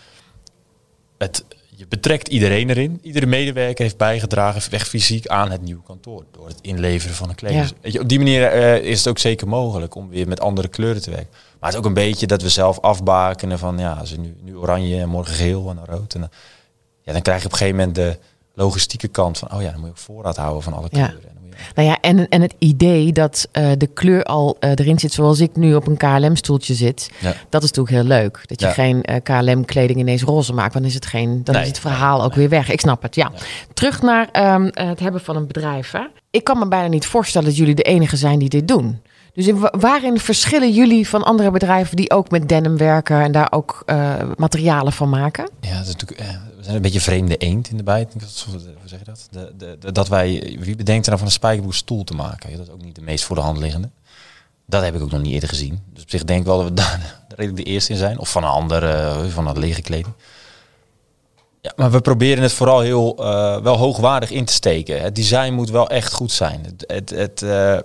Het, 1.18 1.44
je 1.82 1.88
betrekt 1.88 2.28
iedereen 2.28 2.70
erin. 2.70 3.00
Iedere 3.02 3.26
medewerker 3.26 3.84
heeft 3.84 3.98
bijgedragen, 3.98 4.72
echt 4.72 4.88
fysiek, 4.88 5.28
aan 5.28 5.52
het 5.52 5.62
nieuwe 5.62 5.84
kantoor. 5.84 6.26
Door 6.32 6.48
het 6.48 6.60
inleveren 6.62 7.16
van 7.16 7.30
een 7.30 7.36
kleding. 7.36 7.74
Ja. 7.82 7.90
Je, 7.90 8.00
op 8.00 8.10
die 8.10 8.18
manier 8.18 8.44
eh, 8.44 8.78
is 8.78 8.98
het 8.98 9.08
ook 9.08 9.18
zeker 9.18 9.48
mogelijk 9.48 9.96
om 9.96 10.10
weer 10.10 10.28
met 10.28 10.40
andere 10.40 10.68
kleuren 10.68 11.02
te 11.02 11.10
werken. 11.10 11.30
Maar 11.32 11.70
het 11.70 11.72
is 11.72 11.78
ook 11.78 11.86
een 11.86 11.94
beetje 11.94 12.28
dat 12.28 12.42
we 12.42 12.50
zelf 12.50 12.80
afbakenen 12.80 13.60
van... 13.60 13.78
ja, 13.78 14.02
we 14.10 14.18
nu, 14.18 14.36
nu 14.42 14.56
oranje 14.56 15.00
en 15.00 15.10
morgen 15.10 15.36
geel 15.36 15.70
en 15.70 15.76
dan 15.76 15.86
rood. 15.86 16.14
En 16.14 16.20
dan, 16.20 16.30
ja, 17.02 17.14
dan 17.14 17.22
krijg 17.22 17.40
je 17.40 17.46
op 17.46 17.52
een 17.52 17.58
gegeven 17.58 17.80
moment 17.80 17.96
de 17.96 18.18
logistieke 18.54 19.08
kant 19.08 19.38
van... 19.38 19.54
oh 19.54 19.62
ja, 19.62 19.70
dan 19.72 19.76
moet 19.80 19.86
je 19.86 19.92
ook 19.92 19.98
voorraad 19.98 20.38
houden 20.38 20.64
van 20.64 20.74
alle 20.74 20.88
Ja. 20.92 21.06
kleuren. 21.08 21.22
Je- 21.22 21.30
Nou 21.76 21.88
ja, 21.88 21.98
en, 22.02 22.30
en 22.30 22.42
het 22.42 22.54
idee 22.58 23.12
dat 23.12 23.48
eh, 23.52 23.72
de 23.78 23.88
kleur 23.88 24.24
al 24.24 24.58
eh, 24.60 24.70
erin 24.76 25.00
zit 25.00 25.14
zoals 25.14 25.40
ik 25.40 25.56
nu 25.56 25.76
op 25.76 25.88
een 25.88 25.98
KLM-stoeltje 25.98 26.74
zit. 26.74 27.10
Ja. 27.20 27.34
Dat 27.50 27.64
is 27.64 27.72
natuurlijk 27.72 27.96
heel 27.96 28.18
leuk. 28.18 28.44
Dat 28.48 28.60
je 28.60 28.66
Ja. 28.66 28.72
geen 28.74 29.04
eh, 29.04 29.16
KLM-kleding 29.24 30.00
ineens 30.00 30.22
roze 30.24 30.54
maakt. 30.54 30.74
Dan 30.74 30.84
is 30.86 30.94
het, 30.94 31.06
geen, 31.06 31.44
dan 31.44 31.54
Nee, 31.56 31.64
is 31.64 31.70
het 31.70 31.80
verhaal 31.80 32.24
ook 32.24 32.34
weer 32.34 32.50
weg. 32.50 32.70
Ik 32.70 32.80
snap 32.80 33.02
het, 33.02 33.16
ja. 33.16 33.32
Ja. 33.36 33.42
Terug 33.74 34.02
naar 34.02 34.30
ehm, 34.32 34.70
het 34.74 35.00
hebben 35.00 35.22
van 35.22 35.36
een 35.36 35.48
bedrijf. 35.48 35.92
Hè? 35.92 36.02
Ik 36.32 36.44
kan 36.44 36.60
me 36.60 36.68
bijna 36.68 36.88
niet 36.88 37.06
voorstellen 37.06 37.48
dat 37.48 37.58
jullie 37.58 37.76
de 37.76 37.84
enige 37.84 38.18
zijn 38.18 38.40
die 38.40 38.50
dit 38.50 38.68
doen. 38.68 39.02
Dus 39.34 39.48
in, 39.48 39.60
wa- 39.60 39.74
waarin 39.80 40.20
verschillen 40.20 40.72
jullie 40.72 41.08
van 41.08 41.24
andere 41.24 41.52
bedrijven 41.52 41.96
die 41.96 42.12
ook 42.12 42.30
met 42.32 42.50
denim 42.50 42.78
werken 42.78 43.22
en 43.22 43.32
daar 43.32 43.52
ook 43.52 43.84
materialen 44.38 44.94
van 44.94 45.10
maken? 45.10 45.50
Ja, 45.62 45.78
dat 45.78 45.88
is 45.88 45.96
natuurlijk, 45.96 46.22
we 46.62 46.68
zijn 46.68 46.76
een 46.76 46.82
beetje 46.82 47.02
vreemde 47.02 47.38
eend 47.38 47.70
in 47.70 47.78
de 47.78 47.84
bijt. 47.84 48.14
Hoe 48.14 48.60
zeg 48.86 49.00
je 49.00 49.06
dat? 49.06 49.28
De, 49.32 49.76
de, 49.80 49.92
dat 49.92 50.08
wij, 50.08 50.58
wie 50.60 50.76
bedenkt 50.76 51.04
er 51.04 51.10
nou 51.10 51.18
van 51.18 51.26
een 51.26 51.32
spijkerboer 51.32 51.74
stoel 51.74 52.04
te 52.04 52.14
maken? 52.14 52.58
Dat 52.58 52.68
is 52.68 52.74
ook 52.74 52.84
niet 52.84 52.96
de 52.96 53.02
meest 53.02 53.24
voor 53.24 53.36
de 53.36 53.42
hand 53.42 53.58
liggende. 53.58 53.90
Dat 54.66 54.84
heb 54.84 54.96
ik 54.96 55.02
ook 55.02 55.12
nog 55.12 55.22
niet 55.22 55.34
eerder 55.34 55.50
gezien. 55.50 55.80
Dus 55.94 56.04
op 56.04 56.10
zich 56.10 56.24
denk 56.24 56.40
ik 56.40 56.46
wel 56.46 56.58
dat 56.58 56.68
we 56.68 56.74
daar 56.74 57.54
de 57.56 57.64
eerste 57.64 57.92
in 57.92 57.98
zijn. 57.98 58.20
Of 58.20 58.32
van 58.32 58.44
een 58.44 58.50
ander, 58.50 58.84
eh, 58.84 59.26
van 59.26 59.48
een 59.48 59.60
lege 59.60 59.82
kleding. 59.82 60.14
Ja, 61.62 61.72
maar 61.76 61.92
we 61.92 62.02
proberen 62.02 62.44
het 62.44 62.54
vooral 62.54 62.80
heel 62.80 63.16
eh, 63.18 63.62
wel 63.62 63.78
hoogwaardig 63.78 64.32
in 64.32 64.46
te 64.46 64.54
steken. 64.54 65.02
Het 65.02 65.16
design 65.16 65.54
moet 65.54 65.70
wel 65.70 65.90
echt 65.90 66.14
goed 66.14 66.32
zijn. 66.32 66.66
Het, 66.66 66.84
het, 66.88 67.10
het, 67.10 67.42
eh, 67.42 67.78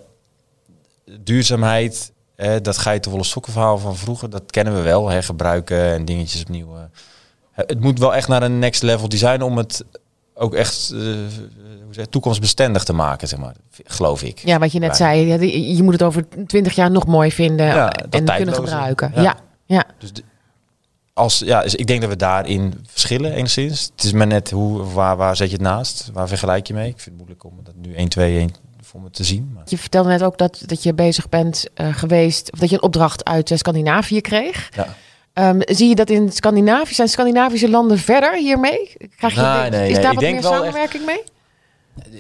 duurzaamheid, 1.21 2.13
eh, 2.35 2.55
dat 2.63 2.87
een 2.87 3.25
sokkenverhaal 3.25 3.79
van 3.79 3.97
vroeger. 3.97 4.31
Dat 4.31 4.51
kennen 4.51 4.75
we 4.75 4.81
wel, 4.81 5.09
hergebruiken 5.09 5.93
en 5.93 6.05
dingetjes 6.05 6.41
opnieuw. 6.41 6.89
Het 7.57 7.81
moet 7.81 7.99
wel 7.99 8.15
echt 8.15 8.29
naar 8.29 8.43
een 8.43 8.59
next 8.59 8.83
level 8.83 9.09
design 9.09 9.43
om 9.43 9.57
het 9.57 9.85
ook 10.35 10.55
echt 10.55 10.91
eh, 10.91 10.99
hoe 11.85 11.95
zeg, 11.95 12.07
toekomstbestendig 12.07 12.85
te 12.85 12.93
maken, 12.93 13.29
zeg 13.29 13.39
maar. 13.39 13.55
Geloof 13.85 14.23
ik. 14.23 14.39
Ja, 14.39 14.59
wat 14.59 14.73
je 14.73 14.79
net 14.79 14.97
zei, 14.97 15.27
je 15.77 15.83
moet 15.83 15.93
het 15.93 16.03
over 16.03 16.25
twintig 16.47 16.75
jaar 16.75 16.91
nog 16.91 17.07
mooi 17.07 17.33
vinden 17.33 17.67
Ja, 17.67 17.93
en 17.93 18.25
kunnen 18.25 18.55
gebruiken. 18.55 19.13
Ja. 19.15 19.23
Ja, 19.23 19.37
ja. 19.67 19.85
Dus 19.99 20.13
de- 20.13 20.23
als, 21.13 21.39
ja, 21.39 21.63
dus 21.63 21.75
ik 21.75 21.87
denk 21.87 22.01
dat 22.01 22.11
we 22.11 22.17
daarin 22.17 22.85
verschillen 22.87 23.33
enigszins. 23.33 23.91
Het 23.97 24.05
is 24.05 24.13
maar 24.13 24.27
net 24.27 24.51
hoe, 24.51 24.83
waar, 24.93 25.17
waar 25.17 25.37
zet 25.37 25.47
je 25.49 25.53
het 25.53 25.63
naast? 25.63 26.11
Waar 26.13 26.29
vergelijk 26.29 26.67
je 26.67 26.75
mee? 26.75 26.89
Ik 26.89 26.95
vind 27.01 27.05
het 27.07 27.15
moeilijk 27.17 27.45
om 27.45 27.53
dat 27.63 27.75
nu 27.77 27.95
1, 27.95 28.09
2, 28.09 28.39
1 28.39 28.51
voor 28.81 29.01
me 29.01 29.11
te 29.11 29.25
zien. 29.25 29.51
Maar 29.55 29.63
Je 29.67 29.79
vertelde 29.79 30.09
net 30.09 30.23
ook 30.23 30.39
dat, 30.39 30.63
dat 30.67 30.83
je 30.83 30.95
bezig 30.95 31.29
bent 31.29 31.65
eh, 31.75 31.95
geweest, 31.95 32.53
of 32.53 32.59
dat 32.59 32.69
je 32.69 32.75
een 32.77 32.83
opdracht 32.83 33.25
uit 33.25 33.51
eh, 33.51 33.59
Scandinavië 33.59 34.21
kreeg. 34.21 34.69
ja. 34.75 34.95
Ehm, 35.37 35.61
zie 35.65 35.89
je 35.89 35.95
dat 35.95 36.11
in 36.11 36.33
Scandinavië, 36.33 36.95
zijn 36.95 37.09
Scandinavische 37.09 37.71
landen 37.71 37.99
verder 37.99 38.37
hiermee? 38.37 38.93
Krijg 39.17 39.35
je, 39.35 39.41
Nee, 39.41 39.71
nee, 39.71 39.89
is 39.89 39.93
nee. 39.95 40.03
daar 40.03 40.15
wat 40.15 40.23
meer 40.23 40.35
echt- 40.35 40.45
samenwerking 40.45 41.05
mee? 41.07 41.23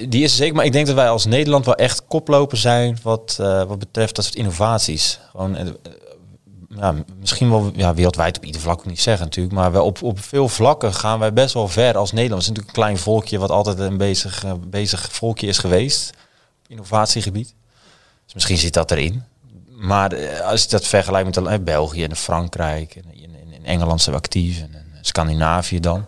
Die 0.09 0.23
is 0.25 0.31
er 0.31 0.37
zeker, 0.37 0.55
maar 0.55 0.65
ik 0.65 0.73
denk 0.73 0.87
dat 0.87 0.95
wij 0.95 1.09
als 1.09 1.25
Nederland 1.25 1.65
wel 1.65 1.75
echt 1.75 2.07
koploper 2.07 2.57
zijn 2.57 2.99
wat, 3.03 3.37
eh, 3.41 3.63
wat 3.65 3.79
betreft 3.79 4.17
dat 4.17 4.25
soort 4.25 4.37
innovaties. 4.37 5.21
Gewoon, 5.31 5.57
eh, 5.57 5.67
eh, 5.67 5.73
ja, 6.77 6.95
misschien 7.21 7.51
wel 7.51 7.71
ja, 7.75 7.95
wereldwijd 7.95 8.37
op 8.37 8.45
ieder 8.45 8.61
vlak 8.61 8.87
niet 8.87 9.01
zeggen 9.01 9.25
natuurlijk, 9.25 9.55
maar 9.55 9.73
wel 9.73 9.85
op, 9.85 10.03
op 10.03 10.21
veel 10.21 10.49
vlakken 10.49 10.95
gaan 10.95 11.19
wij 11.19 11.33
best 11.33 11.55
wel 11.55 11.69
ver 11.69 11.97
als 11.97 12.13
Nederland. 12.13 12.43
Het 12.43 12.51
is 12.51 12.57
natuurlijk 12.57 12.77
een 12.77 12.83
klein 12.83 12.99
volkje 12.99 13.39
wat 13.39 13.51
altijd 13.51 13.79
een 13.79 13.97
bezig, 13.97 14.45
bezig 14.67 15.09
volkje 15.13 15.47
is 15.47 15.59
geweest 15.59 16.11
op 16.65 16.71
innovatiegebied. 16.71 17.55
Dus 18.25 18.35
misschien 18.35 18.59
zit 18.59 18.73
dat 18.75 18.91
erin. 18.91 19.23
Maar 19.77 20.13
eh, 20.13 20.41
als 20.41 20.63
je 20.63 20.69
dat 20.69 20.87
vergelijkt 20.87 21.37
met 21.37 21.47
eh, 21.47 21.59
België 21.65 22.05
en 22.05 22.17
Frankrijk 22.17 22.95
en 22.95 23.05
in, 23.15 23.53
in, 23.53 23.65
Engeland 23.65 24.01
zijn 24.01 24.15
we 24.17 24.21
actief 24.23 24.61
en, 24.61 24.85
Scandinavië 25.01 25.81
dan. 25.81 26.07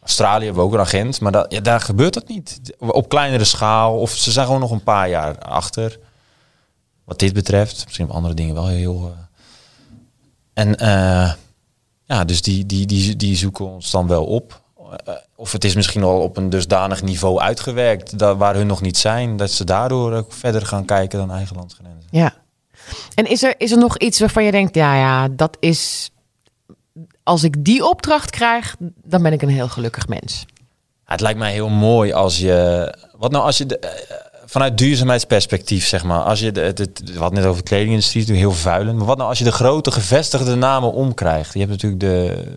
Australië 0.00 0.44
hebben 0.44 0.62
we 0.62 0.68
ook 0.68 0.74
een 0.74 0.80
agent, 0.80 1.20
maar 1.20 1.32
dat, 1.32 1.52
ja, 1.52 1.60
daar 1.60 1.80
gebeurt 1.80 2.14
dat 2.14 2.28
niet. 2.28 2.60
Op 2.78 3.08
kleinere 3.08 3.44
schaal, 3.44 3.98
of 3.98 4.10
ze 4.10 4.32
zijn 4.32 4.46
gewoon 4.46 4.60
nog 4.60 4.70
een 4.70 4.82
paar 4.82 5.08
jaar 5.08 5.38
achter. 5.38 5.98
Wat 7.04 7.18
dit 7.18 7.32
betreft. 7.32 7.82
Misschien 7.84 8.10
andere 8.10 8.34
dingen 8.34 8.54
wel 8.54 8.66
heel... 8.66 9.14
eh. 9.14 9.20
En 10.52 10.76
ja, 12.04 12.24
dus 12.24 12.42
die, 12.42 12.66
die, 12.66 12.86
die, 12.86 13.16
die 13.16 13.36
zoeken 13.36 13.66
ons 13.66 13.90
dan 13.90 14.06
wel 14.06 14.24
op. 14.24 14.62
Of 15.36 15.52
het 15.52 15.64
is 15.64 15.74
misschien 15.74 16.02
al 16.02 16.20
op 16.20 16.36
een 16.36 16.50
dusdanig 16.50 17.02
niveau 17.02 17.40
uitgewerkt, 17.40 18.18
dat, 18.18 18.36
waar 18.36 18.54
hun 18.54 18.66
nog 18.66 18.80
niet 18.80 18.96
zijn, 18.96 19.36
dat 19.36 19.50
ze 19.50 19.64
daardoor 19.64 20.12
ook 20.12 20.32
verder 20.32 20.66
gaan 20.66 20.84
kijken 20.84 21.18
dan 21.18 21.32
eigen 21.32 21.56
landsgrenzen. 21.56 22.08
Ja. 22.10 22.41
En 23.14 23.26
is 23.30 23.42
er, 23.42 23.54
is 23.58 23.70
er 23.72 23.78
nog 23.78 23.98
iets 23.98 24.20
waarvan 24.20 24.44
je 24.44 24.50
denkt, 24.50 24.74
ja, 24.74 24.96
ja, 24.96 25.28
dat 25.28 25.56
is. 25.60 26.10
Als 27.22 27.44
ik 27.44 27.64
die 27.64 27.86
opdracht 27.86 28.30
krijg, 28.30 28.76
dan 29.04 29.22
ben 29.22 29.32
ik 29.32 29.42
een 29.42 29.48
heel 29.48 29.68
gelukkig 29.68 30.08
mens. 30.08 30.44
Het 31.04 31.20
lijkt 31.20 31.38
mij 31.38 31.52
heel 31.52 31.68
mooi 31.68 32.12
als 32.12 32.38
je. 32.38 32.94
Wat 33.16 33.30
nou 33.30 33.44
als 33.44 33.58
je. 33.58 33.78
Eh, 33.78 33.90
vanuit 34.46 34.78
duurzaamheidsperspectief, 34.78 35.86
zeg 35.86 36.04
maar. 36.04 36.20
Als 36.22 36.40
je. 36.40 36.50
Het- 36.50 36.78
het- 36.78 37.02
we 37.12 37.18
hadden 37.18 37.38
net 37.38 37.48
over 37.48 37.62
de 37.62 37.68
kledingindustrie, 37.68 38.20
natuurlijk 38.22 38.46
heel 38.48 38.56
vervuilend. 38.60 38.96
Maar 38.98 39.06
wat 39.06 39.16
nou 39.16 39.28
als 39.28 39.38
je 39.38 39.44
de 39.44 39.52
grote 39.52 39.90
gevestigde 39.90 40.54
namen 40.54 40.92
omkrijgt? 40.92 41.52
Je 41.52 41.58
hebt 41.58 41.70
natuurlijk 41.70 42.00
de. 42.00 42.34
eh, 42.36 42.50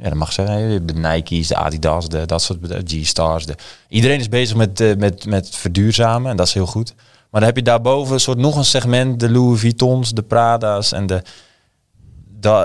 Ja, 0.00 0.04
dat 0.08 0.18
mag 0.18 0.32
zeggen. 0.32 0.86
De 0.86 0.92
Nike's, 0.94 1.48
de 1.48 1.56
Adidas, 1.56 2.08
de, 2.08 2.26
dat 2.26 2.42
soort 2.42 2.58
G-Stars. 2.84 3.46
De, 3.46 3.54
iedereen 3.88 4.18
is 4.20 4.28
bezig 4.28 4.56
met, 4.56 4.80
eh, 4.80 4.96
met, 4.96 5.26
met 5.26 5.48
verduurzamen 5.56 6.30
en 6.30 6.36
dat 6.36 6.46
is 6.46 6.54
heel 6.54 6.66
goed. 6.66 6.94
Maar 7.30 7.40
dan 7.40 7.50
heb 7.50 7.56
je 7.56 7.62
daarboven 7.62 8.14
een 8.14 8.20
soort 8.20 8.38
nog 8.38 8.56
een 8.56 8.64
segment, 8.64 9.20
de 9.20 9.30
Louis 9.30 9.60
Vuittons, 9.60 10.10
de 10.10 10.22
Prada's 10.22 10.92
en 10.92 11.06
de, 11.06 11.22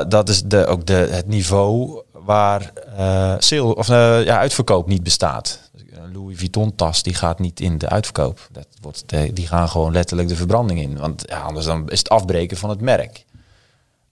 dat, 0.07 0.29
is 0.29 0.43
de, 0.43 0.65
ook 0.65 0.85
de, 0.85 0.93
het 0.93 1.27
niveau 1.27 2.03
waar 2.11 2.71
eh 2.97 3.35
sale, 3.37 3.75
of, 3.75 3.89
eh, 3.89 4.23
ja, 4.23 4.37
uitverkoop 4.37 4.87
niet 4.87 5.03
bestaat. 5.03 5.71
Een 5.91 6.13
Louis 6.13 6.37
Vuitton 6.37 6.75
tas 6.75 7.03
die 7.03 7.13
gaat 7.13 7.39
niet 7.39 7.59
in 7.59 7.77
de 7.77 7.89
uitverkoop. 7.89 8.47
Dat 8.51 8.67
wordt 8.81 9.03
die 9.33 9.47
gaan 9.47 9.69
gewoon 9.69 9.91
letterlijk 9.91 10.27
de 10.27 10.35
verbranding 10.35 10.79
in. 10.79 10.97
Want 10.97 11.23
ja, 11.25 11.41
anders 11.41 11.65
dan 11.65 11.89
is 11.89 11.99
het 11.99 12.09
afbreken 12.09 12.57
van 12.57 12.69
het 12.69 12.81
merk. 12.81 13.25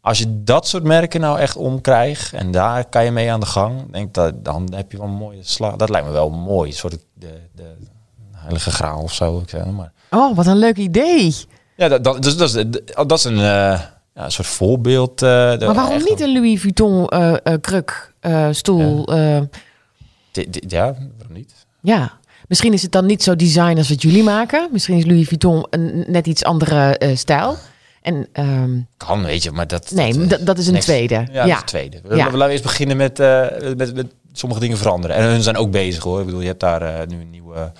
als 0.01 0.17
je 0.17 0.43
dat 0.43 0.67
soort 0.67 0.83
merken 0.83 1.21
nou 1.21 1.39
echt 1.39 1.55
omkrijgt 1.55 2.33
en 2.33 2.51
daar 2.51 2.85
kan 2.85 3.03
je 3.03 3.11
mee 3.11 3.31
aan 3.31 3.39
de 3.39 3.45
gang, 3.45 3.91
denk 3.91 4.13
dat 4.13 4.45
dan 4.45 4.73
heb 4.73 4.91
je 4.91 4.97
wel 4.97 5.07
een 5.07 5.13
mooie 5.13 5.43
slag. 5.43 5.75
Dat 5.75 5.89
lijkt 5.89 6.07
me 6.07 6.13
wel 6.13 6.29
mooi, 6.29 6.69
een 6.69 6.75
soort 6.75 6.97
de, 7.13 7.41
de 7.55 7.75
heilige 8.31 8.71
graal 8.71 9.01
of 9.01 9.13
zo. 9.13 9.39
Ik 9.39 9.49
zeg 9.49 9.65
maar. 9.65 9.91
Oh, 10.15 10.36
wat 10.36 10.45
een 10.47 10.58
leuk 10.58 10.78
idee. 10.78 11.36
Ja, 11.76 11.88
dat, 11.88 12.04
dat, 12.04 12.24
dus, 12.24 12.38
dat, 12.38 12.56
is, 12.56 12.65
dat 12.93 13.12
is 13.12 13.24
een, 13.24 13.38
eh, 13.38 13.41
ja, 13.41 14.24
een 14.24 14.32
soort 14.32 14.47
voorbeeld. 14.47 15.21
eh, 15.21 15.30
Maar 15.30 15.58
waarom 15.74 15.93
echt 15.95 16.10
niet 16.10 16.21
een 16.21 16.34
Louis 16.34 16.62
Vuitton 16.62 17.08
eh, 17.08 17.34
eh, 17.43 17.54
kruk, 17.62 18.13
eh, 18.19 18.47
stoel? 18.52 19.06
eh, 19.06 19.39
di- 20.32 20.47
Ja, 20.67 20.84
waarom 21.17 21.34
niet? 21.34 21.54
ja. 21.82 22.19
Misschien 22.47 22.74
is 22.74 22.82
het 22.82 22.91
dan 22.91 23.06
niet 23.06 23.24
zo 23.24 23.36
design 23.36 23.78
als 23.78 23.89
wat 23.89 24.02
jullie 24.02 24.24
maken. 24.24 24.69
Misschien 24.71 24.97
is 24.97 25.06
Louis 25.06 25.28
Vuitton 25.28 25.65
een 25.69 26.04
net 26.08 26.28
iets 26.28 26.43
andere 26.43 26.97
eh, 26.97 27.15
stijl. 27.15 27.56
En 28.02 28.28
ehm, 28.34 28.80
Kan, 28.97 29.24
weet 29.24 29.43
je, 29.43 29.52
maar 29.52 29.67
dat... 29.67 29.91
nee, 29.91 30.13
dat, 30.13 30.21
eh, 30.24 30.30
dat, 30.30 30.45
dat 30.45 30.58
is 30.58 30.67
een 30.67 30.74
next- 30.74 30.88
tweede. 30.88 31.13
Ja, 31.13 31.26
Ja, 31.32 31.38
dat 31.41 31.47
is 31.47 31.54
het 31.56 31.67
tweede. 31.67 32.00
We, 32.04 32.15
Ja. 32.15 32.32
we 32.32 32.38
laten 32.38 32.52
eerst 32.52 32.63
beginnen 32.63 32.97
met, 32.97 33.19
eh, 33.19 33.45
met, 33.78 33.95
met 33.95 34.08
sommige 34.34 34.62
dingen 34.62 34.78
veranderen. 34.78 35.15
En 35.15 35.24
hun 35.24 35.41
zijn 35.43 35.58
ook 35.58 35.71
bezig 35.71 36.04
hoor. 36.04 36.19
Ik 36.19 36.26
bedoel, 36.26 36.41
je 36.41 36.47
hebt 36.47 36.60
daar 36.60 36.82
eh, 36.82 37.08
nu 37.08 37.21
een 37.21 37.30
nieuwe 37.30 37.71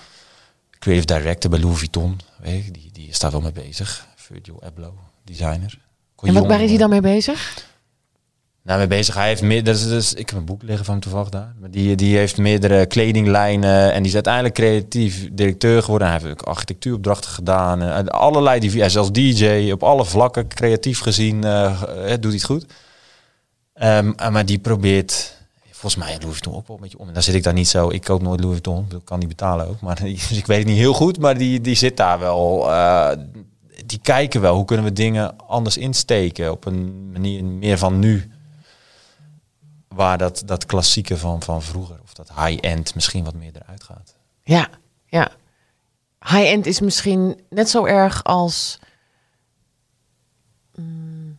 creative 0.82 1.06
director 1.20 1.50
bij 1.50 1.60
Louis 1.60 1.78
Vuitton. 1.78 2.20
Weet 2.42 2.66
je, 2.66 2.72
die, 2.72 2.90
die 2.94 3.08
is 3.08 3.20
daar 3.20 3.32
wel 3.32 3.42
mee 3.42 3.52
bezig. 3.52 4.08
Virgil 4.16 4.62
Abloh, 4.64 4.98
designer. 5.24 5.80
En 6.22 6.34
wat, 6.34 6.46
waar 6.48 6.62
is 6.62 6.70
hij 6.70 6.78
dan 6.78 6.90
mee 6.90 7.02
bezig? 7.02 7.70
Nou, 8.64 8.78
mee 8.78 8.88
bezig. 8.88 9.16
Hij 9.16 9.28
heeft 9.28 9.42
meer. 9.42 9.64
Dat 9.64 9.76
is, 9.76 9.84
dat 9.84 10.02
is- 10.02 10.14
ik 10.14 10.30
heb 10.30 10.40
een 10.40 10.46
boek 10.46 10.64
liggen 10.64 10.86
van 10.86 10.94
hem 10.94 11.04
toevallig 11.04 11.30
daar. 11.30 11.54
Maar 11.60 11.72
die, 11.72 11.96
die 11.96 12.18
heeft 12.18 12.38
meerdere 12.38 12.86
kledinglijnen. 12.86 13.92
En 13.92 13.98
die 13.98 14.08
is 14.08 14.14
uiteindelijk 14.14 14.54
creatief 14.54 15.30
directeur 15.32 15.84
geworden. 15.84 16.08
Hij 16.08 16.18
heeft 16.22 16.32
ook 16.32 16.42
architectuuropdrachten 16.42 17.32
gedaan. 17.32 17.82
En 17.82 18.10
allerlei. 18.10 18.60
Die, 18.60 18.90
zelfs 18.90 19.12
DJ 19.12 19.72
op 19.72 19.84
alle 19.84 20.06
vlakken. 20.06 20.48
Creatief 20.48 21.00
gezien 21.00 21.44
eh, 21.44 21.66
eh, 21.82 22.10
doet 22.10 22.24
hij 22.24 22.32
het 22.34 22.44
goed. 22.44 22.66
Ehm, 23.74 24.12
eh, 24.16 24.30
maar 24.30 24.46
die 24.46 24.60
probeert. 24.60 25.40
Volgens 25.82 26.04
mij 26.04 26.18
Louis 26.20 26.32
Vuitton 26.32 26.56
ook 26.56 26.68
wel 26.68 26.76
een 26.76 26.82
beetje 26.82 26.98
om. 26.98 27.08
En 27.08 27.14
daar 27.14 27.24
zit 27.24 27.36
ik 27.36 27.44
daar 27.44 27.54
niet 27.54 27.68
zo. 27.68 27.90
Ik 27.90 28.04
koop 28.04 28.22
nooit 28.22 28.40
Louis 28.40 28.60
Vuitton. 28.62 29.00
Ik 29.00 29.06
kan 29.06 29.20
niet 29.20 29.28
betalen 29.28 29.68
ook. 29.68 29.82
Maar 29.82 30.00
dus 30.04 30.32
ik 30.32 30.46
weet 30.46 30.58
het 30.58 30.68
niet 30.68 30.78
heel 30.78 30.94
goed. 30.94 31.20
Maar 31.20 31.38
die, 31.38 31.62
die 31.62 31.76
zit 31.76 31.98
daar 31.98 32.20
wel. 32.20 32.72
eh, 32.72 33.18
die 33.86 34.00
kijken 34.00 34.42
wel. 34.42 34.56
Hoe 34.56 34.66
kunnen 34.66 34.86
we 34.86 34.94
dingen 34.94 35.38
anders 35.48 35.78
insteken. 35.78 36.52
Op 36.52 36.66
een 36.66 37.12
manier 37.12 37.44
meer 37.44 37.78
van 37.78 38.00
nu 38.00 38.32
waar 39.88 40.18
dat, 40.18 40.44
dat 40.46 40.66
klassieke 40.66 41.18
van, 41.18 41.42
van 41.42 41.62
vroeger, 41.62 42.00
of 42.04 42.14
dat 42.14 42.32
high-end 42.36 42.96
misschien 42.96 43.24
wat 43.24 43.34
meer 43.34 43.52
eruit 43.56 43.84
gaat. 43.84 44.16
Ja, 44.44 44.70
ja. 45.06 45.32
High-end 46.20 46.66
is 46.66 46.80
misschien 46.80 47.42
net 47.50 47.70
zo 47.70 47.86
erg 47.86 48.24
als 48.24 48.80
mm, 50.76 51.38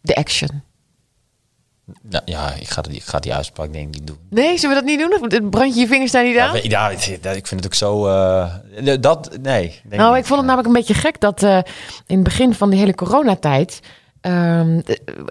de 0.00 0.14
action. 0.14 0.62
Nou, 2.02 2.22
ja, 2.24 2.52
ik 2.60 2.68
ga, 2.68 2.82
die, 2.82 2.94
ik 2.94 3.02
ga 3.02 3.18
die 3.18 3.34
uitspraak 3.34 3.72
denk 3.72 3.86
ik 3.88 3.94
niet 3.94 4.06
doen. 4.06 4.18
Nee, 4.30 4.58
zullen 4.58 4.76
we 4.76 4.82
dat 4.82 4.90
niet 4.90 4.98
doen? 4.98 5.42
Of 5.42 5.50
brand 5.50 5.74
je 5.74 5.80
je 5.80 5.86
vingers 5.86 6.10
daar 6.10 6.24
niet 6.24 6.38
aan? 6.38 6.58
ja, 6.62 6.88
ik 6.90 7.46
vind 7.46 7.50
het 7.50 7.66
ook 7.66 7.74
zo... 7.74 8.06
eh, 8.06 8.94
dat, 9.00 9.38
nee. 9.40 9.80
Denk 9.88 10.02
Nou, 10.02 10.16
ik 10.16 10.24
vond 10.24 10.38
het 10.38 10.46
namelijk 10.48 10.66
een 10.68 10.74
beetje 10.74 10.94
gek 10.94 11.20
dat 11.20 11.42
eh, 11.42 11.56
in 12.06 12.14
het 12.14 12.22
begin 12.22 12.54
van 12.54 12.70
de 12.70 12.76
hele 12.76 12.94
coronatijd 12.94 13.80
eh, 14.20 14.60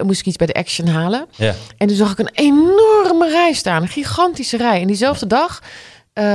moest 0.02 0.20
ik 0.20 0.26
iets 0.26 0.36
bij 0.36 0.46
de 0.46 0.54
Action 0.54 0.86
halen. 0.86 1.26
Ja. 1.36 1.54
En 1.76 1.86
toen 1.86 1.96
zag 1.96 2.10
ik 2.12 2.18
een 2.18 2.30
enorme 2.32 3.28
rij 3.30 3.52
staan, 3.52 3.82
een 3.82 3.88
gigantische 3.88 4.56
rij. 4.56 4.80
En 4.80 4.86
diezelfde 4.86 5.26
dag 5.26 5.62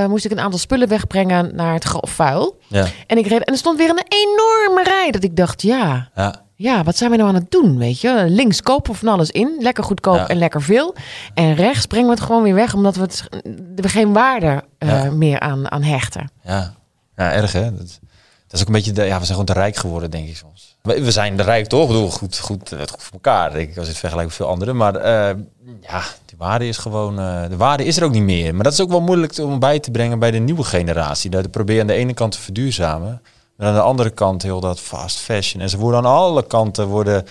moest 0.07 0.25
ik 0.25 0.31
een 0.31 0.39
aantal 0.39 0.59
spullen 0.59 0.87
wegbrengen 0.87 1.55
naar 1.55 1.73
het 1.73 1.83
grof 1.83 2.09
vuil. 2.09 2.57
Ja. 2.67 2.85
En 3.07 3.17
ik 3.17 3.27
reed 3.27 3.43
en 3.43 3.53
er 3.53 3.59
stond 3.59 3.77
weer 3.77 3.89
een 3.89 4.05
enorme 4.07 4.83
rij. 4.83 5.11
Dat 5.11 5.23
ik 5.23 5.35
dacht, 5.35 5.61
ja, 5.61 6.09
Ja. 6.15 6.45
Ja, 6.59 6.83
wat 6.83 6.97
zijn 6.97 7.11
we 7.11 7.17
nou 7.17 7.29
aan 7.29 7.35
het 7.35 7.51
doen? 7.51 7.77
Weet 7.77 8.01
je, 8.01 8.25
links 8.27 8.61
kopen 8.61 8.91
we 8.91 8.97
van 8.97 9.07
alles 9.07 9.31
in, 9.31 9.57
lekker 9.59 9.83
goedkoop 9.83 10.15
Ja. 10.15 10.27
en 10.27 10.37
lekker 10.37 10.61
veel. 10.61 10.95
En 11.33 11.55
rechts 11.55 11.85
brengen 11.85 12.07
we 12.07 12.13
het 12.13 12.23
gewoon 12.23 12.43
weer 12.43 12.53
weg, 12.53 12.73
omdat 12.73 12.95
we 12.95 13.01
het 13.01 13.27
er 13.75 13.89
geen 13.89 14.13
waarde 14.13 14.63
eh, 14.77 14.89
Ja. 15.03 15.11
meer 15.11 15.39
aan, 15.39 15.71
aan 15.71 15.83
hechten. 15.83 16.31
Ja. 16.43 16.73
ja, 17.15 17.31
erg 17.31 17.51
hè. 17.51 17.63
Dat, 17.77 17.99
dat 18.47 18.53
is 18.53 18.61
ook 18.61 18.67
een 18.67 18.73
beetje... 18.73 18.91
De, 18.91 19.01
ja, 19.03 19.07
we 19.19 19.25
zijn 19.25 19.27
gewoon 19.27 19.45
te 19.45 19.53
rijk 19.53 19.75
geworden, 19.75 20.11
denk 20.11 20.27
ik 20.27 20.35
soms. 20.37 20.75
We, 20.81 21.03
we 21.03 21.11
zijn 21.11 21.37
de 21.37 21.43
rijk 21.43 21.67
toch? 21.67 21.81
Ik 21.81 21.87
bedoel, 21.87 22.09
goed, 22.11 22.37
goed, 22.37 22.69
goed 22.89 23.01
voor 23.01 23.13
elkaar. 23.13 23.51
denk 23.53 23.69
Ik 23.69 23.77
als 23.77 23.87
het 23.87 23.97
vergelijk 23.97 24.27
met 24.27 24.35
veel 24.37 24.47
anderen. 24.47 24.75
Maar 24.77 24.95
eh, 24.95 25.35
ja, 25.81 26.01
die 26.25 26.37
waarde 26.37 26.67
is 26.67 26.77
gewoon... 26.77 27.19
eh, 27.19 27.49
de 27.49 27.57
waarde 27.57 27.85
is 27.85 27.97
er 27.97 28.03
ook 28.03 28.11
niet 28.11 28.23
meer. 28.23 28.55
Maar 28.55 28.63
dat 28.63 28.73
is 28.73 28.81
ook 28.81 28.89
wel 28.89 29.01
moeilijk 29.01 29.37
om 29.39 29.59
bij 29.59 29.79
te 29.79 29.91
brengen 29.91 30.19
bij 30.19 30.31
de 30.31 30.37
nieuwe 30.37 30.63
generatie. 30.63 31.29
Dat 31.29 31.51
probeer 31.51 31.75
je 31.75 31.81
aan 31.81 31.87
de 31.87 31.93
ene 31.93 32.13
kant 32.13 32.31
te 32.31 32.39
verduurzamen. 32.41 33.21
Maar 33.57 33.67
aan 33.67 33.73
de 33.73 33.81
andere 33.81 34.09
kant 34.09 34.43
heel 34.43 34.59
dat 34.59 34.79
fast 34.79 35.17
fashion. 35.17 35.61
En 35.61 35.69
ze 35.69 35.77
worden 35.77 35.99
aan 35.99 36.11
alle 36.15 36.47
kanten 36.47 36.87
worden... 36.87 37.25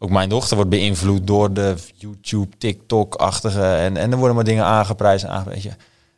Ook 0.00 0.10
mijn 0.10 0.28
dochter 0.28 0.56
wordt 0.56 0.70
beïnvloed 0.70 1.26
door 1.26 1.52
de 1.52 1.74
YouTube, 1.94 2.56
TikTok-achtige. 2.58 3.62
En, 3.62 3.96
en 3.96 4.10
er 4.12 4.18
worden 4.18 4.34
maar 4.36 4.44
dingen 4.44 4.64
aangeprijsd 4.64 5.24
en 5.24 5.44
je, 5.60 5.70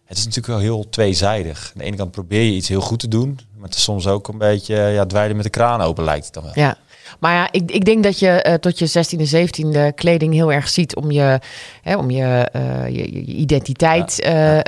Het 0.05 0.18
is 0.18 0.25
natuurlijk 0.25 0.46
wel 0.46 0.59
heel 0.59 0.88
tweezijdig. 0.88 1.66
Aan 1.66 1.79
de 1.79 1.85
ene 1.85 1.96
kant 1.96 2.11
probeer 2.11 2.42
je 2.42 2.53
iets 2.53 2.68
heel 2.68 2.81
goed 2.81 2.99
te 2.99 3.09
doen. 3.09 3.40
Maar 3.57 3.68
het 3.68 3.75
is 3.75 3.83
soms 3.83 4.07
ook 4.07 4.29
een 4.29 4.38
beetje 4.38 4.75
ja, 4.75 5.07
dwijlen 5.07 5.37
met 5.37 5.44
de 5.44 5.51
kraan 5.51 5.81
open 5.81 6.05
lijkt 6.05 6.25
het 6.25 6.35
dan 6.35 6.42
wel. 6.42 6.53
Ja. 6.55 6.77
Maar 7.18 7.35
ja, 7.35 7.49
ik, 7.51 7.70
ik 7.70 7.85
denk 7.85 8.03
dat 8.03 8.18
je 8.18 8.29
eh, 8.29 8.55
tot 8.55 8.79
je 8.79 8.88
16e, 8.88 9.31
17e 9.31 9.94
kleding 9.94 10.35
heel 10.35 10.53
erg 10.53 10.68
ziet 10.68 10.96
om 10.96 11.11
je, 11.11 11.40
hè, 11.83 11.96
om 11.96 12.11
je, 12.11 12.49
eh, 12.53 12.88
je, 12.88 13.27
je 13.27 13.35
identiteit 13.35 14.20
eh, 14.20 14.59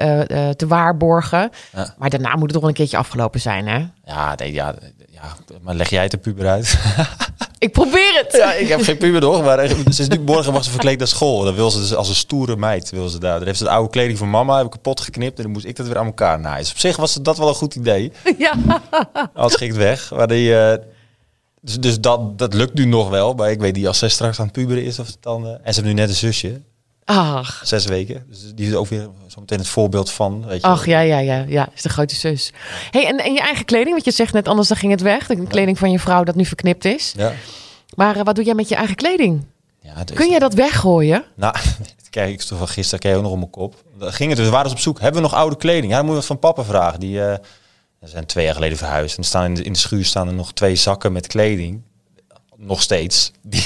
te 0.50 0.66
waarborgen. 0.66 1.50
Ja. 1.72 1.94
Maar 1.98 2.11
daarna 2.11 2.33
moet 2.33 2.42
het 2.42 2.52
toch 2.52 2.61
wel 2.61 2.70
een 2.70 2.76
keertje 2.76 2.96
afgelopen 2.96 3.40
zijn, 3.40 3.66
hè? 3.66 3.85
Ja, 4.05 4.35
nee, 4.37 4.52
ja, 4.52 4.74
ja, 5.11 5.37
maar 5.62 5.74
leg 5.74 5.90
jij 5.90 6.02
het 6.02 6.11
de 6.11 6.18
puber 6.18 6.48
uit? 6.48 6.78
Ik 7.62 7.72
probeer 7.72 8.22
het! 8.24 8.37
ja, 8.37 8.52
ik 8.52 8.68
heb 8.68 8.83
geen 8.83 8.96
puber 8.96 9.20
nog, 9.20 9.42
maar 9.42 9.64
is 9.88 10.09
nu 10.09 10.20
morgen 10.20 10.52
was 10.52 10.64
ze 10.64 10.70
verkleed 10.70 10.98
naar 10.98 11.09
school. 11.09 11.42
Dan 11.44 11.55
wil 11.55 11.70
ze 11.70 11.78
dus 11.78 11.94
als 11.94 12.09
een 12.09 12.14
stoere 12.14 12.57
meid 12.57 12.90
wil 12.90 13.09
ze 13.09 13.18
daar. 13.18 13.38
Dan 13.38 13.46
heeft 13.46 13.59
ze 13.59 13.64
de 13.64 13.70
oude 13.70 13.90
kleding 13.90 14.18
van 14.18 14.31
mama 14.31 14.57
heb 14.57 14.64
ik 14.64 14.70
kapot 14.70 15.00
geknipt 15.00 15.37
en 15.37 15.42
dan 15.42 15.52
moest 15.52 15.64
ik 15.64 15.76
dat 15.76 15.87
weer 15.87 15.98
aan 15.98 16.07
elkaar 16.07 16.40
naaien. 16.40 16.59
Dus 16.59 16.70
op 16.70 16.78
zich 16.78 16.96
was 16.96 17.14
dat 17.14 17.38
wel 17.38 17.48
een 17.48 17.55
goed 17.55 17.74
idee. 17.74 18.12
Ja. 18.38 18.52
Als 19.35 19.55
ging 19.55 19.70
het 19.70 19.81
weg. 19.81 20.11
Maar 20.11 20.28
die, 20.28 20.57
eh, 20.59 20.78
dus 21.64 21.81
dus 21.81 22.01
dat, 22.01 22.38
dat 22.38 22.55
lukt 22.55 22.75
nu 22.75 22.85
nog 22.85 23.09
wel. 23.09 23.35
Maar 23.35 23.51
ik 23.51 23.61
weet 23.61 23.75
niet 23.77 23.87
als 23.87 23.98
zij 23.98 24.09
straks 24.09 24.38
aan 24.38 24.44
het 24.44 24.55
puberen 24.55 24.85
is 24.85 24.98
of 24.98 25.07
het 25.07 25.16
dan. 25.20 25.46
eh, 25.46 25.51
en 25.51 25.75
ze 25.75 25.81
heeft 25.81 25.83
nu 25.83 25.92
net 25.92 26.09
een 26.09 26.14
zusje, 26.14 26.61
Ach, 27.05 27.61
zes 27.64 27.85
weken. 27.85 28.25
Dus 28.29 28.55
die 28.55 28.68
is 28.68 28.75
ook 28.75 28.87
weer 28.87 29.09
zometeen 29.27 29.59
het 29.59 29.68
voorbeeld 29.68 30.11
van. 30.11 30.46
Weet 30.46 30.61
je. 30.61 30.66
ach 30.66 30.87
ja, 30.87 31.01
ja, 31.01 31.18
ja, 31.18 31.44
ja. 31.48 31.68
Is 31.75 31.83
de 31.83 31.88
grote 31.88 32.14
zus. 32.14 32.53
Hey, 32.90 33.07
en, 33.07 33.18
en 33.18 33.33
je 33.33 33.40
eigen 33.40 33.64
kleding, 33.64 33.90
want 33.90 34.05
je 34.05 34.11
zegt 34.11 34.33
net 34.33 34.48
anders 34.48 34.68
dan 34.68 34.77
ging 34.77 34.92
het 34.92 35.01
weg. 35.01 35.27
De 35.27 35.46
kleding 35.46 35.79
van 35.79 35.90
je 35.90 35.98
vrouw 35.98 36.25
dat 36.25 36.35
nu 36.35 36.44
verknipt 36.44 36.85
is. 36.85 37.12
Ja. 37.16 37.33
Maar 37.94 38.16
eh, 38.16 38.22
wat 38.22 38.35
doe 38.35 38.44
jij 38.44 38.55
met 38.55 38.68
je 38.68 38.75
eigen 38.75 38.94
kleding? 38.96 39.44
Ja, 39.81 40.05
dus- 40.05 40.16
Kun 40.16 40.31
jij 40.31 40.38
dat 40.38 40.55
weggooien? 40.55 41.25
Nou, 41.37 41.55
kijk, 42.11 42.33
ik 42.33 42.40
stond 42.40 42.61
van 42.61 42.68
gisteren, 42.68 43.11
je 43.11 43.16
ook 43.16 43.22
nog 43.22 43.33
op 43.33 43.38
mijn 43.38 43.51
kop. 43.51 43.75
Dan 43.98 44.12
ging 44.12 44.29
het 44.29 44.38
dus, 44.38 44.46
we 44.46 44.53
waren 44.53 44.66
dus 44.70 44.77
op 44.79 44.83
zoek. 44.85 45.01
Hebben 45.01 45.22
we 45.22 45.29
nog 45.29 45.37
oude 45.38 45.57
kleding? 45.57 45.90
Ja, 45.90 45.96
dan 45.96 46.01
moet 46.05 46.14
je 46.14 46.18
wat 46.20 46.27
van 46.27 46.38
papa 46.38 46.64
vragen. 46.64 47.01
Die 47.01 47.16
uh, 47.16 47.35
zijn 48.08 48.26
twee 48.26 48.44
jaar 48.44 48.54
geleden 48.54 48.78
verhuisd. 48.78 49.16
En 49.18 49.24
staan 49.24 49.44
in 49.44 49.54
de, 49.54 49.62
in 49.62 49.72
de 49.72 49.78
schuur 49.78 50.04
staan 50.04 50.28
er 50.28 50.34
nog 50.34 50.52
twee 50.52 50.76
zakken 50.76 51.12
met 51.12 51.26
kleding. 51.26 51.82
Nog 52.56 52.82
steeds. 52.82 53.32
Die, 53.42 53.64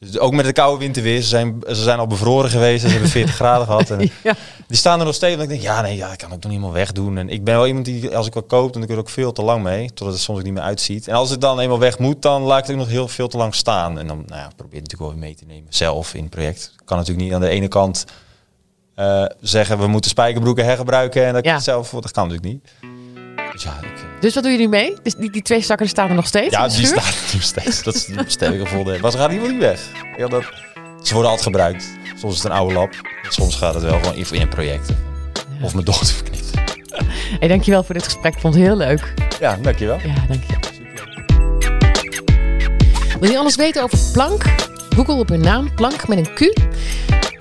dus 0.00 0.18
ook 0.18 0.32
met 0.32 0.44
de 0.44 0.52
koude 0.52 0.78
winterweer. 0.78 1.20
Ze 1.22 1.28
zijn, 1.28 1.56
ze 1.66 1.74
zijn 1.82 1.98
al 1.98 2.06
bevroren 2.06 2.50
geweest. 2.50 2.82
Ze 2.84 2.88
hebben 2.88 3.08
40 3.20 3.34
graden 3.34 3.66
gehad. 3.66 3.90
En 3.90 4.10
Ja. 4.22 4.34
Die 4.66 4.76
staan 4.76 4.98
er 4.98 5.04
nog 5.06 5.14
steeds. 5.14 5.36
En 5.36 5.42
ik 5.42 5.48
denk, 5.48 5.60
ja, 5.60 5.80
nee, 5.80 5.96
ja, 5.96 6.12
ik 6.12 6.18
kan 6.18 6.26
ook 6.32 6.34
nog 6.42 6.42
niet 6.42 6.52
helemaal 6.52 6.72
wegdoen. 6.72 7.18
En 7.18 7.28
ik 7.28 7.44
ben 7.44 7.54
wel 7.54 7.66
iemand 7.66 7.84
die, 7.84 8.16
als 8.16 8.26
ik 8.26 8.34
wat 8.34 8.46
koop, 8.46 8.72
dan 8.72 8.80
doe 8.82 8.90
ik 8.90 8.96
er 8.96 9.00
ook 9.00 9.08
veel 9.08 9.32
te 9.32 9.42
lang 9.42 9.62
mee. 9.62 9.86
Totdat 9.88 10.12
het 10.14 10.22
soms 10.22 10.38
ook 10.38 10.44
niet 10.44 10.52
meer 10.54 10.62
uitziet. 10.62 11.08
En 11.08 11.14
als 11.14 11.30
het 11.30 11.40
dan 11.40 11.60
eenmaal 11.60 11.78
weg 11.78 11.98
moet, 11.98 12.22
dan 12.22 12.42
laat 12.42 12.58
ik 12.58 12.64
het 12.64 12.72
ook 12.72 12.80
nog 12.80 12.88
heel 12.90 13.08
veel 13.08 13.28
te 13.28 13.36
lang 13.36 13.54
staan. 13.54 13.98
En 13.98 14.06
dan 14.06 14.24
nou 14.26 14.40
ja, 14.40 14.50
probeer 14.56 14.80
het 14.80 14.90
natuurlijk 14.90 15.00
wel 15.00 15.10
weer 15.10 15.18
mee 15.18 15.34
te 15.34 15.44
nemen. 15.44 15.66
Zelf 15.68 16.14
in 16.14 16.22
het 16.22 16.30
project. 16.30 16.72
Ik 16.80 16.86
kan 16.86 16.96
natuurlijk 16.96 17.24
niet 17.26 17.34
aan 17.34 17.40
de 17.40 17.48
ene 17.48 17.68
kant 17.68 18.04
eh, 18.94 19.24
zeggen, 19.40 19.78
we 19.78 19.86
moeten 19.86 20.10
spijkerbroeken 20.10 20.64
hergebruiken. 20.64 21.26
En 21.26 21.32
dat 21.32 21.44
Ja. 21.44 21.56
ik 21.56 21.62
zelf, 21.62 21.90
dat 21.90 22.10
kan 22.10 22.28
natuurlijk 22.28 22.52
niet. 22.52 22.72
Dus 23.52 23.62
ja, 23.62 23.78
ik, 23.80 23.84
eh, 23.84 24.20
Dus 24.20 24.34
wat 24.34 24.42
doe 24.42 24.52
je 24.52 24.58
nu 24.58 24.68
mee? 24.68 24.94
Dus 25.02 25.14
die, 25.14 25.30
die 25.30 25.42
twee 25.42 25.60
zakken 25.60 25.88
staan 25.88 26.08
er 26.08 26.14
nog 26.14 26.26
steeds 26.26 26.54
ja 26.54 26.68
die 26.68 26.86
staat 26.86 27.06
er 27.08 27.30
nog 27.32 27.42
steeds. 27.42 27.82
Dat 27.82 27.94
is 27.94 28.04
de 28.04 28.24
bestelling 28.24 28.68
gevonden. 28.68 29.00
Maar 29.00 29.10
ze 29.10 29.18
gaan 29.18 29.30
helemaal 29.30 29.50
niet 29.50 29.60
weg. 29.60 29.80
Ja, 30.16 30.28
dat, 30.28 30.44
ze 31.02 31.12
worden 31.12 31.30
altijd 31.30 31.42
gebruikt. 31.42 31.84
Soms 32.16 32.34
is 32.36 32.42
het 32.42 32.52
een 32.52 32.58
oude 32.58 32.74
lap. 32.74 32.90
Soms 33.28 33.56
gaat 33.56 33.74
het 33.74 33.82
wel 33.82 33.98
gewoon 33.98 34.14
in, 34.14 34.26
in 34.30 34.40
een 34.40 34.48
project. 34.48 34.90
Of 35.62 35.72
mijn 35.72 35.84
dochter 35.84 36.06
verknipt. 36.06 36.50
Hey, 37.38 37.48
dankjewel 37.48 37.82
voor 37.82 37.94
dit 37.94 38.04
gesprek. 38.04 38.34
Ik 38.34 38.40
vond 38.40 38.54
het 38.54 38.62
heel 38.62 38.76
leuk. 38.76 39.14
Ja, 39.40 39.58
dankjewel. 39.62 39.98
Ja, 40.04 40.14
dankjewel. 40.28 40.60
Wil 43.20 43.30
je 43.30 43.38
alles 43.38 43.56
weten 43.56 43.82
over 43.82 43.98
Plank? 44.12 44.44
Google 44.94 45.14
op 45.14 45.28
hun 45.28 45.40
naam 45.40 45.74
Plank 45.74 46.08
met 46.08 46.18
een 46.18 46.34
Q. 46.34 46.40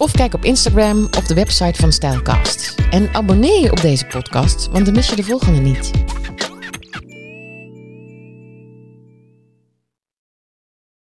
Of 0.01 0.11
kijk 0.11 0.33
op 0.33 0.45
Instagram 0.45 1.07
of 1.17 1.23
de 1.23 1.33
website 1.33 1.81
van 1.81 1.91
Stylecast. 1.91 2.75
En 2.89 3.13
abonneer 3.13 3.61
je 3.61 3.71
op 3.71 3.81
deze 3.81 4.05
podcast, 4.05 4.67
want 4.71 4.85
dan 4.85 4.93
mis 4.93 5.09
je 5.09 5.15
de 5.15 5.23
volgende 5.23 5.59
niet. 5.59 5.91